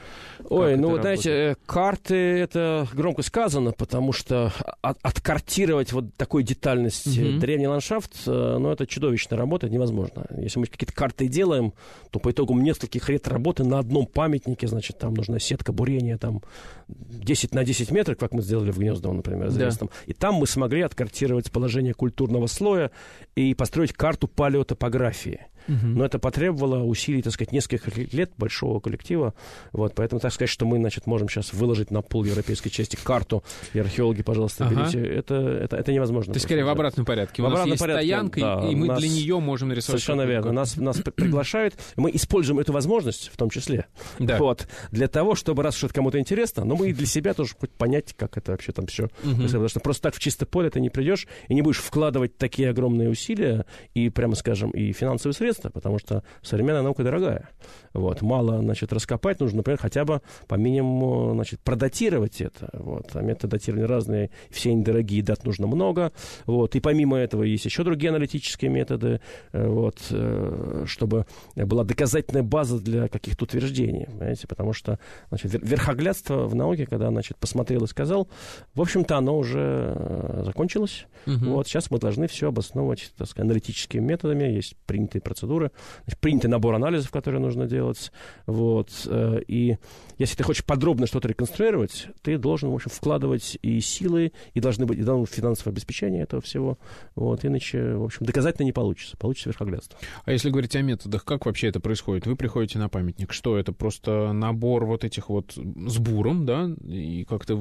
Ой, 0.51 0.73
как 0.73 0.81
ну 0.83 0.91
вот 0.91 1.01
знаете, 1.01 1.31
э, 1.31 1.55
карты 1.65 2.15
это 2.15 2.87
громко 2.93 3.23
сказано, 3.23 3.73
потому 3.73 4.13
что 4.13 4.53
от, 4.83 4.99
откартировать 5.01 5.93
вот 5.93 6.15
такой 6.19 6.43
детальности 6.43 7.21
mm-hmm. 7.21 7.39
древний 7.39 7.69
ландшафт, 7.69 8.13
э, 8.27 8.59
ну 8.61 8.71
это 8.71 8.87
чудовищная 8.87 9.39
работа, 9.39 9.65
это 9.65 9.75
невозможно. 9.75 10.27
Если 10.37 10.59
мы 10.59 10.67
какие-то 10.67 10.93
карты 10.93 11.27
делаем, 11.27 11.73
то 12.11 12.19
по 12.19 12.33
итогам 12.33 12.63
нескольких 12.63 13.09
лет 13.09 13.27
работы 13.29 13.65
на 13.65 13.79
одном 13.79 14.05
памятнике, 14.05 14.69
значит, 14.69 14.99
там 14.99 15.15
нужно 15.15 15.38
сетка 15.39 15.73
бурения 15.73 16.19
там 16.19 16.43
10 16.89 17.55
на 17.55 17.65
10 17.65 17.91
метров, 17.91 18.19
как 18.19 18.33
мы 18.33 18.43
сделали 18.43 18.71
в 18.71 18.79
Гнездово, 18.79 19.13
например, 19.13 19.51
да. 19.51 19.71
И 20.07 20.13
там 20.13 20.35
мы 20.37 20.47
смогли 20.47 20.83
откартировать 20.83 21.51
положение 21.51 21.95
культурного 21.95 22.47
слоя 22.47 22.91
и 23.35 23.55
построить 23.55 23.93
карту 23.93 24.29
палеотопографии. 24.29 25.47
Угу. 25.69 25.87
Но 25.87 26.05
это 26.05 26.19
потребовало 26.19 26.83
усилий, 26.83 27.23
так 27.23 27.33
сказать, 27.33 27.53
нескольких 27.53 28.13
лет 28.13 28.33
большого 28.37 28.81
коллектива. 28.81 29.35
Вот, 29.73 29.95
поэтому, 29.95 30.21
так 30.21 30.33
сказать, 30.33 30.51
что 30.51 30.67
мы, 30.67 30.79
значит, 30.79 31.07
можем 31.07 31.29
сейчас 31.29 31.53
выложить 31.53 31.91
на 31.91 32.03
пол 32.03 32.25
европейской 32.25 32.71
части 32.71 32.97
карту, 32.97 33.45
и 33.75 33.79
археологи, 33.79 34.23
пожалуйста, 34.23 34.67
ага. 34.67 34.75
берите. 34.75 35.01
Это, 35.07 35.35
это, 35.35 35.77
это 35.77 35.93
невозможно. 35.93 36.33
То 36.33 36.37
есть, 36.37 36.47
скорее, 36.47 36.65
в 36.65 36.69
обратном 36.69 37.05
порядке. 37.05 37.43
В 37.43 37.47
У 37.47 37.49
нас 37.49 37.67
есть 37.67 37.79
порядке, 37.79 38.07
стоянка, 38.07 38.41
да, 38.41 38.69
и 38.69 38.75
мы 38.75 38.87
нас, 38.87 38.99
для 38.99 39.09
нее 39.09 39.41
можем 39.41 39.69
нарисовать. 39.69 40.01
Совершенно 40.01 40.27
верно. 40.27 40.53
Нас, 40.53 40.77
нас 40.77 40.97
приглашают, 41.15 41.75
мы 41.97 42.11
используем 42.13 42.59
эту 42.59 42.73
возможность 42.73 43.31
в 43.33 43.37
том 43.37 43.51
числе. 43.51 43.87
Да. 44.19 44.39
Вот, 44.39 44.67
для 44.91 45.09
того, 45.09 45.35
чтобы, 45.35 45.63
раз 45.63 45.77
что-то 45.77 45.95
кому-то 45.95 46.19
интересно, 46.19 46.65
но 46.65 46.77
мы 46.77 46.91
и 46.91 46.93
для 46.93 47.07
себя 47.07 47.35
тоже 47.35 47.55
хоть 47.59 47.71
понять, 47.71 48.15
как 48.17 48.37
это 48.37 48.53
вообще 48.53 48.73
там 48.73 48.87
все. 48.87 49.05
Угу. 49.25 49.43
Потому 49.43 49.69
что 49.69 49.81
просто 49.81 50.03
так 50.05 50.15
в 50.15 50.21
чисто 50.21 50.47
поле 50.47 50.71
ты 50.71 50.81
не 50.81 50.91
придешь 50.91 51.27
и 51.49 51.55
не 51.55 51.63
будешь 51.63 51.79
вкладывать 51.79 52.37
такие 52.37 52.71
огромные 52.71 53.09
усилия 53.09 53.67
и, 53.95 54.09
прямо 54.11 54.35
скажем, 54.35 54.71
и 54.71 54.93
финансовые 54.93 55.35
средства, 55.35 55.58
потому 55.63 55.99
что 55.99 56.23
современная 56.43 56.83
наука 56.83 57.03
дорогая. 57.03 57.49
Вот. 57.93 58.23
Мало, 58.23 58.61
значит, 58.61 58.93
раскопать, 58.93 59.41
нужно, 59.41 59.59
например, 59.59 59.79
хотя 59.79 60.05
бы 60.05 60.23
по 60.47 60.55
минимуму, 60.55 61.33
значит, 61.35 61.61
продатировать 61.61 62.41
это. 62.41 62.71
Вот. 62.73 63.11
А 63.15 63.21
методы 63.21 63.49
датирования 63.49 63.89
разные, 63.89 64.31
все 64.51 64.71
они 64.71 64.83
дорогие, 64.83 65.23
дат 65.23 65.45
нужно 65.45 65.67
много. 65.67 66.13
Вот. 66.47 66.77
И 66.77 66.81
помимо 66.81 67.17
этого 67.17 67.43
есть 67.43 67.65
еще 67.65 67.85
другие 67.85 68.11
аналитические 68.11 68.71
методы, 68.71 69.21
э, 69.53 69.67
вот, 69.67 69.99
э, 70.11 70.85
чтобы 70.87 71.27
была 71.57 71.85
доказательная 71.85 72.43
база 72.43 72.79
для 72.79 73.09
каких-то 73.09 73.45
утверждений. 73.45 74.07
Понимаете? 74.07 74.47
Потому 74.47 74.73
что 74.73 74.99
значит, 75.29 75.53
верхоглядство 75.63 76.47
в 76.47 76.55
науке, 76.55 76.87
когда 76.87 77.09
значит, 77.09 77.37
посмотрел 77.39 77.85
и 77.85 77.87
сказал, 77.87 78.29
в 78.75 78.81
общем-то, 78.81 79.17
оно 79.17 79.37
уже 79.37 79.95
э, 79.97 80.43
закончилось. 80.45 81.07
Угу. 81.27 81.47
Вот. 81.51 81.67
Сейчас 81.67 81.91
мы 81.91 81.99
должны 81.99 82.29
все 82.29 82.49
обосновывать 82.49 83.13
так 83.17 83.29
сказать, 83.29 83.47
аналитическими 83.47 84.01
методами, 84.01 84.45
есть 84.45 84.77
принятые 84.87 85.23
процедуры, 85.23 85.48
значит, 85.57 86.21
принятый 86.21 86.49
набор 86.49 86.75
анализов, 86.75 87.11
которые 87.11 87.41
нужно 87.41 87.67
делать. 87.67 88.13
Вот. 88.47 88.91
Э, 89.07 89.41
и 89.47 89.77
если 90.19 90.37
ты 90.37 90.43
хочешь 90.43 90.65
подробно 90.65 91.07
что-то 91.07 91.29
реконструировать, 91.29 92.09
ты 92.23 92.39
должен, 92.39 92.71
в 92.71 92.75
общем, 92.75 92.91
вкладывать 92.91 93.59
и 93.63 93.81
силы, 93.81 94.33
и 94.55 94.61
должны 94.61 94.87
быть 94.87 94.99
и 94.99 95.03
должно 95.03 95.23
быть 95.23 95.33
финансовое 95.33 95.73
обеспечение 95.73 96.23
этого 96.23 96.43
всего. 96.43 96.79
Вот. 97.15 97.45
Иначе, 97.45 97.95
в 97.95 98.05
общем, 98.05 98.27
доказательно 98.27 98.65
не 98.65 98.73
получится. 98.73 99.17
Получится 99.17 99.51
верхоглядство. 99.51 99.99
А 100.25 100.33
если 100.33 100.51
говорить 100.51 100.75
о 100.77 100.83
методах, 100.83 101.25
как 101.25 101.47
вообще 101.47 101.69
это 101.69 101.81
происходит? 101.81 102.27
Вы 102.27 102.37
приходите 102.37 102.79
на 102.79 102.89
памятник. 102.89 103.33
Что 103.33 103.59
это? 103.59 103.73
Просто 103.73 104.33
набор 104.33 104.85
вот 104.85 105.05
этих 105.05 105.29
вот 105.29 105.55
с 105.55 105.99
буром, 105.99 106.47
да? 106.47 106.71
И 106.87 107.25
как-то 107.25 107.61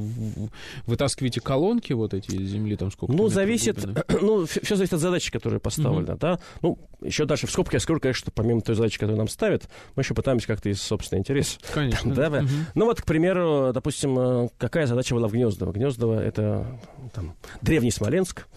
вытаскиваете 0.86 1.41
колонки 1.41 1.93
вот 1.93 2.13
эти 2.13 2.36
из 2.36 2.50
земли, 2.50 2.76
там 2.76 2.91
сколько? 2.91 3.13
Ну, 3.13 3.28
зависит, 3.30 3.86
ну, 4.21 4.45
все 4.45 4.76
зависит 4.76 4.93
от 4.93 5.00
задачи, 5.00 5.32
которая 5.32 5.60
поставлена, 5.60 6.13
угу. 6.13 6.19
да? 6.19 6.39
Ну, 6.62 6.80
еще 7.02 7.26
дальше 7.26 7.47
в 7.47 7.52
скобках 7.52 7.77
я 7.78 7.82
скажу, 7.82 8.00
конечно, 8.00 8.32
помимо 8.34 8.62
той 8.62 8.76
задачи, 8.76 8.98
которую 8.98 9.18
нам 9.18 9.28
ставят, 9.28 9.70
мы 9.96 10.02
еще 10.02 10.13
пытаемся 10.13 10.48
как-то 10.48 10.70
из 10.70 10.82
собственного 10.82 11.22
интереса. 11.22 11.60
Конечно. 11.74 12.13
да, 12.13 12.28
угу. 12.28 12.48
Ну 12.76 12.86
вот, 12.86 13.02
к 13.02 13.06
примеру, 13.06 13.72
допустим, 13.74 14.18
э, 14.20 14.50
какая 14.58 14.88
задача 14.88 15.13
была 15.13 15.28
в 15.28 15.32
Гнездово? 15.32 15.72
Гнездово— 15.72 16.20
это 16.24 16.66
там, 17.13 17.36
древний 17.62 17.92
Смоленск, 17.92 18.48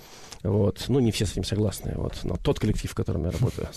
вот. 0.42 0.85
Ну, 0.88 1.00
не 1.00 1.11
все 1.11 1.26
с 1.26 1.33
этим 1.33 1.44
согласны. 1.44 1.92
Вот. 1.96 2.14
Но 2.22 2.37
тот 2.37 2.59
коллектив, 2.59 2.90
в 2.90 2.94
котором 2.94 3.24
я 3.24 3.31
работаю. 3.31 3.68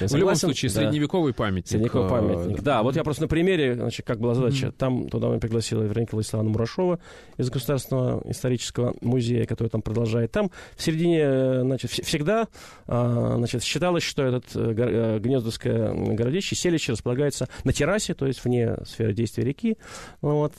Я 0.00 0.06
в 0.08 0.14
любом 0.14 0.34
случае, 0.34 0.70
да. 0.70 0.80
средневековый 0.80 1.34
памятник. 1.34 1.68
Средневековый 1.68 2.06
э, 2.06 2.10
памятник, 2.10 2.56
да. 2.58 2.76
да. 2.76 2.82
Вот 2.82 2.96
я 2.96 3.04
просто 3.04 3.22
на 3.24 3.28
примере, 3.28 3.74
значит, 3.74 4.06
как 4.06 4.18
была 4.18 4.34
задача. 4.34 4.66
Mm-hmm. 4.66 4.76
Там 4.78 5.08
туда 5.08 5.28
мы 5.28 5.38
пригласили 5.38 5.80
Вероника 5.80 6.14
Владиславовна 6.14 6.50
Мурашова 6.50 6.98
из 7.36 7.50
Государственного 7.50 8.22
исторического 8.30 8.94
музея, 9.02 9.44
который 9.44 9.68
там 9.68 9.82
продолжает. 9.82 10.32
Там 10.32 10.50
в 10.76 10.82
середине, 10.82 11.20
э, 11.22 11.60
значит, 11.62 11.90
всегда 11.90 12.48
а, 12.86 13.34
значит, 13.36 13.62
считалось, 13.62 14.02
что 14.02 14.22
этот 14.22 14.44
э, 14.54 15.18
гнездовское 15.18 15.92
городище, 15.92 16.54
селище 16.54 16.92
располагается 16.92 17.48
на 17.64 17.72
террасе, 17.72 18.14
то 18.14 18.26
есть 18.26 18.44
вне 18.44 18.76
сферы 18.86 19.12
действия 19.12 19.44
реки. 19.44 19.76
Ну, 20.22 20.36
вот 20.36 20.52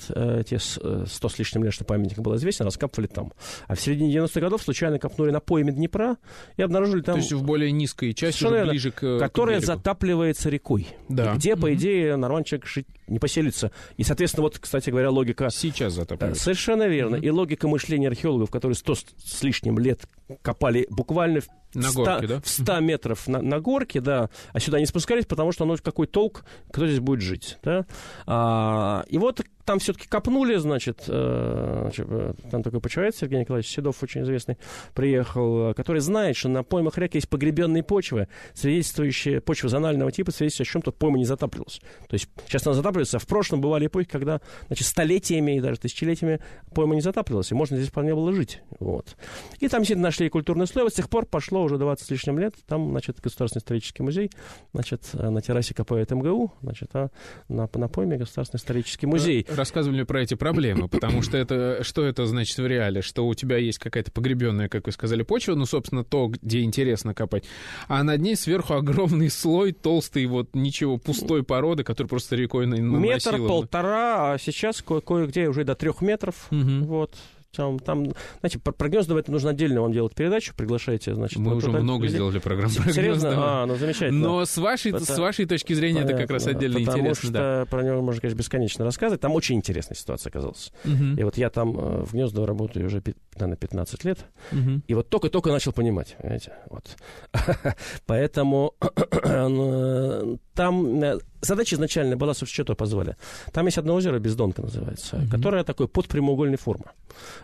те 0.47 0.59
сто 0.59 1.29
с 1.29 1.39
лишним 1.39 1.63
лет, 1.63 1.73
что 1.73 1.83
памятник 1.83 2.19
был 2.19 2.35
известен, 2.35 2.65
раскапывали 2.65 3.07
там. 3.07 3.31
А 3.67 3.75
в 3.75 3.81
середине 3.81 4.13
90-х 4.15 4.39
годов 4.39 4.61
случайно 4.61 4.99
копнули 4.99 5.31
на 5.31 5.39
пойме 5.47 5.71
Днепра 5.71 6.17
и 6.57 6.61
обнаружили 6.61 7.01
там... 7.01 7.15
То 7.15 7.21
есть 7.21 7.31
в 7.31 7.43
более 7.43 7.71
низкой 7.71 8.13
части, 8.13 8.45
уже 8.45 8.65
ближе 8.65 8.91
к 8.91 9.17
Которая 9.17 9.59
к 9.59 9.65
затапливается 9.65 10.49
рекой. 10.49 10.87
Да. 11.09 11.33
Где, 11.33 11.55
по 11.55 11.73
идее, 11.73 12.15
человек 12.43 12.67
жить 12.67 12.87
не 13.07 13.19
поселится. 13.19 13.71
И, 13.97 14.03
соответственно, 14.03 14.43
вот, 14.43 14.59
кстати 14.59 14.89
говоря, 14.89 15.09
логика... 15.09 15.49
Сейчас 15.49 15.93
затапливается. 15.93 16.43
Совершенно 16.43 16.87
верно. 16.87 17.15
Mm-hmm. 17.15 17.25
И 17.25 17.29
логика 17.29 17.67
мышления 17.67 18.07
археологов, 18.07 18.49
которые 18.49 18.75
сто 18.75 18.95
с 18.95 19.43
лишним 19.43 19.79
лет 19.79 20.07
копали 20.41 20.87
буквально 20.89 21.41
в 21.41 21.47
на 21.73 21.89
100, 21.89 22.03
горке, 22.03 22.27
да? 22.27 22.41
в 22.41 22.47
100 22.47 22.79
метров 22.79 23.27
на, 23.27 23.41
на 23.41 23.59
горке, 23.59 24.01
да, 24.01 24.29
а 24.53 24.59
сюда 24.59 24.79
не 24.79 24.85
спускались, 24.85 25.25
потому 25.25 25.51
что, 25.51 25.65
ну, 25.65 25.75
какой 25.77 26.07
толк, 26.07 26.45
кто 26.71 26.87
здесь 26.87 26.99
будет 26.99 27.21
жить, 27.21 27.57
да. 27.63 27.85
А, 28.25 29.03
и 29.07 29.17
вот 29.17 29.41
там 29.65 29.79
все-таки 29.79 30.07
копнули, 30.07 30.55
значит, 30.55 31.03
э, 31.07 31.89
э, 31.97 32.33
там 32.49 32.63
такой 32.63 32.79
почивает 32.79 33.17
Сергей 33.17 33.41
Николаевич 33.41 33.69
Седов, 33.69 34.01
очень 34.01 34.23
известный, 34.23 34.57
приехал, 34.93 35.73
который 35.73 35.99
знает, 35.99 36.37
что 36.37 36.47
на 36.47 36.63
поймах 36.63 36.97
рек 36.97 37.15
есть 37.15 37.27
погребенные 37.27 37.83
почвы, 37.83 38.29
свидетельствующие, 38.53 39.41
почва 39.41 39.67
зонального 39.67 40.11
типа, 40.11 40.31
свидетельствующие 40.31 40.71
о 40.71 40.73
чем-то 40.73 40.91
пойма 40.93 41.17
не 41.17 41.25
затапливалась. 41.25 41.81
То 42.07 42.13
есть 42.13 42.29
сейчас 42.47 42.65
она 42.65 42.75
затапливается, 42.75 42.96
а 43.13 43.19
в 43.19 43.27
прошлом 43.27 43.61
бывали 43.61 43.87
эпохи, 43.87 44.07
когда, 44.07 44.41
значит, 44.67 44.87
столетиями 44.87 45.57
и 45.57 45.59
даже 45.59 45.79
тысячелетиями 45.79 46.39
пойма 46.73 46.95
не 46.95 47.01
затапливалась, 47.01 47.51
и 47.51 47.55
можно 47.55 47.77
здесь 47.77 47.89
вполне 47.89 48.13
было 48.13 48.33
жить. 48.33 48.61
Вот. 48.79 49.15
И 49.59 49.67
там 49.67 49.81
действительно 49.81 50.07
нашли 50.07 50.29
культурный 50.29 50.67
слой, 50.67 50.83
вот 50.83 50.93
с 50.93 50.95
тех 50.95 51.09
пор 51.09 51.25
пошло 51.25 51.63
уже 51.63 51.77
20 51.77 52.05
с 52.05 52.09
лишним 52.09 52.39
лет, 52.39 52.53
там, 52.67 52.91
значит, 52.91 53.19
Государственный 53.21 53.61
исторический 53.61 54.03
музей, 54.03 54.31
значит, 54.73 55.01
на 55.13 55.41
террасе 55.41 55.73
копает 55.73 56.11
МГУ, 56.11 56.53
значит, 56.61 56.89
а 56.93 57.09
на, 57.49 57.69
на 57.73 57.87
пойме 57.87 58.17
Государственный 58.17 58.59
исторический 58.59 59.05
музей 59.05 59.45
рассказывали 59.49 59.97
мне 59.97 60.05
про 60.05 60.21
эти 60.21 60.35
проблемы, 60.35 60.87
потому 60.87 61.21
что 61.21 61.37
это, 61.37 61.83
что 61.83 62.05
это 62.05 62.25
значит 62.25 62.57
в 62.57 62.65
реале? 62.65 63.01
Что 63.01 63.27
у 63.27 63.33
тебя 63.33 63.57
есть 63.57 63.79
какая-то 63.79 64.11
погребенная, 64.11 64.69
как 64.69 64.85
вы 64.85 64.91
сказали, 64.91 65.23
почва, 65.23 65.55
ну, 65.55 65.65
собственно, 65.65 66.03
то, 66.03 66.27
где 66.27 66.61
интересно 66.61 67.13
копать, 67.13 67.45
а 67.87 68.03
над 68.03 68.21
ней 68.21 68.35
сверху 68.35 68.73
огромный 68.75 69.29
слой 69.29 69.71
толстый, 69.71 70.25
вот 70.25 70.55
ничего, 70.55 70.97
пустой 70.97 71.43
породы, 71.43 71.83
который 71.83 72.07
просто 72.07 72.35
рекой 72.35 72.67
Метр, 72.95 73.37
полтора, 73.37 74.33
а 74.33 74.37
сейчас 74.37 74.81
ко- 74.81 75.01
кое-где 75.01 75.47
уже 75.47 75.63
до 75.63 75.75
трех 75.75 76.01
метров, 76.01 76.47
угу. 76.51 76.85
вот. 76.85 77.15
Там, 77.57 77.79
там, 77.79 78.13
знаете, 78.39 78.59
про, 78.59 78.71
про 78.71 78.87
Гнездово 78.87 79.17
это 79.17 79.31
нужно 79.31 79.49
отдельно 79.49 79.81
вам 79.81 79.91
делать 79.91 80.13
передачу, 80.13 80.53
приглашайте, 80.55 81.15
значит. 81.15 81.39
Мы 81.39 81.55
уже 81.55 81.71
много 81.71 82.03
людей. 82.03 82.17
сделали 82.17 82.37
программ 82.37 82.71
про 82.71 82.93
Серьезно? 82.93 83.33
А, 83.33 83.65
ну 83.65 83.75
замечательно. 83.77 84.19
Но 84.19 84.45
с 84.45 84.57
вашей, 84.57 84.91
потому, 84.91 85.07
с 85.07 85.17
вашей 85.17 85.47
точки 85.47 85.73
зрения 85.73 86.01
Понятно, 86.01 86.13
это 86.13 86.21
как 86.21 86.31
раз 86.31 86.45
отдельно 86.45 86.79
потому 86.79 86.99
интересно. 86.99 87.31
Потому 87.31 87.33
что 87.33 87.65
да. 87.65 87.65
про 87.65 87.83
него 87.83 88.01
можно, 88.03 88.21
конечно, 88.21 88.37
бесконечно 88.37 88.85
рассказывать. 88.85 89.21
Там 89.21 89.31
очень 89.31 89.55
интересная 89.55 89.95
ситуация 89.95 90.29
оказалась. 90.29 90.71
Угу. 90.85 91.19
И 91.19 91.23
вот 91.23 91.37
я 91.37 91.49
там 91.49 91.75
э, 91.75 92.03
в 92.03 92.13
Гнездово 92.13 92.45
работаю 92.45 92.85
уже, 92.85 93.01
наверное, 93.33 93.57
15 93.57 94.03
лет. 94.03 94.19
Угу. 94.51 94.81
И 94.87 94.93
вот 94.93 95.09
только-только 95.09 95.51
начал 95.51 95.71
понимать, 95.71 96.15
понимаете, 96.19 96.53
вот. 96.69 96.95
Поэтому 98.05 98.75
э, 99.23 100.35
там 100.53 101.03
э, 101.03 101.17
задача 101.41 101.75
изначально 101.75 102.17
была, 102.17 102.33
собственно, 102.33 102.65
что 102.65 102.75
позвали. 102.75 103.15
Там 103.51 103.65
есть 103.65 103.77
одно 103.77 103.95
озеро, 103.95 104.19
Бездонка 104.19 104.61
называется, 104.61 105.17
mm-hmm. 105.17 105.31
которое 105.31 105.63
такое 105.63 105.87
подпрямоугольной 105.87 106.57
формы. 106.57 106.85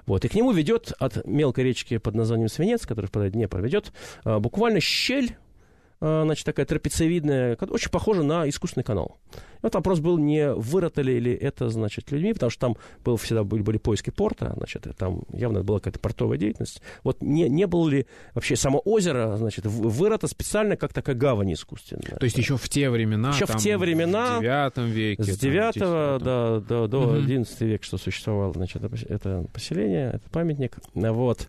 Вот, 0.06 0.26
и 0.26 0.28
к 0.28 0.36
нему 0.36 0.52
ведет 0.52 0.94
от 1.00 1.26
мелкой 1.26 1.66
речки 1.66 1.98
под 1.98 2.16
названием 2.16 2.50
Свинец, 2.50 2.86
который 2.86 3.06
впадает 3.06 3.34
в 3.34 3.36
Днепр, 3.36 3.62
ведет 3.62 3.94
а, 4.24 4.40
буквально 4.40 4.80
щель 4.80 5.38
значит, 6.04 6.46
такая 6.46 6.66
трапециевидная, 6.66 7.58
очень 7.70 7.90
похожа 7.90 8.24
на 8.24 8.48
искусственный 8.50 8.84
канал. 8.84 9.18
Вот 9.62 9.76
вопрос 9.76 10.02
был, 10.02 10.18
не 10.18 10.54
выротали 10.54 11.14
ли 11.14 11.34
это, 11.34 11.70
значит, 11.70 12.12
людьми, 12.12 12.34
потому 12.34 12.50
что 12.50 12.60
там 12.60 12.78
был, 13.06 13.16
всегда 13.16 13.46
были, 13.46 13.62
были 13.62 13.78
поиски 13.78 14.10
порта, 14.10 14.54
значит, 14.58 14.86
там 14.98 15.24
явно 15.32 15.64
была 15.64 15.80
какая-то 15.80 16.00
портовая 16.00 16.38
деятельность. 16.38 16.82
Вот 17.04 17.22
не, 17.22 17.48
не 17.48 17.66
было 17.66 17.88
ли 17.88 18.06
вообще 18.34 18.58
само 18.58 18.82
озеро, 18.84 19.38
значит, 19.38 19.66
вырото 19.66 20.28
специально 20.28 20.76
как 20.76 20.92
такая 20.92 21.16
гавань 21.16 21.54
искусственная? 21.54 22.18
То 22.18 22.26
есть 22.26 22.38
еще 22.38 22.58
в 22.58 22.68
те 22.68 22.90
времена? 22.90 23.30
Еще 23.30 23.46
в 23.46 23.56
те 23.56 23.78
времена. 23.78 24.40
В 24.40 24.42
девятом 24.42 24.88
веке. 24.88 25.24
С 25.24 25.38
девятого 25.38 26.20
до, 26.20 26.60
до, 26.60 26.88
до 26.88 27.18
XI 27.20 27.66
века, 27.66 27.86
что 27.86 27.98
существовало, 27.98 28.52
значит, 28.52 28.84
это 28.84 29.46
поселение, 29.54 30.12
это 30.16 30.30
памятник. 30.30 30.76
Вот. 30.94 31.48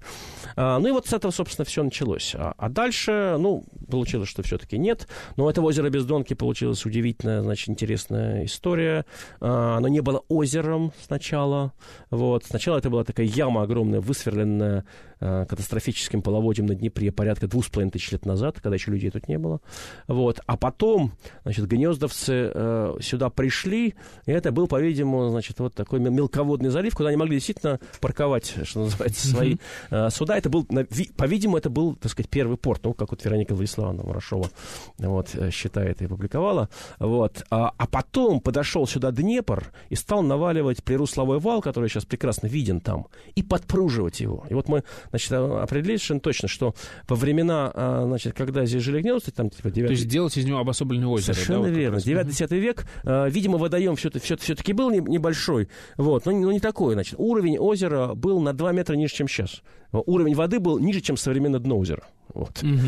А, 0.55 0.79
ну 0.79 0.87
и 0.87 0.93
вот 0.93 1.09
с 1.09 1.13
этого, 1.13 1.33
собственно, 1.33 1.65
все 1.65 1.83
началось. 1.83 2.37
А, 2.37 2.55
а 2.57 2.69
дальше, 2.69 3.37
ну, 3.41 3.65
получилось, 3.91 4.29
что 4.29 4.44
все-таки 4.45 4.79
нет. 4.79 5.09
Но 5.37 5.51
это 5.51 5.63
озеро 5.63 5.91
Бездонки 5.91 6.35
получилось 6.35 6.85
удивительно, 6.87 7.43
значит, 7.43 7.69
интересная 7.69 8.45
история. 8.45 9.05
А, 9.41 9.77
оно 9.77 9.89
не 9.89 10.01
было 10.01 10.23
озером 10.29 10.93
сначала. 11.05 11.73
Вот. 12.11 12.45
Сначала 12.45 12.79
это 12.79 12.91
была 12.91 13.05
такая 13.05 13.27
яма 13.27 13.63
огромная, 13.63 14.01
высверленная 14.01 14.85
катастрофическим 15.25 16.23
половодьем 16.23 16.67
на 16.67 16.75
Днепре 16.75 17.11
порядка 17.11 17.47
двух 17.47 17.65
с 17.65 17.69
половиной 17.69 17.93
тысяч 17.93 18.13
лет 18.13 18.27
назад, 18.27 18.61
когда 18.61 18.75
еще 18.75 18.91
людей 18.91 19.11
тут 19.11 19.29
не 19.29 19.39
было. 19.39 19.61
Вот. 20.07 20.41
А 20.47 20.57
потом, 20.57 21.13
значит, 21.45 21.67
гнездовцы 21.67 22.51
э, 22.53 22.97
сюда 23.01 23.31
пришли, 23.31 23.95
и 24.27 24.33
это 24.33 24.53
был, 24.53 24.67
по-видимому, 24.67 25.31
значит, 25.31 25.59
вот 25.61 25.75
такой 25.75 26.01
мелководный 26.01 26.71
залив, 26.71 26.95
куда 26.95 27.09
они 27.09 27.17
могли 27.17 27.37
действительно 27.37 27.81
парковать, 28.01 28.55
что 28.65 28.81
называется, 28.81 29.27
свои 29.27 29.57
э, 29.91 30.11
суда. 30.11 30.37
Это 30.37 30.51
был, 30.51 30.65
по-видимому, 30.65 31.59
это 31.59 31.71
был, 31.71 31.95
так 31.95 32.11
сказать, 32.11 32.31
первый 32.31 32.57
порт, 32.57 32.85
ну, 32.85 32.93
как 32.93 33.11
вот 33.11 33.25
Вероника 33.25 33.55
Владиславовна 33.55 34.03
Ворошова 34.03 34.51
вот, 34.99 35.35
э, 35.35 35.51
считает 35.51 36.03
и 36.03 36.07
публиковала. 36.07 36.69
Вот. 36.99 37.45
А, 37.51 37.73
а 37.77 37.87
потом 37.87 38.41
подошел 38.41 38.87
сюда 38.87 39.11
Днепр 39.11 39.73
и 39.89 39.95
стал 39.95 40.23
наваливать 40.23 40.83
прирусловой 40.83 41.39
вал, 41.39 41.63
который 41.63 41.89
сейчас 41.89 42.05
прекрасно 42.05 42.47
виден 42.47 42.81
там, 42.81 43.07
и 43.35 43.43
подпруживать 43.43 44.21
его. 44.21 44.45
И 44.51 44.55
вот 44.55 44.69
мы 44.69 44.85
значит, 45.15 45.33
определить 45.33 46.01
совершенно 46.01 46.21
точно, 46.21 46.49
что 46.49 46.75
во 47.09 47.17
времена, 47.17 47.71
а, 47.73 48.05
значит, 48.07 48.35
когда 48.35 48.67
здесь 48.67 48.83
жили 48.83 49.01
гнезда, 49.01 49.31
там, 49.31 49.51
типа, 49.51 49.71
9... 49.71 49.87
То 49.87 49.93
есть 49.93 50.05
сделать 50.05 50.37
из 50.37 50.45
него 50.45 50.59
обособленное 50.59 51.09
озеро, 51.09 51.35
Совершенно 51.35 51.63
да, 51.65 51.69
вот 51.69 51.77
верно. 51.77 51.97
9-10 51.97 52.59
век, 52.59 52.87
а, 53.05 53.29
видимо, 53.29 53.59
водоем 53.59 53.97
все-таки, 53.97 54.35
все-таки 54.37 54.73
был 54.73 54.91
небольшой, 54.91 55.69
вот, 55.97 56.27
но, 56.27 56.33
но 56.33 56.53
не 56.53 56.61
такой, 56.61 56.95
значит. 56.95 57.15
Уровень 57.19 57.59
озера 57.59 58.15
был 58.15 58.41
на 58.41 58.53
2 58.53 58.73
метра 58.73 58.95
ниже, 58.95 59.15
чем 59.15 59.29
сейчас. 59.29 59.63
Уровень 60.01 60.35
воды 60.35 60.61
был 60.61 60.79
ниже, 60.79 61.01
чем 61.01 61.17
современное 61.17 61.61
дно 61.61 61.79
озера. 61.79 62.05
Вот. 62.33 62.63
Угу. 62.63 62.79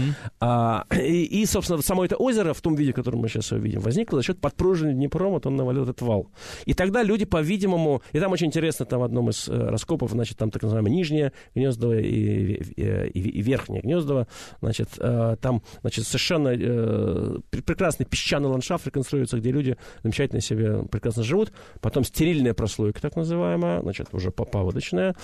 А, 0.41 0.85
и, 0.93 1.25
и, 1.25 1.47
собственно, 1.47 1.81
само 1.81 2.05
это 2.05 2.17
озеро 2.17 2.53
в 2.53 2.61
том 2.61 2.75
виде, 2.75 2.93
в 2.93 2.95
котором 2.95 3.21
мы 3.21 3.29
сейчас 3.29 3.53
его 3.53 3.61
видим, 3.61 3.81
возникло 3.81 4.19
за 4.19 4.25
счет 4.25 4.41
подпруживания 4.41 4.95
Днепром, 4.95 5.33
вот 5.33 5.47
он 5.47 5.57
навалил 5.57 5.85
этот 5.85 6.01
вал. 6.03 6.31
И 6.65 6.75
тогда 6.75 7.03
люди, 7.03 7.25
по-видимому, 7.25 8.03
и 8.13 8.19
там 8.19 8.33
очень 8.33 8.49
интересно, 8.49 8.87
там 8.87 9.01
в 9.01 9.05
одном 9.05 9.31
из 9.31 9.49
э, 9.49 9.53
раскопов, 9.53 10.11
значит, 10.11 10.37
там 10.39 10.51
так 10.51 10.63
называемое 10.63 10.93
нижнее 10.93 11.33
гнездово 11.55 11.99
и, 11.99 12.55
и, 12.55 12.81
и, 12.83 13.21
и 13.21 13.43
верхнее 13.43 13.83
гнездово, 13.83 14.27
значит, 14.61 14.89
э, 14.99 15.37
там, 15.41 15.63
значит, 15.83 16.07
совершенно 16.07 16.49
э, 16.49 17.39
прекрасный 17.51 18.07
песчаный 18.07 18.49
ландшафт 18.49 18.87
реконструируется, 18.87 19.39
где 19.39 19.53
люди 19.53 19.77
замечательно 20.03 20.41
себе 20.41 20.83
прекрасно 20.85 21.23
живут, 21.23 21.53
потом 21.81 22.05
стерильная 22.05 22.55
прослойка, 22.55 23.01
так 23.01 23.15
называемая, 23.15 23.81
значит, 23.83 24.09
уже 24.13 24.33
паводочная, 24.33 25.15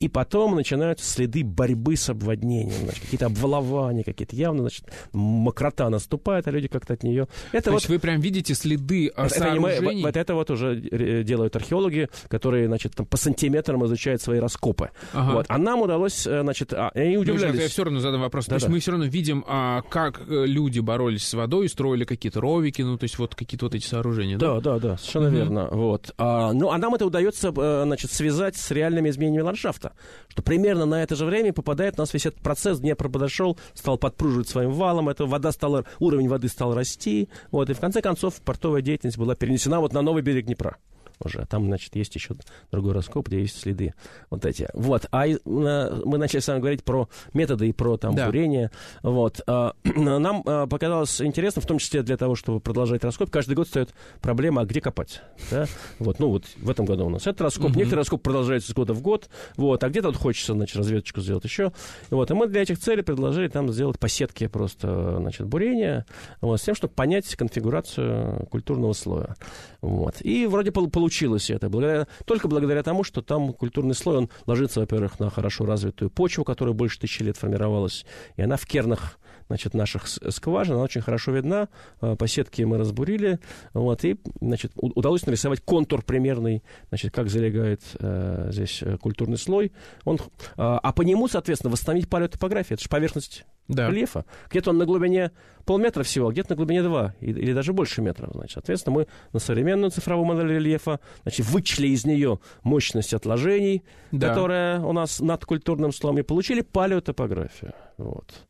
и 0.00 0.08
потом 0.08 0.54
начинаются 0.54 1.04
следы 1.04 1.42
борьбы 1.42 1.96
с 1.96 2.08
обводнением, 2.08 2.84
значит, 2.84 3.02
какие-то 3.02 3.26
обвалования, 3.26 4.04
какие-то 4.04 4.36
явно, 4.36 4.60
значит, 4.62 4.84
мокрота 5.12 5.90
наступает, 5.90 6.46
а 6.46 6.50
люди 6.52 6.68
как-то 6.68 6.94
от 6.94 7.02
нее... 7.02 7.26
Это 7.52 7.64
То 7.64 7.70
вот... 7.72 7.76
есть 7.78 7.88
вы 7.88 7.98
прям 7.98 8.20
видите 8.20 8.54
следы 8.54 9.08
это, 9.08 9.28
сооружений? 9.28 10.06
Это, 10.06 10.20
это 10.20 10.34
вот 10.34 10.50
уже 10.50 10.78
э, 10.78 11.24
делают 11.24 11.56
археологи, 11.56 12.08
которые, 12.28 12.68
значит, 12.68 12.94
там, 12.94 13.06
по 13.06 13.16
сантиметрам 13.16 13.84
изучают 13.86 14.22
свои 14.22 14.38
раскопы. 14.38 14.90
Ага. 15.12 15.32
Вот. 15.32 15.46
А 15.48 15.58
нам 15.58 15.82
удалось, 15.82 16.26
э, 16.26 16.42
значит, 16.42 16.72
а, 16.72 16.90
они 16.94 17.18
удивлялись. 17.18 17.56
Ну, 17.56 17.62
я 17.62 17.68
все 17.68 17.84
равно 17.84 17.98
задам 17.98 18.20
вопрос. 18.20 18.46
Да, 18.46 18.50
то 18.50 18.54
есть 18.56 18.68
мы 18.68 18.78
все 18.78 18.92
равно 18.92 19.06
видим, 19.06 19.44
а, 19.48 19.82
как 19.82 20.20
э, 20.28 20.46
люди 20.46 20.78
боролись 20.78 21.26
с 21.26 21.34
водой, 21.34 21.68
строили 21.68 22.04
какие-то 22.04 22.40
ровики, 22.40 22.84
ну, 22.84 22.98
то 22.98 23.04
есть 23.04 23.18
вот 23.18 23.34
какие-то 23.34 23.66
вот 23.66 23.74
эти 23.74 23.84
сооружения, 23.84 24.38
да? 24.38 24.60
Да, 24.60 24.60
да, 24.60 24.78
да, 24.78 24.96
совершенно 24.96 25.28
угу. 25.28 25.36
верно. 25.36 25.68
Вот. 25.72 26.14
А, 26.18 26.52
ну, 26.52 26.70
а 26.70 26.78
нам 26.78 26.94
это 26.94 27.04
удается, 27.04 27.50
значит, 27.50 28.12
связать 28.12 28.56
с 28.56 28.70
реальными 28.70 29.10
изменениями 29.10 29.42
ландшафта 29.42 29.87
место, 29.88 29.94
что 30.28 30.42
примерно 30.42 30.86
на 30.86 31.02
это 31.02 31.16
же 31.16 31.24
время 31.24 31.52
попадает 31.52 31.94
у 31.98 32.02
нас 32.02 32.12
весь 32.12 32.26
этот 32.26 32.40
процесс, 32.40 32.80
Днепр 32.80 33.08
подошел, 33.08 33.58
стал 33.74 33.98
подпруживать 33.98 34.48
своим 34.48 34.72
валом, 34.72 35.08
эта 35.08 35.26
вода 35.26 35.52
стала, 35.52 35.84
уровень 35.98 36.28
воды 36.28 36.48
стал 36.48 36.74
расти, 36.74 37.28
вот, 37.50 37.70
и 37.70 37.74
в 37.74 37.80
конце 37.80 38.02
концов 38.02 38.34
портовая 38.44 38.82
деятельность 38.82 39.18
была 39.18 39.34
перенесена 39.34 39.80
вот 39.80 39.92
на 39.92 40.02
новый 40.02 40.22
берег 40.22 40.46
Днепра 40.46 40.76
уже. 41.24 41.46
Там, 41.46 41.66
значит, 41.66 41.94
есть 41.96 42.14
еще 42.14 42.34
другой 42.70 42.92
раскоп, 42.92 43.28
где 43.28 43.40
есть 43.40 43.60
следы 43.60 43.94
вот 44.30 44.44
эти. 44.44 44.68
Вот. 44.74 45.06
А 45.12 45.26
мы 45.44 46.18
начали 46.18 46.40
с 46.40 46.48
вами 46.48 46.60
говорить 46.60 46.84
про 46.84 47.08
методы 47.34 47.68
и 47.68 47.72
про 47.72 47.96
там 47.96 48.14
да. 48.14 48.26
бурение. 48.26 48.70
Вот. 49.02 49.40
А, 49.46 49.74
нам 49.84 50.42
а, 50.46 50.66
показалось 50.66 51.20
интересно, 51.20 51.62
в 51.62 51.66
том 51.66 51.78
числе 51.78 52.02
для 52.02 52.16
того, 52.16 52.34
чтобы 52.34 52.60
продолжать 52.60 53.04
раскоп, 53.04 53.30
каждый 53.30 53.54
год 53.54 53.68
стоит 53.68 53.90
проблема, 54.20 54.62
а 54.62 54.64
где 54.64 54.80
копать. 54.80 55.22
Да? 55.50 55.66
Вот. 55.98 56.18
Ну, 56.18 56.28
вот 56.28 56.44
в 56.56 56.70
этом 56.70 56.86
году 56.86 57.06
у 57.06 57.10
нас 57.10 57.22
этот 57.22 57.40
раскоп. 57.42 57.70
Угу. 57.70 57.78
Некоторые 57.78 58.02
раскоп 58.02 58.22
продолжаются 58.22 58.70
с 58.70 58.74
года 58.74 58.94
в 58.94 59.02
год. 59.02 59.28
Вот. 59.56 59.82
А 59.82 59.88
где-то 59.88 60.08
вот 60.08 60.16
хочется, 60.16 60.54
значит, 60.54 60.76
разведочку 60.76 61.20
сделать 61.20 61.44
еще. 61.44 61.72
Вот. 62.10 62.30
И 62.30 62.34
мы 62.34 62.46
для 62.46 62.62
этих 62.62 62.78
целей 62.78 63.02
предложили 63.02 63.48
там 63.48 63.70
сделать 63.72 63.98
по 63.98 64.08
сетке 64.08 64.48
просто, 64.48 65.16
значит, 65.18 65.46
бурение, 65.46 66.04
вот, 66.40 66.60
с 66.60 66.64
тем, 66.64 66.74
чтобы 66.74 66.94
понять 66.94 67.34
конфигурацию 67.36 68.46
культурного 68.50 68.92
слоя. 68.92 69.36
Вот. 69.80 70.16
И 70.20 70.46
вроде 70.46 70.72
получилось 70.72 71.07
получилось 71.08 71.48
это. 71.48 71.70
Благодаря, 71.70 72.06
только 72.26 72.48
благодаря 72.48 72.82
тому, 72.82 73.02
что 73.02 73.22
там 73.22 73.54
культурный 73.54 73.94
слой, 73.94 74.18
он 74.18 74.30
ложится, 74.46 74.80
во-первых, 74.80 75.18
на 75.18 75.30
хорошо 75.30 75.64
развитую 75.64 76.10
почву, 76.10 76.44
которая 76.44 76.74
больше 76.74 77.00
тысячи 77.00 77.22
лет 77.22 77.38
формировалась, 77.38 78.04
и 78.36 78.42
она 78.42 78.58
в 78.58 78.66
кернах 78.66 79.18
значит, 79.48 79.74
наших 79.74 80.06
скважин, 80.06 80.74
она 80.74 80.84
очень 80.84 81.00
хорошо 81.00 81.32
видна. 81.32 81.68
А, 82.00 82.16
по 82.16 82.26
сетке 82.26 82.64
мы 82.66 82.78
разбурили, 82.78 83.40
вот, 83.74 84.04
и, 84.04 84.16
значит, 84.40 84.72
удалось 84.76 85.26
нарисовать 85.26 85.60
контур 85.60 86.02
примерный, 86.02 86.62
значит, 86.88 87.12
как 87.12 87.28
залегает 87.28 87.82
э, 87.98 88.48
здесь 88.52 88.82
э, 88.82 88.96
культурный 88.98 89.38
слой. 89.38 89.72
Он, 90.04 90.16
э, 90.16 90.18
а 90.56 90.92
по 90.92 91.02
нему, 91.02 91.28
соответственно, 91.28 91.72
восстановить 91.72 92.08
палеотопографию. 92.08 92.76
Это 92.76 92.82
же 92.82 92.88
поверхность 92.88 93.44
да. 93.68 93.88
рельефа. 93.88 94.24
Где-то 94.50 94.70
он 94.70 94.78
на 94.78 94.86
глубине 94.86 95.30
полметра 95.64 96.02
всего, 96.02 96.28
а 96.28 96.32
где-то 96.32 96.50
на 96.50 96.56
глубине 96.56 96.82
2 96.82 97.14
или, 97.20 97.40
или 97.40 97.52
даже 97.52 97.72
больше 97.72 98.02
метров. 98.02 98.30
Значит. 98.32 98.54
Соответственно, 98.54 98.96
мы 98.96 99.06
на 99.32 99.38
современную 99.38 99.90
цифровую 99.90 100.26
модель 100.26 100.52
рельефа 100.52 101.00
значит, 101.22 101.46
вычли 101.46 101.88
из 101.88 102.04
нее 102.04 102.38
мощность 102.62 103.14
отложений, 103.14 103.82
да. 104.10 104.28
которая 104.28 104.80
у 104.80 104.92
нас 104.92 105.20
над 105.20 105.44
культурным 105.44 105.92
слоем, 105.92 106.18
и 106.18 106.22
получили 106.22 106.62
палеотопографию. 106.62 107.74
Вот. 107.98 108.47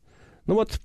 Ну 0.48 0.54
вот 0.54 0.80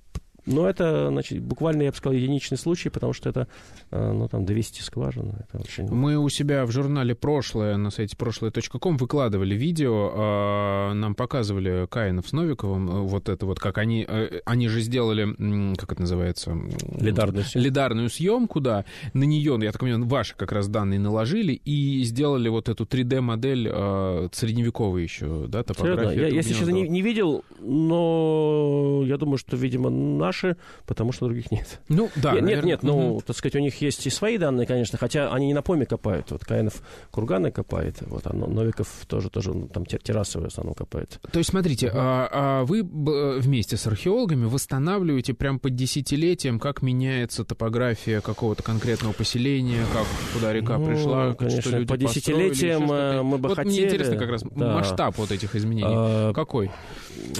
но 0.46 0.68
это, 0.68 1.08
значит, 1.08 1.40
буквально, 1.40 1.82
я 1.82 1.90
бы 1.90 1.96
сказал, 1.96 2.16
единичный 2.16 2.58
случай, 2.58 2.90
потому 2.90 3.12
что 3.12 3.30
это, 3.30 3.48
э, 3.90 4.12
ну, 4.12 4.28
там, 4.28 4.44
200 4.44 4.82
скважин. 4.82 5.32
Это 5.38 5.62
очень... 5.62 5.88
Мы 5.88 6.18
у 6.18 6.28
себя 6.28 6.66
в 6.66 6.70
журнале 6.70 7.14
«Прошлое» 7.14 7.76
на 7.76 7.90
сайте 7.90 8.16
прошлое.ком 8.16 8.96
выкладывали 8.96 9.54
видео, 9.54 10.10
а, 10.14 10.92
нам 10.92 11.14
показывали 11.14 11.86
Каинов 11.90 12.28
с 12.28 12.32
Новиковым, 12.32 12.90
э, 12.90 13.00
вот 13.02 13.28
это 13.28 13.46
вот, 13.46 13.58
как 13.58 13.78
они, 13.78 14.04
э, 14.06 14.40
они 14.44 14.68
же 14.68 14.80
сделали, 14.80 15.74
как 15.76 15.92
это 15.92 16.02
называется? 16.02 16.56
Лидарную 16.98 17.44
съемку. 17.44 17.66
Лидарную 17.66 18.10
съемку, 18.10 18.60
да. 18.60 18.84
На 19.14 19.24
нее, 19.24 19.58
я 19.62 19.72
так 19.72 19.80
понимаю, 19.80 20.04
ваши 20.06 20.34
как 20.36 20.52
раз 20.52 20.68
данные 20.68 21.00
наложили 21.00 21.52
и 21.52 22.02
сделали 22.04 22.48
вот 22.48 22.68
эту 22.68 22.84
3D-модель 22.84 23.68
а, 23.70 24.28
средневековой 24.32 25.02
еще, 25.02 25.46
да, 25.48 25.62
топографию. 25.62 26.28
Я, 26.28 26.28
я, 26.28 26.42
честно, 26.42 26.70
не, 26.70 26.88
не 26.88 27.00
видел, 27.00 27.44
но 27.60 29.02
я 29.06 29.16
думаю, 29.16 29.38
что, 29.38 29.56
видимо, 29.56 29.90
наш 29.90 30.33
наши, 30.34 30.56
потому 30.86 31.12
что 31.12 31.26
других 31.26 31.50
нет. 31.50 31.80
Ну, 31.88 32.10
да, 32.16 32.32
Нет, 32.32 32.42
наверное. 32.42 32.66
нет, 32.66 32.82
ну, 32.82 33.16
угу. 33.16 33.22
так 33.26 33.36
сказать, 33.36 33.54
у 33.56 33.60
них 33.60 33.80
есть 33.80 34.06
и 34.06 34.10
свои 34.10 34.38
данные, 34.38 34.66
конечно, 34.66 34.98
хотя 34.98 35.32
они 35.32 35.46
не 35.46 35.54
на 35.54 35.62
поме 35.62 35.86
копают. 35.86 36.30
Вот 36.30 36.44
Каинов 36.44 36.82
курганы 37.10 37.50
копает, 37.50 37.96
вот, 38.00 38.26
а 38.26 38.32
Новиков 38.34 38.88
тоже, 39.06 39.30
тоже 39.30 39.54
ну, 39.54 39.68
там 39.68 39.86
террасовые 39.86 40.48
в 40.48 40.52
основном 40.52 40.74
копает. 40.74 41.20
То 41.30 41.38
есть, 41.38 41.50
смотрите, 41.50 41.90
а, 41.94 42.28
а 42.30 42.64
вы 42.64 42.82
вместе 42.82 43.76
с 43.76 43.86
археологами 43.86 44.46
восстанавливаете 44.46 45.34
прям 45.34 45.58
по 45.58 45.70
десятилетиям, 45.70 46.58
как 46.58 46.82
меняется 46.82 47.44
топография 47.44 48.20
какого-то 48.20 48.62
конкретного 48.62 49.12
поселения, 49.12 49.84
как 49.92 50.06
куда 50.32 50.52
река 50.52 50.78
ну, 50.78 50.86
пришла, 50.86 51.34
конечно, 51.34 51.60
что 51.60 51.70
люди 51.78 51.88
по 51.88 51.96
десятилетиям 51.96 52.90
э, 52.90 53.22
мы 53.22 53.38
бы 53.38 53.48
вот 53.48 53.56
хотели... 53.56 53.74
Мне 53.74 53.84
интересно 53.84 54.16
как 54.16 54.30
раз 54.30 54.42
да. 54.42 54.74
масштаб 54.74 55.16
вот 55.18 55.30
этих 55.30 55.54
изменений. 55.54 55.86
А, 55.88 56.32
Какой? 56.32 56.70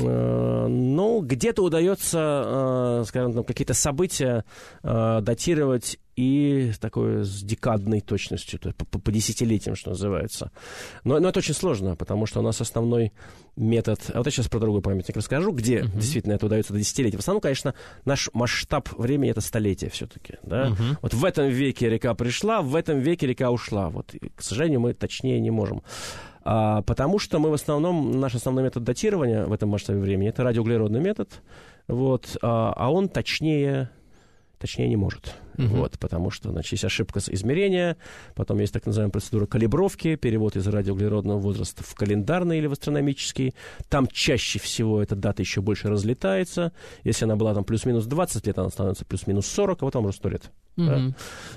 А, 0.01 0.66
ну, 0.68 1.20
где-то 1.20 1.62
удается 1.62 2.18
можно, 2.85 3.05
скажем, 3.05 3.32
там, 3.32 3.45
какие-то 3.45 3.74
события 3.74 4.45
э, 4.82 5.20
датировать 5.22 5.99
и 6.16 6.70
такой 6.80 7.24
с 7.24 7.43
декадной 7.43 8.01
точностью, 8.01 8.61
то 8.61 8.68
есть 8.68 8.76
по, 8.76 8.99
по 9.01 9.11
десятилетиям, 9.11 9.74
что 9.74 9.91
называется. 9.91 10.53
Но, 11.03 11.18
но 11.18 11.30
это 11.30 11.41
очень 11.41 11.55
сложно, 11.55 11.97
потому 11.97 12.26
что 12.26 12.39
у 12.39 12.43
нас 12.43 12.61
основной 12.61 13.12
метод... 13.57 13.99
А 14.12 14.18
вот 14.18 14.26
я 14.26 14.30
сейчас 14.30 14.49
про 14.49 14.61
другой 14.61 14.80
памятник 14.80 15.16
расскажу, 15.16 15.51
где 15.51 15.80
uh-huh. 15.80 15.97
действительно 15.97 16.35
это 16.35 16.47
удается 16.47 16.72
до 16.72 16.78
десятилетия. 16.78 17.16
В 17.16 17.20
основном, 17.20 17.41
конечно, 17.41 17.74
наш 18.05 18.30
масштаб 18.32 18.89
времени— 18.97 19.30
это 19.32 19.41
столетие 19.41 19.91
все-таки. 19.91 20.37
Да? 20.45 20.68
Uh-huh. 20.68 20.99
Вот 21.03 21.14
в 21.14 21.24
этом 21.24 21.49
веке 21.49 21.89
река 21.89 22.14
пришла, 22.14 22.62
в 22.62 22.76
этом 22.76 23.01
веке 23.01 23.26
река 23.26 23.51
ушла. 23.51 23.89
Вот, 23.89 24.14
и, 24.14 24.28
к 24.28 24.43
сожалению, 24.43 24.80
мы 24.80 24.95
точнее 24.95 25.41
не 25.41 25.51
можем. 25.51 25.82
А, 26.45 26.82
потому 26.82 27.18
что 27.18 27.41
мы 27.41 27.51
в 27.51 27.55
основном, 27.55 28.20
наш 28.20 28.35
основной 28.35 28.64
метод 28.64 28.85
датирования 28.85 29.47
в 29.47 29.53
этом 29.53 29.70
масштабе 29.70 29.99
времени— 29.99 30.28
это 30.30 30.45
радиоуглеродный 30.45 31.01
метод, 31.01 31.30
вот, 31.89 32.37
а, 32.43 32.72
а 32.76 32.93
он 32.93 33.09
точнее 33.09 33.91
точнее 34.64 34.89
не 34.89 34.97
может. 34.97 35.35
Uh-huh. 35.59 35.66
Вот, 35.66 35.99
потому 35.99 36.30
что 36.30 36.51
значит, 36.51 36.72
есть 36.72 36.85
ошибка 36.85 37.20
измерения, 37.26 37.99
потом 38.35 38.61
есть 38.61 38.72
так 38.72 38.87
называемая 38.87 39.12
процедура 39.12 39.45
калибровки, 39.45 40.16
перевод 40.16 40.57
из 40.57 40.66
радиоуглеродного 40.66 41.39
возраста 41.39 41.85
в 41.85 41.95
календарный 41.95 42.57
или 42.57 42.66
в 42.66 42.72
астрономический. 42.72 43.55
Там 43.91 44.07
чаще 44.07 44.59
всего 44.59 45.03
эта 45.03 45.16
дата 45.16 45.43
еще 45.43 45.61
больше 45.61 45.89
разлетается. 45.89 46.72
Если 47.03 47.26
она 47.26 47.37
была 47.37 47.53
там 47.53 47.64
плюс-минус 47.64 48.07
20 48.07 48.47
лет, 48.47 48.59
она 48.59 48.70
становится 48.70 49.05
плюс-минус 49.05 49.47
40, 49.47 49.82
а 49.82 49.85
потом 49.85 50.07
уже 50.07 50.16
100 50.16 50.28
лет. 50.30 50.51
Uh-huh. 50.77 51.11
Да? 51.11 51.14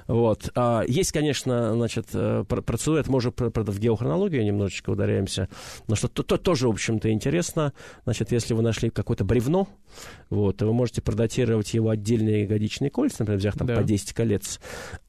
Вот. 0.07 0.51
А, 0.55 0.83
есть, 0.87 1.11
конечно, 1.11 1.73
значит, 1.73 2.07
э, 2.13 2.43
процедура, 2.47 2.99
это 2.99 3.11
уже, 3.11 3.31
правда, 3.31 3.71
в 3.71 3.79
геохронологию 3.79 4.45
немножечко 4.45 4.91
ударяемся, 4.91 5.49
но 5.87 5.95
что 5.95 6.07
то, 6.07 6.23
то 6.23 6.37
тоже, 6.37 6.67
в 6.67 6.71
общем-то, 6.71 7.11
интересно. 7.11 7.73
Значит, 8.03 8.31
если 8.31 8.53
вы 8.53 8.61
нашли 8.61 8.89
какое-то 8.89 9.25
бревно, 9.25 9.67
вот, 10.29 10.61
вы 10.61 10.73
можете 10.73 11.01
продатировать 11.01 11.73
его 11.73 11.89
отдельные 11.89 12.43
ягодичные 12.43 12.91
кольца, 12.91 13.17
например, 13.19 13.39
взяв 13.39 13.55
там 13.55 13.67
да. 13.67 13.75
по 13.75 13.83
10 13.83 14.13
колец. 14.13 14.59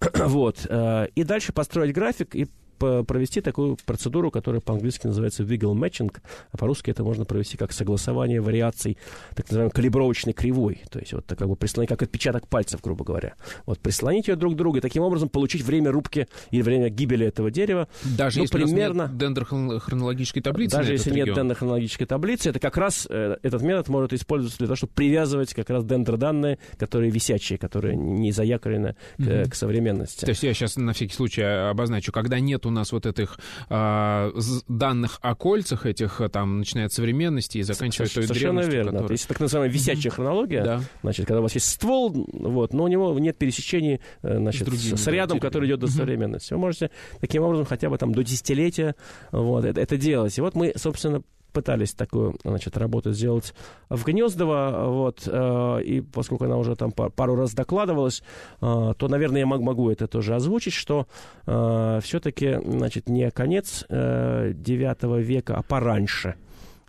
вот. 0.15 0.67
Э, 0.69 1.09
и 1.15 1.25
дальше 1.25 1.53
построить 1.53 1.93
график 1.93 2.35
и 2.35 2.49
провести 2.79 3.41
такую 3.41 3.77
процедуру, 3.85 4.31
которая 4.31 4.61
по-английски 4.61 5.07
называется 5.07 5.43
wiggle 5.43 5.75
matching, 5.75 6.15
а 6.51 6.57
по-русски 6.57 6.91
это 6.91 7.05
можно 7.05 7.25
провести 7.25 7.57
как 7.57 7.73
согласование 7.73 8.41
вариаций 8.41 8.99
так 9.35 9.47
называемой 9.49 9.73
калибровочной 9.73 10.33
кривой. 10.33 10.83
То 10.91 10.99
есть 10.99 11.13
вот 11.13 11.27
так 11.27 11.39
как 11.39 11.49
бы 11.49 11.57
прислонить, 11.57 11.89
как 11.89 12.03
отпечаток 12.03 12.49
пальцев, 12.49 12.81
грубо 12.81 13.05
говоря. 13.05 13.35
Вот 13.67 13.79
прислонить 13.81 14.29
ее 14.29 14.37
друг 14.37 14.55
к 14.55 14.57
другу 14.57 14.79
и 14.79 14.81
таким 14.81 15.03
образом 15.03 15.29
получить 15.29 15.63
время 15.63 15.91
рубки 15.91 16.29
и 16.51 16.63
время 16.63 16.89
гибели 16.89 17.27
этого 17.27 17.51
дерева. 17.51 17.89
Даже 18.05 18.39
ну, 18.39 18.45
если 18.45 18.63
примерно... 18.63 19.03
нет 19.03 19.17
дендрохронологической 19.17 20.43
таблицы? 20.43 20.77
Даже 20.77 20.93
если 20.93 21.11
нет 21.11 21.35
дендрохронологической 21.35 22.07
таблицы, 22.07 22.51
это 22.51 22.61
как 22.61 22.77
раз 22.77 23.07
э, 23.11 23.37
этот 23.43 23.63
метод 23.63 23.89
может 23.89 24.13
использоваться 24.13 24.59
для 24.59 24.67
того, 24.67 24.77
чтобы 24.77 24.93
привязывать 24.95 25.55
как 25.55 25.71
раз 25.71 25.85
дендроданные, 25.85 26.59
которые 26.77 27.11
висячие, 27.11 27.59
которые 27.59 27.97
не 27.97 28.33
заякорены 28.33 28.97
mm-hmm. 29.19 29.47
к, 29.47 29.53
к 29.53 29.55
современности. 29.55 30.25
То 30.25 30.31
есть 30.31 30.43
я 30.43 30.55
сейчас 30.55 30.77
на 30.77 30.93
всякий 30.93 31.15
случай 31.15 31.43
обозначу, 31.43 32.13
когда 32.13 32.41
нет 32.41 32.67
у 32.69 32.71
нас 32.71 32.93
вот 32.93 33.07
этих 33.07 33.39
э, 33.69 34.31
данных 34.69 35.19
о 35.23 35.35
кольцах 35.35 35.87
этих, 35.87 36.21
э, 36.21 36.29
там, 36.29 36.59
начиная 36.59 36.87
от 36.87 36.93
современности 36.93 37.59
и 37.59 37.63
заканчивая 37.63 38.09
той 38.09 38.25
Совершенно 38.25 38.61
верно. 38.61 38.93
Которая... 38.93 39.13
Есть 39.13 39.29
так 39.29 39.41
называемая 39.41 39.73
висячая 39.73 40.09
mm-hmm. 40.09 40.15
хронология. 40.15 40.65
Да. 40.65 40.81
Значит, 41.03 41.27
когда 41.27 41.41
у 41.41 41.43
вас 41.43 41.55
есть 41.55 41.69
ствол, 41.69 42.29
вот, 42.33 42.73
но 42.73 42.85
у 42.85 42.89
него 42.89 43.19
нет 43.19 43.37
пересечений 43.37 44.01
э, 44.23 44.37
значит, 44.39 44.69
с, 44.69 44.97
с 44.97 45.07
рядом, 45.09 45.41
который 45.41 45.69
идет 45.69 45.81
до 45.81 45.87
mm-hmm. 45.87 45.91
современности. 45.91 46.53
Вы 46.53 46.61
можете 46.61 46.91
таким 47.21 47.43
образом 47.43 47.67
хотя 47.67 47.91
бы 47.91 47.99
там 47.99 48.13
до 48.13 48.23
десятилетия 48.23 48.95
вот, 49.33 49.65
это, 49.65 49.81
это 49.81 49.97
делать. 49.97 50.37
И 50.39 50.41
вот 50.41 50.55
мы, 50.55 50.73
собственно, 50.77 51.23
пытались 51.53 51.93
такую, 51.93 52.37
значит, 52.45 52.77
работу 52.77 53.13
сделать 53.13 53.55
в 53.89 54.05
Гнездово, 54.05 54.85
вот, 54.87 55.23
э, 55.27 55.83
и 55.83 56.01
поскольку 56.01 56.45
она 56.45 56.57
уже 56.57 56.77
там 56.77 56.93
пару 56.93 57.37
раз 57.37 57.55
докладывалась, 57.55 58.23
э, 58.61 58.95
то, 58.97 59.09
наверное, 59.09 59.41
я 59.41 59.47
могу 59.47 59.91
это 59.91 60.07
тоже 60.07 60.35
озвучить, 60.35 60.75
что 60.75 61.07
э, 61.47 62.01
все-таки, 62.03 62.59
значит, 62.65 63.09
не 63.09 63.31
конец 63.31 63.85
э, 63.89 64.53
9 64.55 65.25
века, 65.25 65.57
а 65.57 65.63
пораньше 65.63 66.37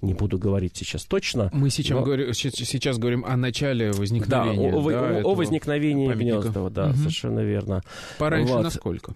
не 0.02 0.14
буду 0.14 0.38
говорить 0.38 0.78
сейчас 0.78 1.04
точно. 1.06 1.50
Мы 1.54 1.70
сейчас, 1.70 1.98
но... 1.98 2.04
говорим, 2.04 2.34
сейчас 2.34 2.98
говорим 2.98 3.26
о 3.26 3.36
начале 3.36 3.92
возникновения. 3.92 4.72
Да, 4.72 4.78
о, 4.78 4.90
да, 4.90 5.18
о, 5.20 5.24
о 5.24 5.36
возникновении 5.36 6.08
памятника. 6.08 6.40
Гнездова, 6.42 6.70
да, 6.70 6.88
угу. 6.88 6.98
совершенно 6.98 7.40
верно. 7.40 7.84
Пораньше 8.18 8.54
вот. 8.54 8.64
насколько? 8.64 9.14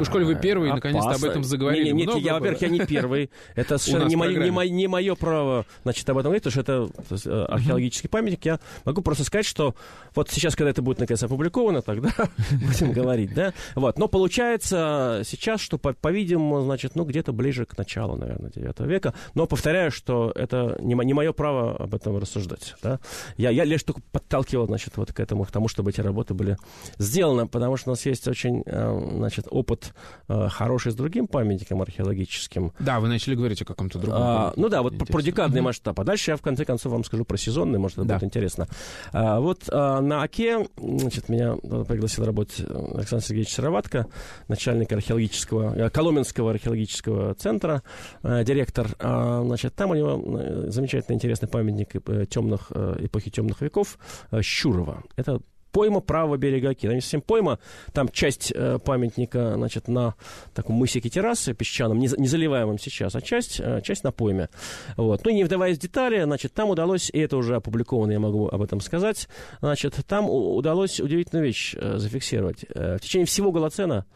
Уж 0.00 0.08
коли 0.08 0.24
вы 0.24 0.34
первый, 0.34 0.72
наконец-то 0.72 1.12
об 1.12 1.24
этом 1.24 1.44
заговорили. 1.44 1.90
Нет, 1.90 2.14
нет, 2.14 2.24
я, 2.24 2.34
во-первых, 2.34 2.62
я 2.62 2.68
не 2.68 2.80
первый. 2.80 3.30
Это 3.54 3.78
совершенно 3.78 4.08
не, 4.08 4.16
мое, 4.16 4.42
не, 4.42 4.50
мое, 4.50 4.68
не 4.68 4.86
мое 4.86 5.14
право 5.14 5.66
значит, 5.82 6.08
об 6.08 6.18
этом 6.18 6.30
говорить, 6.30 6.44
потому 6.44 6.52
что 6.52 6.60
это 6.60 7.28
э, 7.30 7.44
археологический 7.44 8.08
памятник. 8.08 8.44
Я 8.44 8.60
могу 8.84 9.02
просто 9.02 9.24
сказать, 9.24 9.46
что 9.46 9.74
вот 10.14 10.30
сейчас, 10.30 10.56
когда 10.56 10.70
это 10.70 10.82
будет 10.82 10.98
наконец 10.98 11.22
опубликовано, 11.22 11.82
тогда 11.82 12.10
будем 12.50 12.92
говорить, 12.92 13.34
да? 13.34 13.52
Вот. 13.74 13.98
Но 13.98 14.08
получается 14.08 15.22
сейчас, 15.24 15.60
что, 15.60 15.78
по-видимому, 15.78 16.62
значит, 16.62 16.94
ну, 16.94 17.04
где-то 17.04 17.32
ближе 17.32 17.64
к 17.64 17.76
началу, 17.76 18.16
наверное, 18.16 18.50
9 18.50 18.80
века. 18.80 19.14
Но 19.34 19.46
повторяю, 19.46 19.90
что 19.90 20.32
это 20.34 20.76
не, 20.80 20.94
мое 20.94 21.32
право 21.32 21.76
об 21.76 21.94
этом 21.94 22.18
рассуждать, 22.18 22.74
да? 22.82 22.98
Я, 23.36 23.50
я 23.50 23.64
лишь 23.64 23.82
только 23.82 24.00
подталкивал, 24.12 24.66
значит, 24.66 24.96
вот 24.96 25.12
к 25.12 25.20
этому, 25.20 25.44
к 25.44 25.50
тому, 25.50 25.68
чтобы 25.68 25.90
эти 25.90 26.00
работы 26.00 26.34
были 26.34 26.56
сделаны, 26.98 27.46
потому 27.46 27.76
что 27.76 27.90
у 27.90 27.92
нас 27.92 28.04
есть 28.06 28.26
очень, 28.28 28.62
э, 28.66 29.10
значит, 29.16 29.33
значит, 29.34 29.48
опыт 29.50 29.94
э, 30.28 30.48
хороший 30.48 30.92
с 30.92 30.94
другим 30.94 31.26
памятником 31.26 31.82
археологическим. 31.82 32.72
Да, 32.78 33.00
вы 33.00 33.08
начали 33.08 33.34
говорить 33.34 33.60
о 33.62 33.64
каком-то 33.64 33.98
другом. 33.98 34.22
А, 34.22 34.52
ну 34.56 34.68
да, 34.68 34.82
вот 34.82 34.96
про, 34.96 35.20
декадный 35.20 35.60
mm-hmm. 35.60 35.64
масштаб. 35.64 36.00
А 36.00 36.04
дальше 36.04 36.30
я 36.30 36.36
в 36.36 36.42
конце 36.42 36.64
концов 36.64 36.92
вам 36.92 37.04
скажу 37.04 37.24
про 37.24 37.36
сезонный, 37.36 37.78
может, 37.78 37.98
это 37.98 38.06
да. 38.06 38.14
будет 38.14 38.24
интересно. 38.24 38.68
А, 39.12 39.40
вот 39.40 39.64
а, 39.70 40.00
на 40.00 40.22
ОКЕ, 40.22 40.66
значит, 40.76 41.28
меня 41.28 41.54
пригласил 41.54 42.24
работать 42.24 42.60
Александр 42.60 43.24
Сергеевич 43.24 43.52
Сыроватко, 43.52 44.06
начальник 44.48 44.92
археологического, 44.92 45.76
э, 45.76 45.90
Коломенского 45.90 46.50
археологического 46.50 47.34
центра, 47.34 47.82
а, 48.22 48.44
директор. 48.44 48.88
А, 48.98 49.42
значит, 49.44 49.74
там 49.74 49.90
у 49.90 49.94
него 49.94 50.70
замечательный 50.70 51.16
интересный 51.16 51.48
памятник 51.48 51.92
темных, 52.28 52.70
эпохи 52.72 53.30
темных 53.30 53.60
веков 53.60 53.98
Щурова. 54.40 55.02
Это 55.16 55.40
пойма 55.74 56.00
правого 56.00 56.36
берега 56.36 56.70
Оки. 56.70 56.88
Там 56.88 57.00
совсем 57.00 57.20
пойма, 57.20 57.58
там 57.92 58.08
часть 58.08 58.52
э, 58.54 58.78
памятника, 58.78 59.54
значит, 59.56 59.88
на 59.88 60.14
таком 60.54 60.76
мысике 60.76 61.08
террасы 61.10 61.52
песчаном, 61.52 61.98
не, 61.98 62.08
не 62.16 62.28
заливаемом 62.28 62.78
сейчас, 62.78 63.16
а 63.16 63.20
часть, 63.20 63.58
э, 63.58 63.80
часть 63.82 64.04
на 64.04 64.12
пойме. 64.12 64.48
Вот. 64.96 65.24
Ну, 65.24 65.32
не 65.32 65.42
вдаваясь 65.42 65.76
в 65.76 65.80
детали, 65.80 66.22
значит, 66.22 66.54
там 66.54 66.70
удалось, 66.70 67.10
и 67.12 67.18
это 67.18 67.36
уже 67.36 67.56
опубликовано, 67.56 68.12
я 68.12 68.20
могу 68.20 68.46
об 68.46 68.62
этом 68.62 68.80
сказать, 68.80 69.28
значит, 69.60 69.96
там 70.06 70.30
удалось 70.30 71.00
удивительную 71.00 71.44
вещь 71.44 71.74
э, 71.76 71.98
зафиксировать. 71.98 72.64
Э, 72.68 72.96
в 72.96 73.00
течение 73.00 73.26
всего 73.26 73.50
Голоцена 73.50 74.06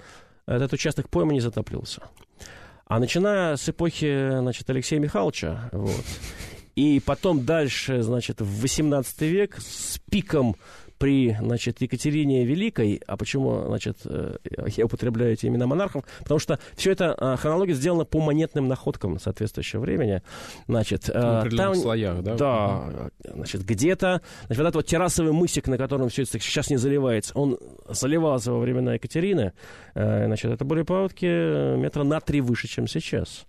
этот 0.47 0.73
участок 0.73 1.09
поймы 1.11 1.33
не 1.33 1.41
затоплился. 1.41 2.03
А 2.87 3.01
начиная 3.01 3.57
с 3.57 3.69
эпохи, 3.69 4.29
значит, 4.39 4.71
Алексея 4.71 5.01
Михайловича, 5.01 5.69
вот, 5.73 6.05
и 6.79 7.01
потом 7.01 7.45
дальше, 7.45 8.03
значит, 8.03 8.41
в 8.41 8.61
18 8.61 9.23
век 9.23 9.59
с 9.59 9.99
пиком 10.09 10.55
при, 10.99 11.37
значит, 11.41 11.81
Екатерине 11.81 12.45
Великой, 12.45 13.01
а 13.07 13.17
почему, 13.17 13.65
значит, 13.67 13.99
э, 14.05 14.37
я 14.77 14.85
употребляю 14.85 15.33
эти 15.33 15.47
имена 15.47 15.67
монархов, 15.67 16.05
потому 16.21 16.39
что 16.39 16.59
все 16.77 16.93
это 16.93 17.15
а, 17.15 17.37
хронология 17.37 17.75
сделана 17.75 18.05
по 18.05 18.21
монетным 18.21 18.69
находкам 18.69 19.19
соответствующего 19.19 19.81
времени, 19.81 20.23
значит, 20.67 21.09
э, 21.09 21.49
там, 21.57 21.75
слоях, 21.75 22.23
да? 22.23 22.35
Да, 22.35 23.11
значит, 23.25 23.65
где-то, 23.65 24.23
значит, 24.47 24.59
вот 24.59 24.65
этот 24.65 24.75
вот 24.75 24.87
террасовый 24.87 25.33
мысик, 25.33 25.69
на 25.69 25.79
котором 25.79 26.09
все 26.09 26.23
это 26.23 26.39
сейчас 26.41 26.71
не 26.71 26.77
заливается, 26.77 27.33
он 27.35 27.59
заливался 27.89 28.53
во 28.53 28.59
времена 28.59 28.95
Екатерины, 28.95 29.53
э, 29.95 30.27
значит, 30.27 30.51
это 30.51 30.65
были 30.65 30.83
паводки 30.83 31.77
метра 31.77 32.03
на 32.03 32.21
три 32.21 32.41
выше, 32.41 32.69
чем 32.69 32.89
сейчас. 32.89 33.47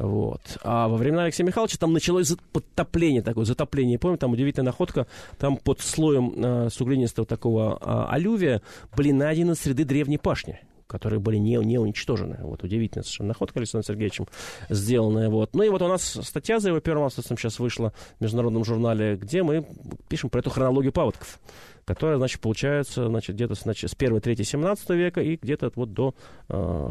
Вот. 0.00 0.58
А 0.62 0.88
во 0.88 0.96
времена 0.96 1.24
Алексея 1.24 1.46
Михайловича 1.46 1.76
там 1.78 1.92
началось 1.92 2.32
подтопление 2.52 3.20
такое, 3.22 3.44
затопление. 3.44 3.98
Помню, 3.98 4.16
там 4.16 4.32
удивительная 4.32 4.66
находка, 4.66 5.06
там 5.38 5.58
под 5.58 5.80
слоем 5.80 6.32
э, 6.36 6.68
суглинистого 6.70 7.26
такого 7.26 7.78
э, 7.80 8.12
алювия 8.14 8.62
были 8.96 9.12
найдены 9.12 9.54
среды 9.54 9.84
древней 9.84 10.18
пашни 10.18 10.60
которые 10.86 11.20
были 11.20 11.36
не, 11.36 11.54
не 11.54 11.78
уничтожены. 11.78 12.38
Вот 12.40 12.64
удивительная 12.64 13.04
совершенно 13.04 13.28
находка 13.28 13.60
Александром 13.60 13.86
Сергеевичем 13.86 14.26
сделанная. 14.70 15.28
Вот. 15.28 15.54
Ну 15.54 15.62
и 15.62 15.68
вот 15.68 15.82
у 15.82 15.86
нас 15.86 16.18
статья 16.20 16.58
за 16.58 16.70
его 16.70 16.80
первым 16.80 17.04
авторством 17.04 17.38
сейчас 17.38 17.60
вышла 17.60 17.92
в 18.18 18.20
международном 18.20 18.64
журнале, 18.64 19.14
где 19.14 19.44
мы 19.44 19.64
пишем 20.08 20.30
про 20.30 20.40
эту 20.40 20.50
хронологию 20.50 20.90
паводков 20.90 21.38
которая, 21.86 22.18
значит, 22.18 22.40
получается, 22.40 23.08
значит, 23.08 23.34
где-то 23.34 23.54
значит, 23.54 23.90
с 23.90 23.94
1-3 23.94 24.44
17 24.44 24.90
века 24.90 25.20
и 25.22 25.36
где-то 25.36 25.72
вот 25.74 25.92
до 25.92 26.14
э, 26.48 26.90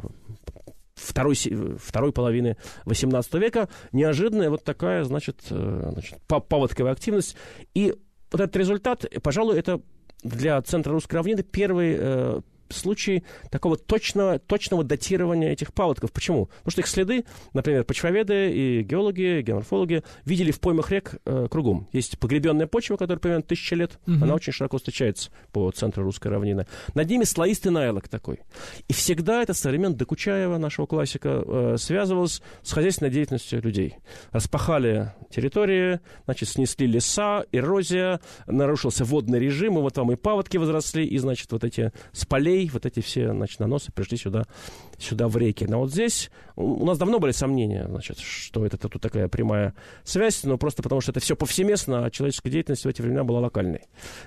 второй, 0.99 1.35
второй 1.35 2.11
половины 2.11 2.57
XVIII 2.85 3.39
века 3.39 3.69
неожиданная 3.91 4.49
вот 4.49 4.63
такая, 4.63 5.03
значит, 5.03 5.41
э, 5.49 5.89
значит 5.91 6.19
паводковая 6.27 6.91
активность. 6.91 7.35
И 7.73 7.95
вот 8.31 8.41
этот 8.41 8.55
результат, 8.55 9.05
пожалуй, 9.23 9.57
это 9.57 9.81
для 10.23 10.61
Центра 10.61 10.91
русской 10.91 11.15
равнины 11.15 11.43
первый, 11.43 12.43
случай 12.73 13.23
такого 13.49 13.77
точного, 13.77 14.39
точного 14.39 14.83
датирования 14.83 15.51
этих 15.51 15.73
паводков. 15.73 16.11
Почему? 16.11 16.45
Потому 16.45 16.71
что 16.71 16.81
их 16.81 16.87
следы, 16.87 17.25
например, 17.53 17.83
почвоведы 17.83 18.51
и 18.51 18.83
геологи, 18.83 19.41
геоморфологи 19.41 20.03
видели 20.25 20.51
в 20.51 20.59
поймах 20.59 20.91
рек 20.91 21.15
э, 21.25 21.47
кругом. 21.49 21.87
Есть 21.91 22.19
погребенная 22.19 22.67
почва, 22.67 22.97
которая 22.97 23.19
примерно 23.19 23.43
тысяча 23.43 23.75
лет, 23.75 23.99
угу. 24.05 24.23
она 24.23 24.35
очень 24.35 24.53
широко 24.53 24.77
встречается 24.77 25.31
по 25.51 25.69
центру 25.71 26.03
русской 26.03 26.27
равнины. 26.27 26.65
Над 26.93 27.09
ними 27.09 27.23
слоистый 27.23 27.71
найлок 27.71 28.07
такой. 28.07 28.39
И 28.87 28.93
всегда 28.93 29.41
это 29.41 29.53
со 29.53 29.69
времен 29.69 29.95
Докучаева, 29.95 30.57
нашего 30.57 30.85
классика, 30.85 31.43
э, 31.45 31.75
связывалось 31.77 32.41
с 32.61 32.71
хозяйственной 32.71 33.11
деятельностью 33.11 33.61
людей. 33.61 33.95
Распахали 34.31 35.13
территории, 35.29 35.99
значит, 36.25 36.49
снесли 36.49 36.87
леса, 36.87 37.45
эрозия, 37.51 38.19
нарушился 38.47 39.05
водный 39.05 39.39
режим, 39.39 39.77
и 39.77 39.81
вот 39.81 39.93
там 39.93 40.11
и 40.11 40.15
паводки 40.15 40.57
возросли, 40.57 41.05
и, 41.05 41.17
значит, 41.17 41.51
вот 41.51 41.63
эти 41.63 41.91
с 42.11 42.25
полей, 42.25 42.58
вот 42.67 42.85
эти 42.85 42.99
все, 42.99 43.31
значит, 43.31 43.59
наносы 43.59 43.91
пришли 43.91 44.17
сюда, 44.17 44.45
сюда 45.03 45.27
в 45.27 45.37
реки. 45.37 45.65
Но 45.65 45.79
вот 45.79 45.91
здесь 45.91 46.29
у 46.55 46.85
нас 46.85 46.97
давно 46.97 47.19
были 47.19 47.31
сомнения, 47.31 47.85
значит, 47.87 48.19
что 48.19 48.65
это 48.65 48.77
тут 48.77 49.01
такая 49.01 49.29
прямая 49.29 49.73
связь, 50.03 50.43
но 50.43 50.57
просто 50.57 50.83
потому, 50.83 50.99
что 50.99 51.11
это 51.11 51.21
все 51.21 51.35
повсеместно, 51.35 52.05
а 52.05 52.11
человеческая 52.11 52.49
деятельность 52.49 52.83
в 52.83 52.87
эти 52.87 53.01
времена 53.01 53.23
была 53.23 53.39
локальной. 53.39 53.83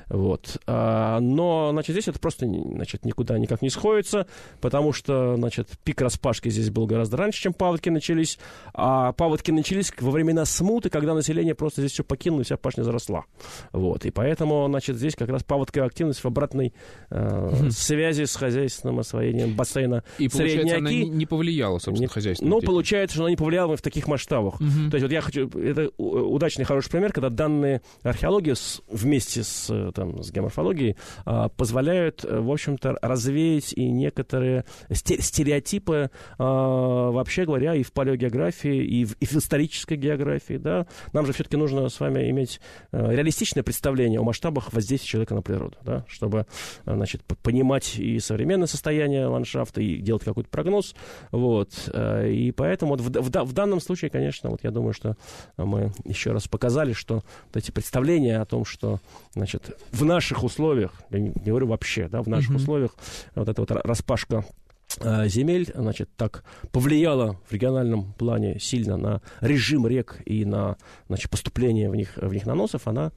Вот. 0.08 0.56
А, 0.66 1.20
но, 1.20 1.70
значит, 1.72 1.94
здесь 1.94 2.08
это 2.08 2.18
просто, 2.18 2.46
значит, 2.46 3.04
никуда 3.04 3.38
никак 3.38 3.60
не 3.60 3.68
сходится, 3.68 4.26
потому 4.60 4.92
что, 4.92 5.36
значит, 5.36 5.68
пик 5.84 6.00
распашки 6.00 6.48
здесь 6.48 6.70
был 6.70 6.86
гораздо 6.86 7.18
раньше, 7.18 7.42
чем 7.42 7.52
паводки 7.52 7.90
начались, 7.90 8.38
а 8.72 9.12
паводки 9.12 9.50
начались 9.50 9.92
во 10.00 10.10
времена 10.10 10.46
смуты, 10.46 10.88
когда 10.88 11.14
население 11.14 11.54
просто 11.54 11.82
здесь 11.82 11.92
все 11.92 12.04
покинуло, 12.04 12.40
и 12.40 12.44
вся 12.44 12.56
пашня 12.56 12.82
заросла. 12.82 13.24
Вот. 13.72 14.06
И 14.06 14.10
поэтому, 14.10 14.66
значит, 14.68 14.96
здесь 14.96 15.14
как 15.16 15.28
раз 15.28 15.42
паводковая 15.42 15.86
активность 15.86 16.20
в 16.20 16.26
обратной 16.26 16.72
э, 17.10 17.68
связи 17.70 18.24
с 18.24 18.36
хозяйственным 18.36 19.00
освоением 19.00 19.54
бассейна 19.54 20.02
И, 20.18 20.28
получается, 20.62 20.78
она 20.78 20.90
не, 20.90 21.08
не 21.08 21.26
повлияла, 21.26 21.78
собственно, 21.78 22.00
не, 22.00 22.06
хозяйственно. 22.06 22.50
Ну, 22.50 22.60
получается, 22.60 23.14
что 23.14 23.24
она 23.24 23.30
не 23.30 23.36
повлияла 23.36 23.76
в 23.76 23.82
таких 23.82 24.06
масштабах. 24.08 24.54
Угу. 24.54 24.90
То 24.90 24.96
есть 24.96 25.02
вот 25.02 25.12
я 25.12 25.20
хочу... 25.20 25.48
Это 25.48 25.90
удачный, 25.98 26.64
хороший 26.64 26.90
пример, 26.90 27.12
когда 27.12 27.30
данные 27.30 27.82
археологии 28.02 28.54
с, 28.54 28.82
вместе 28.88 29.42
с, 29.42 29.68
э, 29.70 29.92
там, 29.94 30.22
с 30.22 30.30
геоморфологией 30.30 30.96
а, 31.24 31.48
позволяют, 31.48 32.24
э, 32.24 32.40
в 32.40 32.50
общем-то, 32.50 32.98
развеять 33.02 33.72
и 33.72 33.88
некоторые 33.88 34.64
стереотипы, 34.90 36.10
а, 36.38 37.10
вообще 37.10 37.44
говоря, 37.44 37.74
и 37.74 37.82
в 37.82 37.92
палеогеографии, 37.92 38.84
и 38.84 39.04
в, 39.04 39.14
и 39.14 39.26
в 39.26 39.36
исторической 39.36 39.96
географии, 39.96 40.54
да. 40.54 40.86
Нам 41.12 41.26
же 41.26 41.32
все-таки 41.32 41.56
нужно 41.56 41.88
с 41.88 42.00
вами 42.00 42.30
иметь 42.30 42.60
а, 42.90 43.10
реалистичное 43.10 43.62
представление 43.62 44.20
о 44.20 44.22
масштабах 44.22 44.72
воздействия 44.72 45.08
человека 45.08 45.34
на 45.34 45.42
природу, 45.42 45.76
да, 45.84 46.04
чтобы, 46.08 46.46
значит, 46.84 47.22
понимать 47.42 47.96
и 47.98 48.18
современное 48.18 48.66
состояние 48.66 49.26
ландшафта, 49.26 49.80
и 49.80 49.96
делать 49.98 50.24
какой-то 50.24 50.50
прогноз, 50.52 50.94
вот. 51.32 51.72
И 51.92 52.52
поэтому 52.56 52.96
вот 52.96 53.00
в, 53.00 53.30
в, 53.30 53.44
в 53.44 53.52
данном 53.52 53.80
случае, 53.80 54.10
конечно, 54.10 54.50
вот 54.50 54.60
я 54.62 54.70
думаю, 54.70 54.92
что 54.92 55.16
мы 55.56 55.92
еще 56.04 56.32
раз 56.32 56.46
показали, 56.46 56.92
что 56.92 57.16
вот 57.16 57.56
эти 57.56 57.70
представления 57.70 58.40
о 58.40 58.44
том, 58.44 58.64
что, 58.64 59.00
значит, 59.34 59.76
в 59.90 60.04
наших 60.04 60.44
условиях, 60.44 60.92
я 61.10 61.18
не, 61.18 61.28
не 61.28 61.50
говорю 61.50 61.66
вообще, 61.66 62.08
да, 62.08 62.22
в 62.22 62.28
наших 62.28 62.52
mm-hmm. 62.52 62.56
условиях 62.56 62.96
вот 63.34 63.48
эта 63.48 63.60
вот 63.60 63.70
распашка 63.70 64.44
э, 65.00 65.28
земель, 65.28 65.70
значит, 65.74 66.10
так 66.16 66.44
повлияла 66.70 67.38
в 67.48 67.52
региональном 67.52 68.12
плане 68.12 68.58
сильно 68.60 68.96
на 68.96 69.22
режим 69.40 69.86
рек 69.86 70.20
и 70.24 70.44
на, 70.44 70.76
значит, 71.08 71.30
поступление 71.30 71.90
в 71.90 71.96
них, 71.96 72.16
в 72.16 72.32
них 72.32 72.46
наносов, 72.46 72.86
она, 72.86 73.12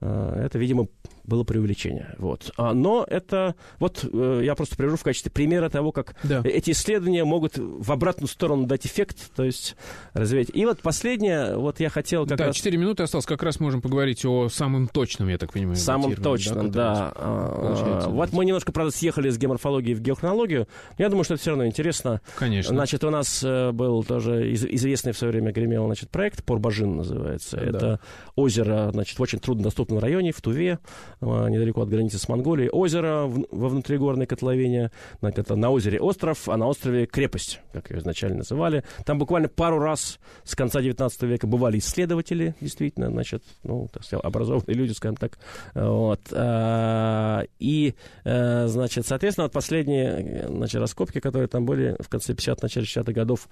э, 0.00 0.42
это, 0.44 0.58
видимо, 0.58 0.88
было 1.24 1.44
преувеличение. 1.44 2.14
Вот. 2.18 2.52
А, 2.56 2.72
но 2.74 3.04
это... 3.08 3.54
Вот 3.78 4.04
э, 4.10 4.42
я 4.44 4.54
просто 4.54 4.76
привожу 4.76 4.96
в 4.96 5.02
качестве 5.02 5.30
примера 5.30 5.68
того, 5.68 5.92
как 5.92 6.14
да. 6.22 6.42
эти 6.44 6.70
исследования 6.72 7.24
могут 7.24 7.56
в 7.56 7.90
обратную 7.90 8.28
сторону 8.28 8.66
дать 8.66 8.86
эффект, 8.86 9.30
то 9.34 9.44
есть 9.44 9.76
развеять. 10.12 10.50
И 10.52 10.64
вот 10.64 10.80
последнее, 10.80 11.56
вот 11.56 11.80
я 11.80 11.88
хотел 11.88 12.26
как 12.26 12.38
да, 12.38 12.46
раз... 12.46 12.56
4 12.56 12.76
минуты 12.76 13.02
осталось, 13.02 13.26
как 13.26 13.42
раз 13.42 13.60
можем 13.60 13.80
поговорить 13.80 14.24
о 14.24 14.48
самом 14.48 14.88
точном, 14.88 15.28
я 15.28 15.38
так 15.38 15.52
понимаю. 15.52 15.76
Самом 15.76 16.14
точном, 16.14 16.70
да. 16.70 16.94
да. 16.94 17.12
А, 17.16 18.08
вот 18.08 18.32
мы 18.32 18.44
немножко, 18.44 18.72
правда, 18.72 18.94
съехали 18.94 19.30
с 19.30 19.38
геоморфологии 19.38 19.94
в 19.94 20.00
геохронологию. 20.00 20.68
Я 20.98 21.08
думаю, 21.08 21.24
что 21.24 21.34
это 21.34 21.40
все 21.40 21.50
равно 21.50 21.66
интересно. 21.66 22.20
Конечно. 22.36 22.74
Значит, 22.74 23.04
у 23.04 23.10
нас 23.10 23.42
э, 23.42 23.72
был 23.72 24.04
тоже 24.04 24.52
известный 24.54 25.12
в 25.12 25.18
свое 25.18 25.32
время 25.32 25.52
гремел, 25.52 25.86
значит, 25.86 26.10
проект 26.10 26.44
Порбажин 26.44 26.96
называется. 26.96 27.56
Да. 27.56 27.62
Это 27.62 28.00
озеро, 28.36 28.90
значит, 28.92 29.18
в 29.18 29.22
очень 29.22 29.38
труднодоступном 29.38 29.98
районе, 29.98 30.32
в 30.32 30.40
Туве. 30.40 30.78
Э, 31.24 31.48
недалеко 31.48 31.82
от 31.82 31.88
границы 31.88 32.18
с 32.18 32.28
Монголией, 32.28 32.68
озеро 32.70 33.26
во 33.50 33.68
внутригорной 33.68 34.26
котловине, 34.26 34.90
это 35.22 35.56
на 35.56 35.70
озере 35.70 35.98
остров, 35.98 36.48
а 36.48 36.56
на 36.56 36.66
острове 36.66 37.06
крепость, 37.06 37.60
как 37.72 37.90
ее 37.90 37.98
изначально 37.98 38.38
называли. 38.38 38.84
Там 39.06 39.18
буквально 39.18 39.48
пару 39.48 39.78
раз 39.78 40.18
с 40.44 40.54
конца 40.54 40.82
19 40.82 41.22
века 41.22 41.46
бывали 41.46 41.78
исследователи, 41.78 42.54
действительно, 42.60 43.08
значит, 43.10 43.42
ну, 43.62 43.88
так 43.92 44.04
сказать, 44.04 44.24
образованные 44.24 44.74
люди, 44.74 44.92
скажем 44.92 45.16
так. 45.16 45.38
Вот. 45.74 46.20
А, 46.32 47.44
и, 47.58 47.94
э, 48.24 48.66
значит, 48.66 49.06
соответственно, 49.06 49.46
вот 49.46 49.52
последние 49.52 50.46
значит, 50.48 50.80
раскопки, 50.80 51.20
которые 51.20 51.48
там 51.48 51.64
были 51.64 51.96
в 52.00 52.08
конце 52.08 52.34
50-х, 52.34 52.58
начале 52.62 52.86
60-х 52.86 53.12
годов, 53.12 53.48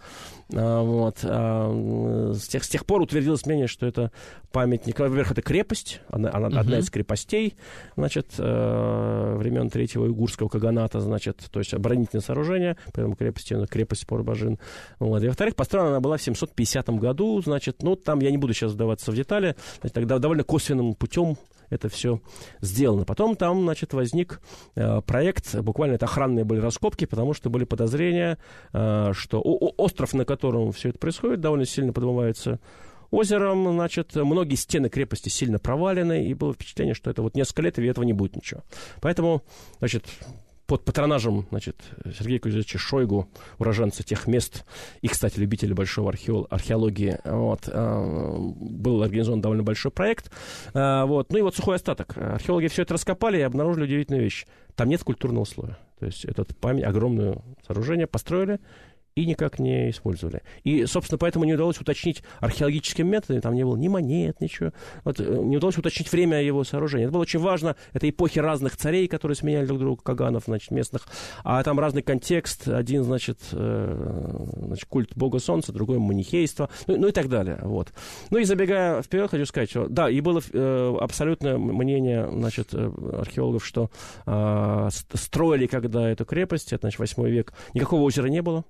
вот, 0.51 1.19
с 1.23 2.49
тех, 2.49 2.65
с 2.65 2.69
тех 2.69 2.85
пор 2.85 3.01
утвердилось 3.03 3.47
мнение, 3.47 3.67
что 3.67 3.87
это 3.87 4.13
памятник, 4.51 4.99
во-первых, 4.99 5.33
это 5.33 5.43
крепость, 5.43 6.01
она, 6.09 6.31
она 6.33 6.49
uh-huh. 6.49 6.59
одна 6.59 6.79
из 6.79 6.91
крепостей, 6.91 7.57
значит, 7.97 8.35
э, 8.39 9.35
времен 9.37 9.71
Третьего 9.71 10.05
Уйгурского 10.05 10.49
Каганата, 10.49 11.01
значит, 11.01 11.39
то 11.51 11.59
есть 11.61 11.75
оборонительное 11.75 12.23
сооружение, 12.23 12.77
поэтому 12.93 13.17
крепость, 13.17 13.53
крепость 13.69 14.07
Порбажин. 14.07 14.59
Вот. 14.99 15.23
И, 15.23 15.29
во-вторых, 15.29 15.57
построена 15.57 15.91
она 15.91 16.01
была 16.01 16.17
в 16.17 16.23
750 16.23 16.89
году, 16.91 17.41
значит, 17.43 17.83
ну, 17.83 17.97
там 17.97 18.21
я 18.21 18.31
не 18.31 18.39
буду 18.39 18.53
сейчас 18.53 18.73
вдаваться 18.73 19.11
в 19.13 19.15
детали, 19.15 19.57
значит, 19.81 19.95
тогда 19.95 20.19
довольно 20.19 20.45
косвенным 20.45 20.95
путем 20.95 21.37
это 21.73 21.89
все 21.89 22.21
сделано. 22.61 23.05
Потом 23.05 23.35
там, 23.35 23.63
значит, 23.63 23.95
возник 23.95 24.41
э, 24.75 25.01
проект, 25.01 25.55
буквально 25.61 25.95
это 25.95 26.05
охранные 26.05 26.45
были 26.45 26.61
раскопки, 26.61 27.07
потому 27.07 27.33
что 27.33 27.49
были 27.49 27.65
подозрения, 27.65 28.39
э, 28.73 29.13
что 29.15 29.41
о- 29.41 29.73
остров, 29.79 30.13
на 30.13 30.25
котором 30.25 30.73
все 30.73 30.91
это 30.91 30.99
происходит, 30.99 31.41
довольно 31.41 31.65
сильно 31.65 31.93
подмывается 31.93 32.61
озером, 33.13 33.73
значит, 33.73 34.17
многие 34.17 34.57
стены 34.57 34.89
крепости 34.89 35.29
сильно 35.29 35.59
провалены, 35.59 36.27
и 36.27 36.35
было 36.35 36.53
впечатление, 36.53 36.95
что 36.95 37.11
это 37.11 37.23
вот 37.23 37.37
несколько 37.37 37.63
лет, 37.63 37.79
и 37.79 37.85
этого 37.85 38.05
не 38.05 38.13
будет 38.13 38.35
ничего. 38.35 38.63
Поэтому, 39.01 39.43
значит, 39.79 40.07
под 40.67 40.85
патронажем 40.85 41.47
значит, 41.51 41.77
Сергея 42.19 42.39
Кузьевича 42.39 42.79
Шойгу, 42.79 43.29
уроженца 43.59 44.03
тех 44.03 44.27
мест, 44.27 44.65
и, 45.03 45.09
кстати, 45.09 45.39
любителя 45.39 45.75
большого 45.75 46.11
археол- 46.11 46.47
археологии, 46.49 47.19
вот, 47.25 47.69
э, 47.69 48.37
был 48.39 49.03
организован 49.03 49.43
довольно 49.43 49.63
большой 49.63 49.91
проект. 49.91 50.31
Э, 50.73 51.05
вот. 51.05 51.31
Ну 51.31 51.39
и 51.39 51.43
вот 51.43 51.55
сухой 51.57 51.77
остаток. 51.77 52.17
Археологи 52.17 52.69
все 52.69 52.83
это 52.83 52.95
раскопали 52.95 53.39
и 53.39 53.43
обнаружили 53.43 53.85
удивительную 53.85 54.23
вещь. 54.23 54.47
Там 54.75 54.89
нет 54.89 55.05
культурного 55.05 55.45
слоя. 55.45 55.79
То 55.99 56.07
есть 56.07 56.25
этот 56.25 56.57
память, 56.57 56.85
огромное 56.85 57.43
сооружение 57.67 58.07
построили, 58.07 58.59
и 59.15 59.27
никак 59.27 59.59
не 59.59 59.91
использовали. 59.91 60.43
И, 60.65 60.87
собственно, 60.87 61.19
поэтому 61.19 61.45
не 61.45 61.55
удалось 61.55 61.81
уточнить 61.81 62.23
археологическим 62.41 63.07
методом, 63.07 63.41
там 63.41 63.55
не 63.55 63.65
было 63.65 63.77
ни 63.77 63.89
монет, 63.89 64.41
ничего. 64.41 64.73
Вот, 65.05 65.21
э, 65.21 65.25
не 65.25 65.57
удалось 65.57 65.79
уточнить 65.79 66.11
время 66.11 66.43
его 66.43 66.65
сооружения. 66.65 67.07
Это 67.07 67.13
было 67.13 67.23
очень 67.23 67.41
важно. 67.41 67.77
Это 67.93 68.09
эпохи 68.09 68.39
разных 68.39 68.77
царей, 68.77 69.09
которые 69.09 69.37
сменяли 69.37 69.67
друг 69.67 69.79
друга, 69.79 70.03
Каганов, 70.03 70.45
значит, 70.47 70.71
местных. 70.71 71.07
А 71.45 71.63
там 71.63 71.79
разный 71.79 72.03
контекст. 72.03 72.69
Один, 72.69 73.05
значит, 73.05 73.39
э, 73.53 74.47
значит 74.57 74.89
культ 74.89 75.17
бога 75.17 75.39
солнца, 75.39 75.73
другой 75.73 75.99
манихейство, 75.99 76.71
ну, 76.87 76.97
ну 76.97 77.09
и 77.09 77.13
так 77.13 77.29
далее. 77.29 77.59
Вот. 77.63 77.93
Ну 78.31 78.39
и 78.39 78.45
забегая 78.45 79.03
вперед, 79.03 79.31
хочу 79.31 79.47
сказать, 79.47 79.71
что 79.71 79.89
да, 79.89 80.09
и 80.11 80.21
было 80.21 80.41
э, 80.53 80.97
абсолютное 81.01 81.59
мнение, 81.59 82.29
значит, 82.31 82.69
э, 82.73 82.91
археологов, 83.19 83.65
что 83.65 83.91
э, 84.27 84.89
строили 85.15 85.67
когда 85.67 86.09
эту 86.09 86.25
крепость, 86.25 86.73
это, 86.73 86.83
значит, 86.83 86.99
8 86.99 87.29
век, 87.29 87.53
никакого 87.75 88.03
озера 88.03 88.29
не 88.29 88.43
было. 88.43 88.65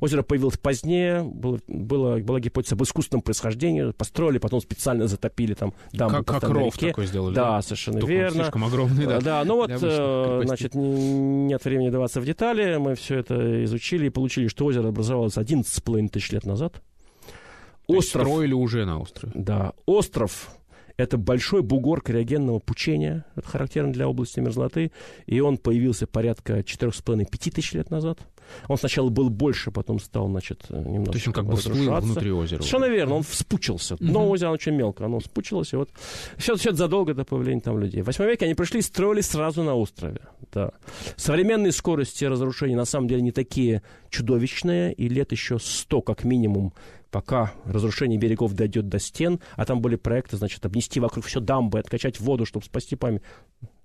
Озеро 0.00 0.22
появилось 0.22 0.58
позднее, 0.58 1.22
было, 1.22 1.58
было, 1.66 2.18
была 2.18 2.40
гипотеза 2.40 2.74
об 2.74 2.82
искусственном 2.82 3.22
происхождении, 3.22 3.92
построили, 3.92 4.38
потом 4.38 4.60
специально 4.60 5.06
затопили 5.06 5.54
там 5.54 5.74
дамбу. 5.92 6.24
Как, 6.24 6.40
как 6.40 6.50
ров 6.50 6.76
такой 6.76 7.06
сделали. 7.06 7.34
Да, 7.34 7.62
совершенно 7.62 8.00
Только 8.00 8.12
верно. 8.12 8.42
слишком 8.42 8.64
огромный, 8.64 9.06
да. 9.06 9.20
Да, 9.20 9.44
ну 9.44 9.56
вот, 9.56 9.70
э, 9.70 10.42
значит, 10.44 10.74
нет 10.74 11.64
времени 11.64 11.90
даваться 11.90 12.20
в 12.20 12.24
детали, 12.24 12.76
мы 12.76 12.94
все 12.94 13.18
это 13.18 13.64
изучили 13.64 14.06
и 14.06 14.10
получили, 14.10 14.48
что 14.48 14.64
озеро 14.66 14.88
образовалось 14.88 15.36
11,5 15.36 16.08
тысяч 16.08 16.32
лет 16.32 16.44
назад. 16.44 16.82
Остров... 17.86 18.26
строили 18.26 18.52
уже 18.52 18.84
на 18.84 19.00
острове. 19.00 19.32
Да, 19.34 19.72
остров 19.86 20.50
это 20.96 21.18
большой 21.18 21.62
бугор 21.62 22.00
криогенного 22.00 22.58
пучения, 22.58 23.24
это 23.34 23.46
характерно 23.48 23.92
для 23.92 24.08
области 24.08 24.40
мерзлоты, 24.40 24.92
и 25.26 25.40
он 25.40 25.58
появился 25.58 26.06
порядка 26.06 26.60
4,5-5 26.60 27.50
тысяч 27.50 27.72
лет 27.72 27.90
назад. 27.90 28.18
Он 28.68 28.76
сначала 28.78 29.08
был 29.08 29.30
больше, 29.30 29.70
потом 29.70 29.98
стал, 29.98 30.28
значит, 30.28 30.66
немножко 30.70 31.12
То 31.12 31.16
есть 31.16 31.26
он 31.28 31.32
как 31.32 31.46
бы 31.46 31.56
всплыл 31.56 31.94
внутри 32.00 32.32
озера. 32.32 32.62
Совершенно 32.62 32.86
верно, 32.86 33.16
он 33.16 33.22
вспучился. 33.22 33.96
Дно 33.96 34.24
угу. 34.24 34.32
озера, 34.32 34.48
оно 34.48 34.54
очень 34.54 34.72
мелко, 34.72 35.04
оно 35.04 35.18
вспучилось, 35.20 35.72
и 35.72 35.76
вот 35.76 35.90
все, 36.36 36.56
все 36.56 36.72
задолго 36.72 37.14
до 37.14 37.24
появления 37.24 37.60
там 37.60 37.78
людей. 37.78 38.02
В 38.02 38.06
8 38.06 38.24
веке 38.24 38.46
они 38.46 38.54
пришли 38.54 38.80
и 38.80 38.82
строили 38.82 39.20
сразу 39.20 39.62
на 39.62 39.74
острове. 39.74 40.20
Да. 40.52 40.70
Современные 41.16 41.72
скорости 41.72 42.24
разрушений 42.24 42.74
на 42.74 42.84
самом 42.84 43.08
деле 43.08 43.22
не 43.22 43.32
такие 43.32 43.82
чудовищные, 44.10 44.92
и 44.92 45.08
лет 45.08 45.32
еще 45.32 45.58
100 45.58 46.02
как 46.02 46.24
минимум 46.24 46.72
пока 47.10 47.52
разрушение 47.64 48.18
берегов 48.18 48.52
дойдет 48.52 48.88
до 48.88 48.98
стен, 48.98 49.40
а 49.56 49.64
там 49.64 49.80
были 49.80 49.96
проекты, 49.96 50.36
значит, 50.36 50.66
обнести 50.66 51.00
вокруг 51.00 51.24
все 51.24 51.40
дамбы, 51.40 51.78
откачать 51.78 52.20
воду, 52.20 52.44
чтобы 52.44 52.66
спасти 52.66 52.96
память. 52.96 53.22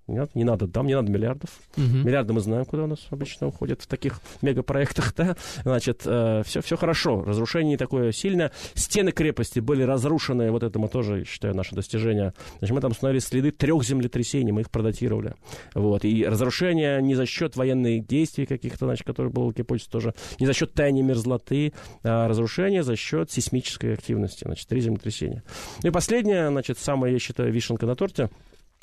Нет, 0.07 0.35
не 0.35 0.43
надо 0.43 0.67
дам, 0.67 0.87
не 0.87 0.95
надо 0.95 1.11
миллиардов. 1.11 1.49
Угу. 1.77 1.83
Миллиарды 1.83 2.33
мы 2.33 2.41
знаем, 2.41 2.65
куда 2.65 2.83
у 2.83 2.87
нас 2.87 3.07
обычно 3.11 3.47
уходят 3.47 3.81
в 3.81 3.87
таких 3.87 4.19
мегапроектах, 4.41 5.13
да. 5.17 5.35
Значит, 5.63 6.01
э, 6.05 6.43
все, 6.45 6.61
все 6.61 6.75
хорошо. 6.75 7.23
Разрушение 7.23 7.71
не 7.71 7.77
такое 7.77 8.11
сильное. 8.11 8.51
Стены 8.73 9.11
крепости 9.11 9.59
были 9.59 9.83
разрушены. 9.83 10.51
Вот 10.51 10.63
это 10.63 10.79
мы 10.79 10.89
тоже, 10.89 11.23
считаю, 11.25 11.55
наше 11.55 11.75
достижение. 11.75 12.33
Значит, 12.59 12.75
мы 12.75 12.81
там 12.81 12.91
установили 12.91 13.19
следы 13.19 13.51
трех 13.51 13.83
землетрясений, 13.83 14.51
мы 14.51 14.61
их 14.61 14.71
продатировали. 14.71 15.35
Вот. 15.75 16.03
И 16.03 16.25
разрушение 16.25 17.01
не 17.01 17.15
за 17.15 17.25
счет 17.25 17.55
военных 17.55 18.05
действий 18.05 18.45
каких-то, 18.45 18.85
значит, 18.85 19.05
которые 19.05 19.31
было 19.31 19.49
в 19.49 19.53
Кипольце 19.53 19.89
тоже, 19.89 20.13
не 20.39 20.45
за 20.45 20.53
счет 20.53 20.73
тайни 20.73 21.01
мерзлоты, 21.01 21.73
а 22.03 22.27
разрушение 22.27 22.83
за 22.83 22.95
счет 22.95 23.31
сейсмической 23.31 23.93
активности. 23.93 24.43
Значит, 24.43 24.67
три 24.67 24.81
землетрясения. 24.81 25.43
И 25.83 25.89
последнее, 25.89 26.49
значит, 26.49 26.79
самое, 26.79 27.13
я 27.13 27.19
считаю, 27.19 27.51
вишенка 27.51 27.85
на 27.85 27.95
торте– 27.95 28.29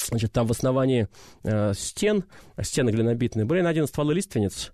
Значит, 0.06 0.32
там 0.32 0.46
в 0.46 0.52
основании 0.52 1.08
э, 1.44 1.72
стен, 1.74 2.24
стены 2.62 2.90
глинобитные, 2.90 3.44
были 3.44 3.60
найдены 3.60 3.86
стволы 3.86 4.14
лиственниц, 4.14 4.72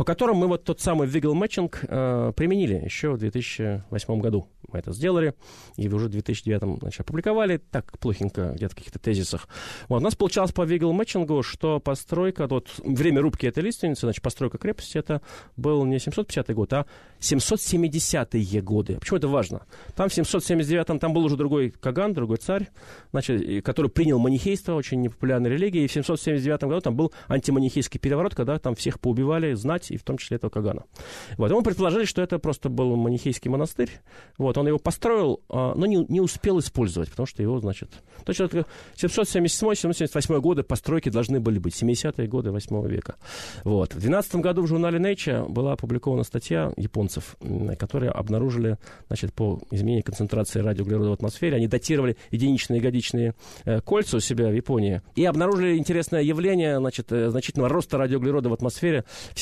по 0.00 0.04
которым 0.04 0.38
мы 0.38 0.46
вот 0.46 0.64
тот 0.64 0.80
самый 0.80 1.06
вигл 1.06 1.34
матчинг 1.34 1.84
э, 1.86 2.32
применили 2.34 2.72
еще 2.72 3.10
в 3.10 3.18
2008 3.18 4.20
году. 4.20 4.48
Мы 4.72 4.78
это 4.78 4.92
сделали, 4.92 5.34
и 5.76 5.88
уже 5.88 6.06
в 6.06 6.10
2009 6.10 6.78
значит, 6.80 7.00
опубликовали, 7.00 7.58
так 7.58 7.98
плохенько, 7.98 8.52
где-то 8.54 8.72
в 8.72 8.78
каких-то 8.78 8.98
тезисах. 8.98 9.46
Вот, 9.88 9.98
у 9.98 10.00
нас 10.00 10.14
получалось 10.14 10.52
по 10.52 10.62
вигл 10.62 10.92
матчингу, 10.94 11.42
что 11.42 11.80
постройка, 11.80 12.46
вот 12.46 12.68
время 12.78 13.20
рубки 13.20 13.44
этой 13.44 13.62
лиственницы, 13.62 14.02
значит, 14.02 14.22
постройка 14.22 14.56
крепости, 14.56 14.96
это 14.96 15.20
был 15.58 15.84
не 15.84 15.98
750 15.98 16.54
год, 16.54 16.72
а 16.72 16.86
770-е 17.18 18.62
годы. 18.62 18.96
Почему 19.00 19.18
это 19.18 19.28
важно? 19.28 19.66
Там 19.96 20.08
в 20.08 20.12
779-м, 20.16 20.98
там 20.98 21.12
был 21.12 21.24
уже 21.24 21.36
другой 21.36 21.70
Каган, 21.70 22.14
другой 22.14 22.38
царь, 22.38 22.70
значит, 23.10 23.62
который 23.66 23.90
принял 23.90 24.18
манихейство, 24.18 24.74
очень 24.74 25.02
непопулярная 25.02 25.50
религия, 25.50 25.84
и 25.84 25.88
в 25.88 25.92
779 25.92 26.62
году 26.62 26.80
там 26.80 26.96
был 26.96 27.12
антиманихейский 27.28 28.00
переворот, 28.00 28.34
когда 28.34 28.58
там 28.58 28.74
всех 28.74 28.98
поубивали, 28.98 29.52
знать, 29.52 29.89
и 29.90 29.96
в 29.96 30.02
том 30.02 30.18
числе 30.18 30.36
этого 30.36 30.50
Кагана. 30.50 30.84
Вот, 31.36 31.50
мы 31.50 31.62
предположили, 31.62 32.04
что 32.04 32.22
это 32.22 32.38
просто 32.38 32.68
был 32.68 32.96
манихейский 32.96 33.50
монастырь, 33.50 33.90
вот, 34.38 34.56
он 34.58 34.66
его 34.66 34.78
построил, 34.78 35.40
а, 35.48 35.74
но 35.74 35.86
не, 35.86 36.04
не 36.08 36.20
успел 36.20 36.58
использовать, 36.58 37.10
потому 37.10 37.26
что 37.26 37.42
его, 37.42 37.58
значит... 37.60 37.90
То 38.24 38.32
есть 38.32 38.40
777-778 38.96 40.40
годы 40.40 40.62
постройки 40.62 41.08
должны 41.08 41.40
были 41.40 41.58
быть, 41.58 41.80
70-е 41.80 42.26
годы 42.26 42.50
8 42.50 42.88
века. 42.88 43.16
Вот. 43.64 43.94
В 43.94 44.00
12 44.00 44.36
году 44.36 44.62
в 44.62 44.66
журнале 44.66 44.98
Nature 44.98 45.48
была 45.48 45.72
опубликована 45.72 46.22
статья 46.22 46.72
японцев, 46.76 47.36
которые 47.78 48.10
обнаружили, 48.10 48.78
значит, 49.08 49.32
по 49.32 49.60
изменению 49.70 50.04
концентрации 50.04 50.60
радиоуглерода 50.60 51.10
в 51.10 51.12
атмосфере, 51.14 51.56
они 51.56 51.66
датировали 51.66 52.16
единичные 52.30 52.80
годичные 52.80 53.34
э, 53.64 53.80
кольца 53.80 54.16
у 54.16 54.20
себя 54.20 54.48
в 54.48 54.54
Японии 54.54 55.02
и 55.14 55.24
обнаружили 55.24 55.76
интересное 55.76 56.22
явление, 56.22 56.78
значит, 56.78 57.12
э, 57.12 57.30
значительного 57.30 57.68
роста 57.68 57.98
радиоуглерода 57.98 58.48
в 58.48 58.52
атмосфере 58.52 59.04
в 59.30 59.34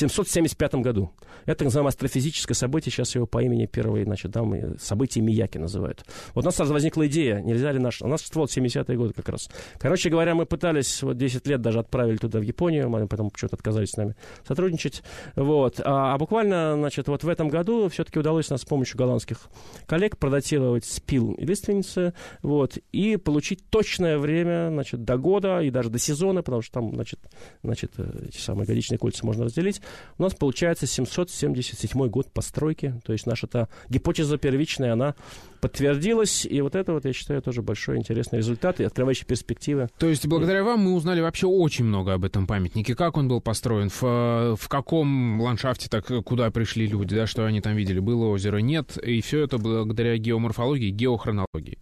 775 0.47 0.75
году. 0.81 1.11
Это, 1.45 1.59
так 1.59 1.65
называемое 1.65 1.89
астрофизическое 1.89 2.55
событие, 2.55 2.91
сейчас 2.91 3.15
его 3.15 3.25
по 3.25 3.41
имени 3.43 3.65
первой, 3.65 4.03
значит, 4.03 4.31
да, 4.31 4.41
события 4.79 5.09
событий 5.09 5.21
Мияки 5.21 5.57
называют. 5.57 6.03
Вот 6.35 6.43
у 6.43 6.45
нас 6.45 6.55
сразу 6.55 6.73
возникла 6.73 7.07
идея, 7.07 7.41
нельзя 7.41 7.71
ли 7.71 7.79
наш... 7.79 8.01
У 8.01 8.07
нас 8.07 8.21
существовал 8.21 8.47
70-е 8.47 8.97
годы 8.97 9.13
как 9.13 9.29
раз. 9.29 9.49
Короче 9.79 10.09
говоря, 10.09 10.35
мы 10.35 10.45
пытались, 10.45 11.01
вот 11.03 11.17
10 11.17 11.47
лет 11.47 11.61
даже 11.61 11.79
отправили 11.79 12.17
туда, 12.17 12.39
в 12.39 12.43
Японию, 12.43 12.89
мы 12.89 13.07
потом 13.07 13.29
почему-то 13.29 13.55
отказались 13.55 13.91
с 13.91 13.97
нами 13.97 14.15
сотрудничать. 14.47 15.03
Вот. 15.35 15.79
А, 15.79 16.13
а 16.13 16.17
буквально, 16.17 16.75
значит, 16.75 17.07
вот 17.07 17.23
в 17.23 17.29
этом 17.29 17.49
году 17.49 17.89
все-таки 17.89 18.19
удалось 18.19 18.49
нас 18.49 18.61
с 18.61 18.65
помощью 18.65 18.97
голландских 18.97 19.39
коллег 19.85 20.17
продатировать 20.17 20.85
спил 20.85 21.33
и 21.33 21.45
лиственницы, 21.45 22.13
вот, 22.41 22.77
и 22.91 23.17
получить 23.17 23.69
точное 23.69 24.17
время, 24.17 24.69
значит, 24.69 25.03
до 25.03 25.17
года 25.17 25.61
и 25.61 25.69
даже 25.71 25.89
до 25.89 25.99
сезона, 25.99 26.43
потому 26.43 26.61
что 26.61 26.73
там, 26.73 26.93
значит, 26.93 27.19
значит 27.63 27.93
эти 27.99 28.37
самые 28.37 28.67
годичные 28.67 28.97
кольца 28.97 29.25
можно 29.25 29.45
разделить. 29.45 29.81
У 30.19 30.23
нас 30.23 30.33
получается 30.35 30.85
777 30.85 32.07
год 32.07 32.31
постройки, 32.31 32.93
то 33.05 33.13
есть 33.13 33.25
наша-то 33.25 33.69
гипотеза 33.89 34.37
первичная, 34.37 34.91
она 34.91 35.15
подтвердилась, 35.61 36.45
и 36.45 36.59
вот 36.61 36.75
это 36.75 36.93
вот, 36.93 37.05
я 37.05 37.13
считаю, 37.13 37.41
тоже 37.41 37.61
большой 37.61 37.97
интересный 37.97 38.39
результат 38.39 38.81
и 38.81 38.83
открывающий 38.83 39.25
перспективы. 39.25 39.87
То 39.97 40.07
есть 40.07 40.27
благодаря 40.27 40.63
вам 40.63 40.81
мы 40.81 40.93
узнали 40.93 41.21
вообще 41.21 41.47
очень 41.47 41.85
много 41.85 42.13
об 42.13 42.25
этом 42.25 42.47
памятнике, 42.47 42.95
как 42.95 43.15
он 43.15 43.29
был 43.29 43.39
построен, 43.39 43.89
в, 43.89 44.57
в 44.57 44.67
каком 44.67 45.39
ландшафте, 45.39 45.87
так 45.89 46.05
куда 46.25 46.51
пришли 46.51 46.85
люди, 46.85 47.15
да, 47.15 47.25
что 47.25 47.45
они 47.45 47.61
там 47.61 47.75
видели, 47.77 47.99
было 47.99 48.25
озеро, 48.25 48.57
нет, 48.57 48.97
и 48.97 49.21
все 49.21 49.43
это 49.43 49.57
благодаря 49.57 50.17
геоморфологии, 50.17 50.89
геохронологии. 50.89 51.77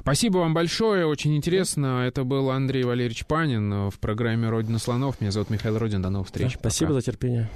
Спасибо 0.00 0.38
вам 0.38 0.54
большое, 0.54 1.06
очень 1.06 1.36
интересно. 1.36 2.04
Это 2.04 2.24
был 2.24 2.50
Андрей 2.50 2.82
Валерьевич 2.82 3.26
Панин 3.26 3.90
в 3.90 3.98
программе 4.00 4.48
«Родина 4.48 4.80
слонов». 4.80 5.20
Меня 5.20 5.30
зовут 5.30 5.50
Михаил 5.50 5.78
Родин, 5.78 6.02
до 6.02 6.10
новых 6.10 6.26
встреч. 6.26 6.56
спасибо 6.58 6.88
Пока. 6.88 7.00
за 7.00 7.06
терпение. 7.06 7.48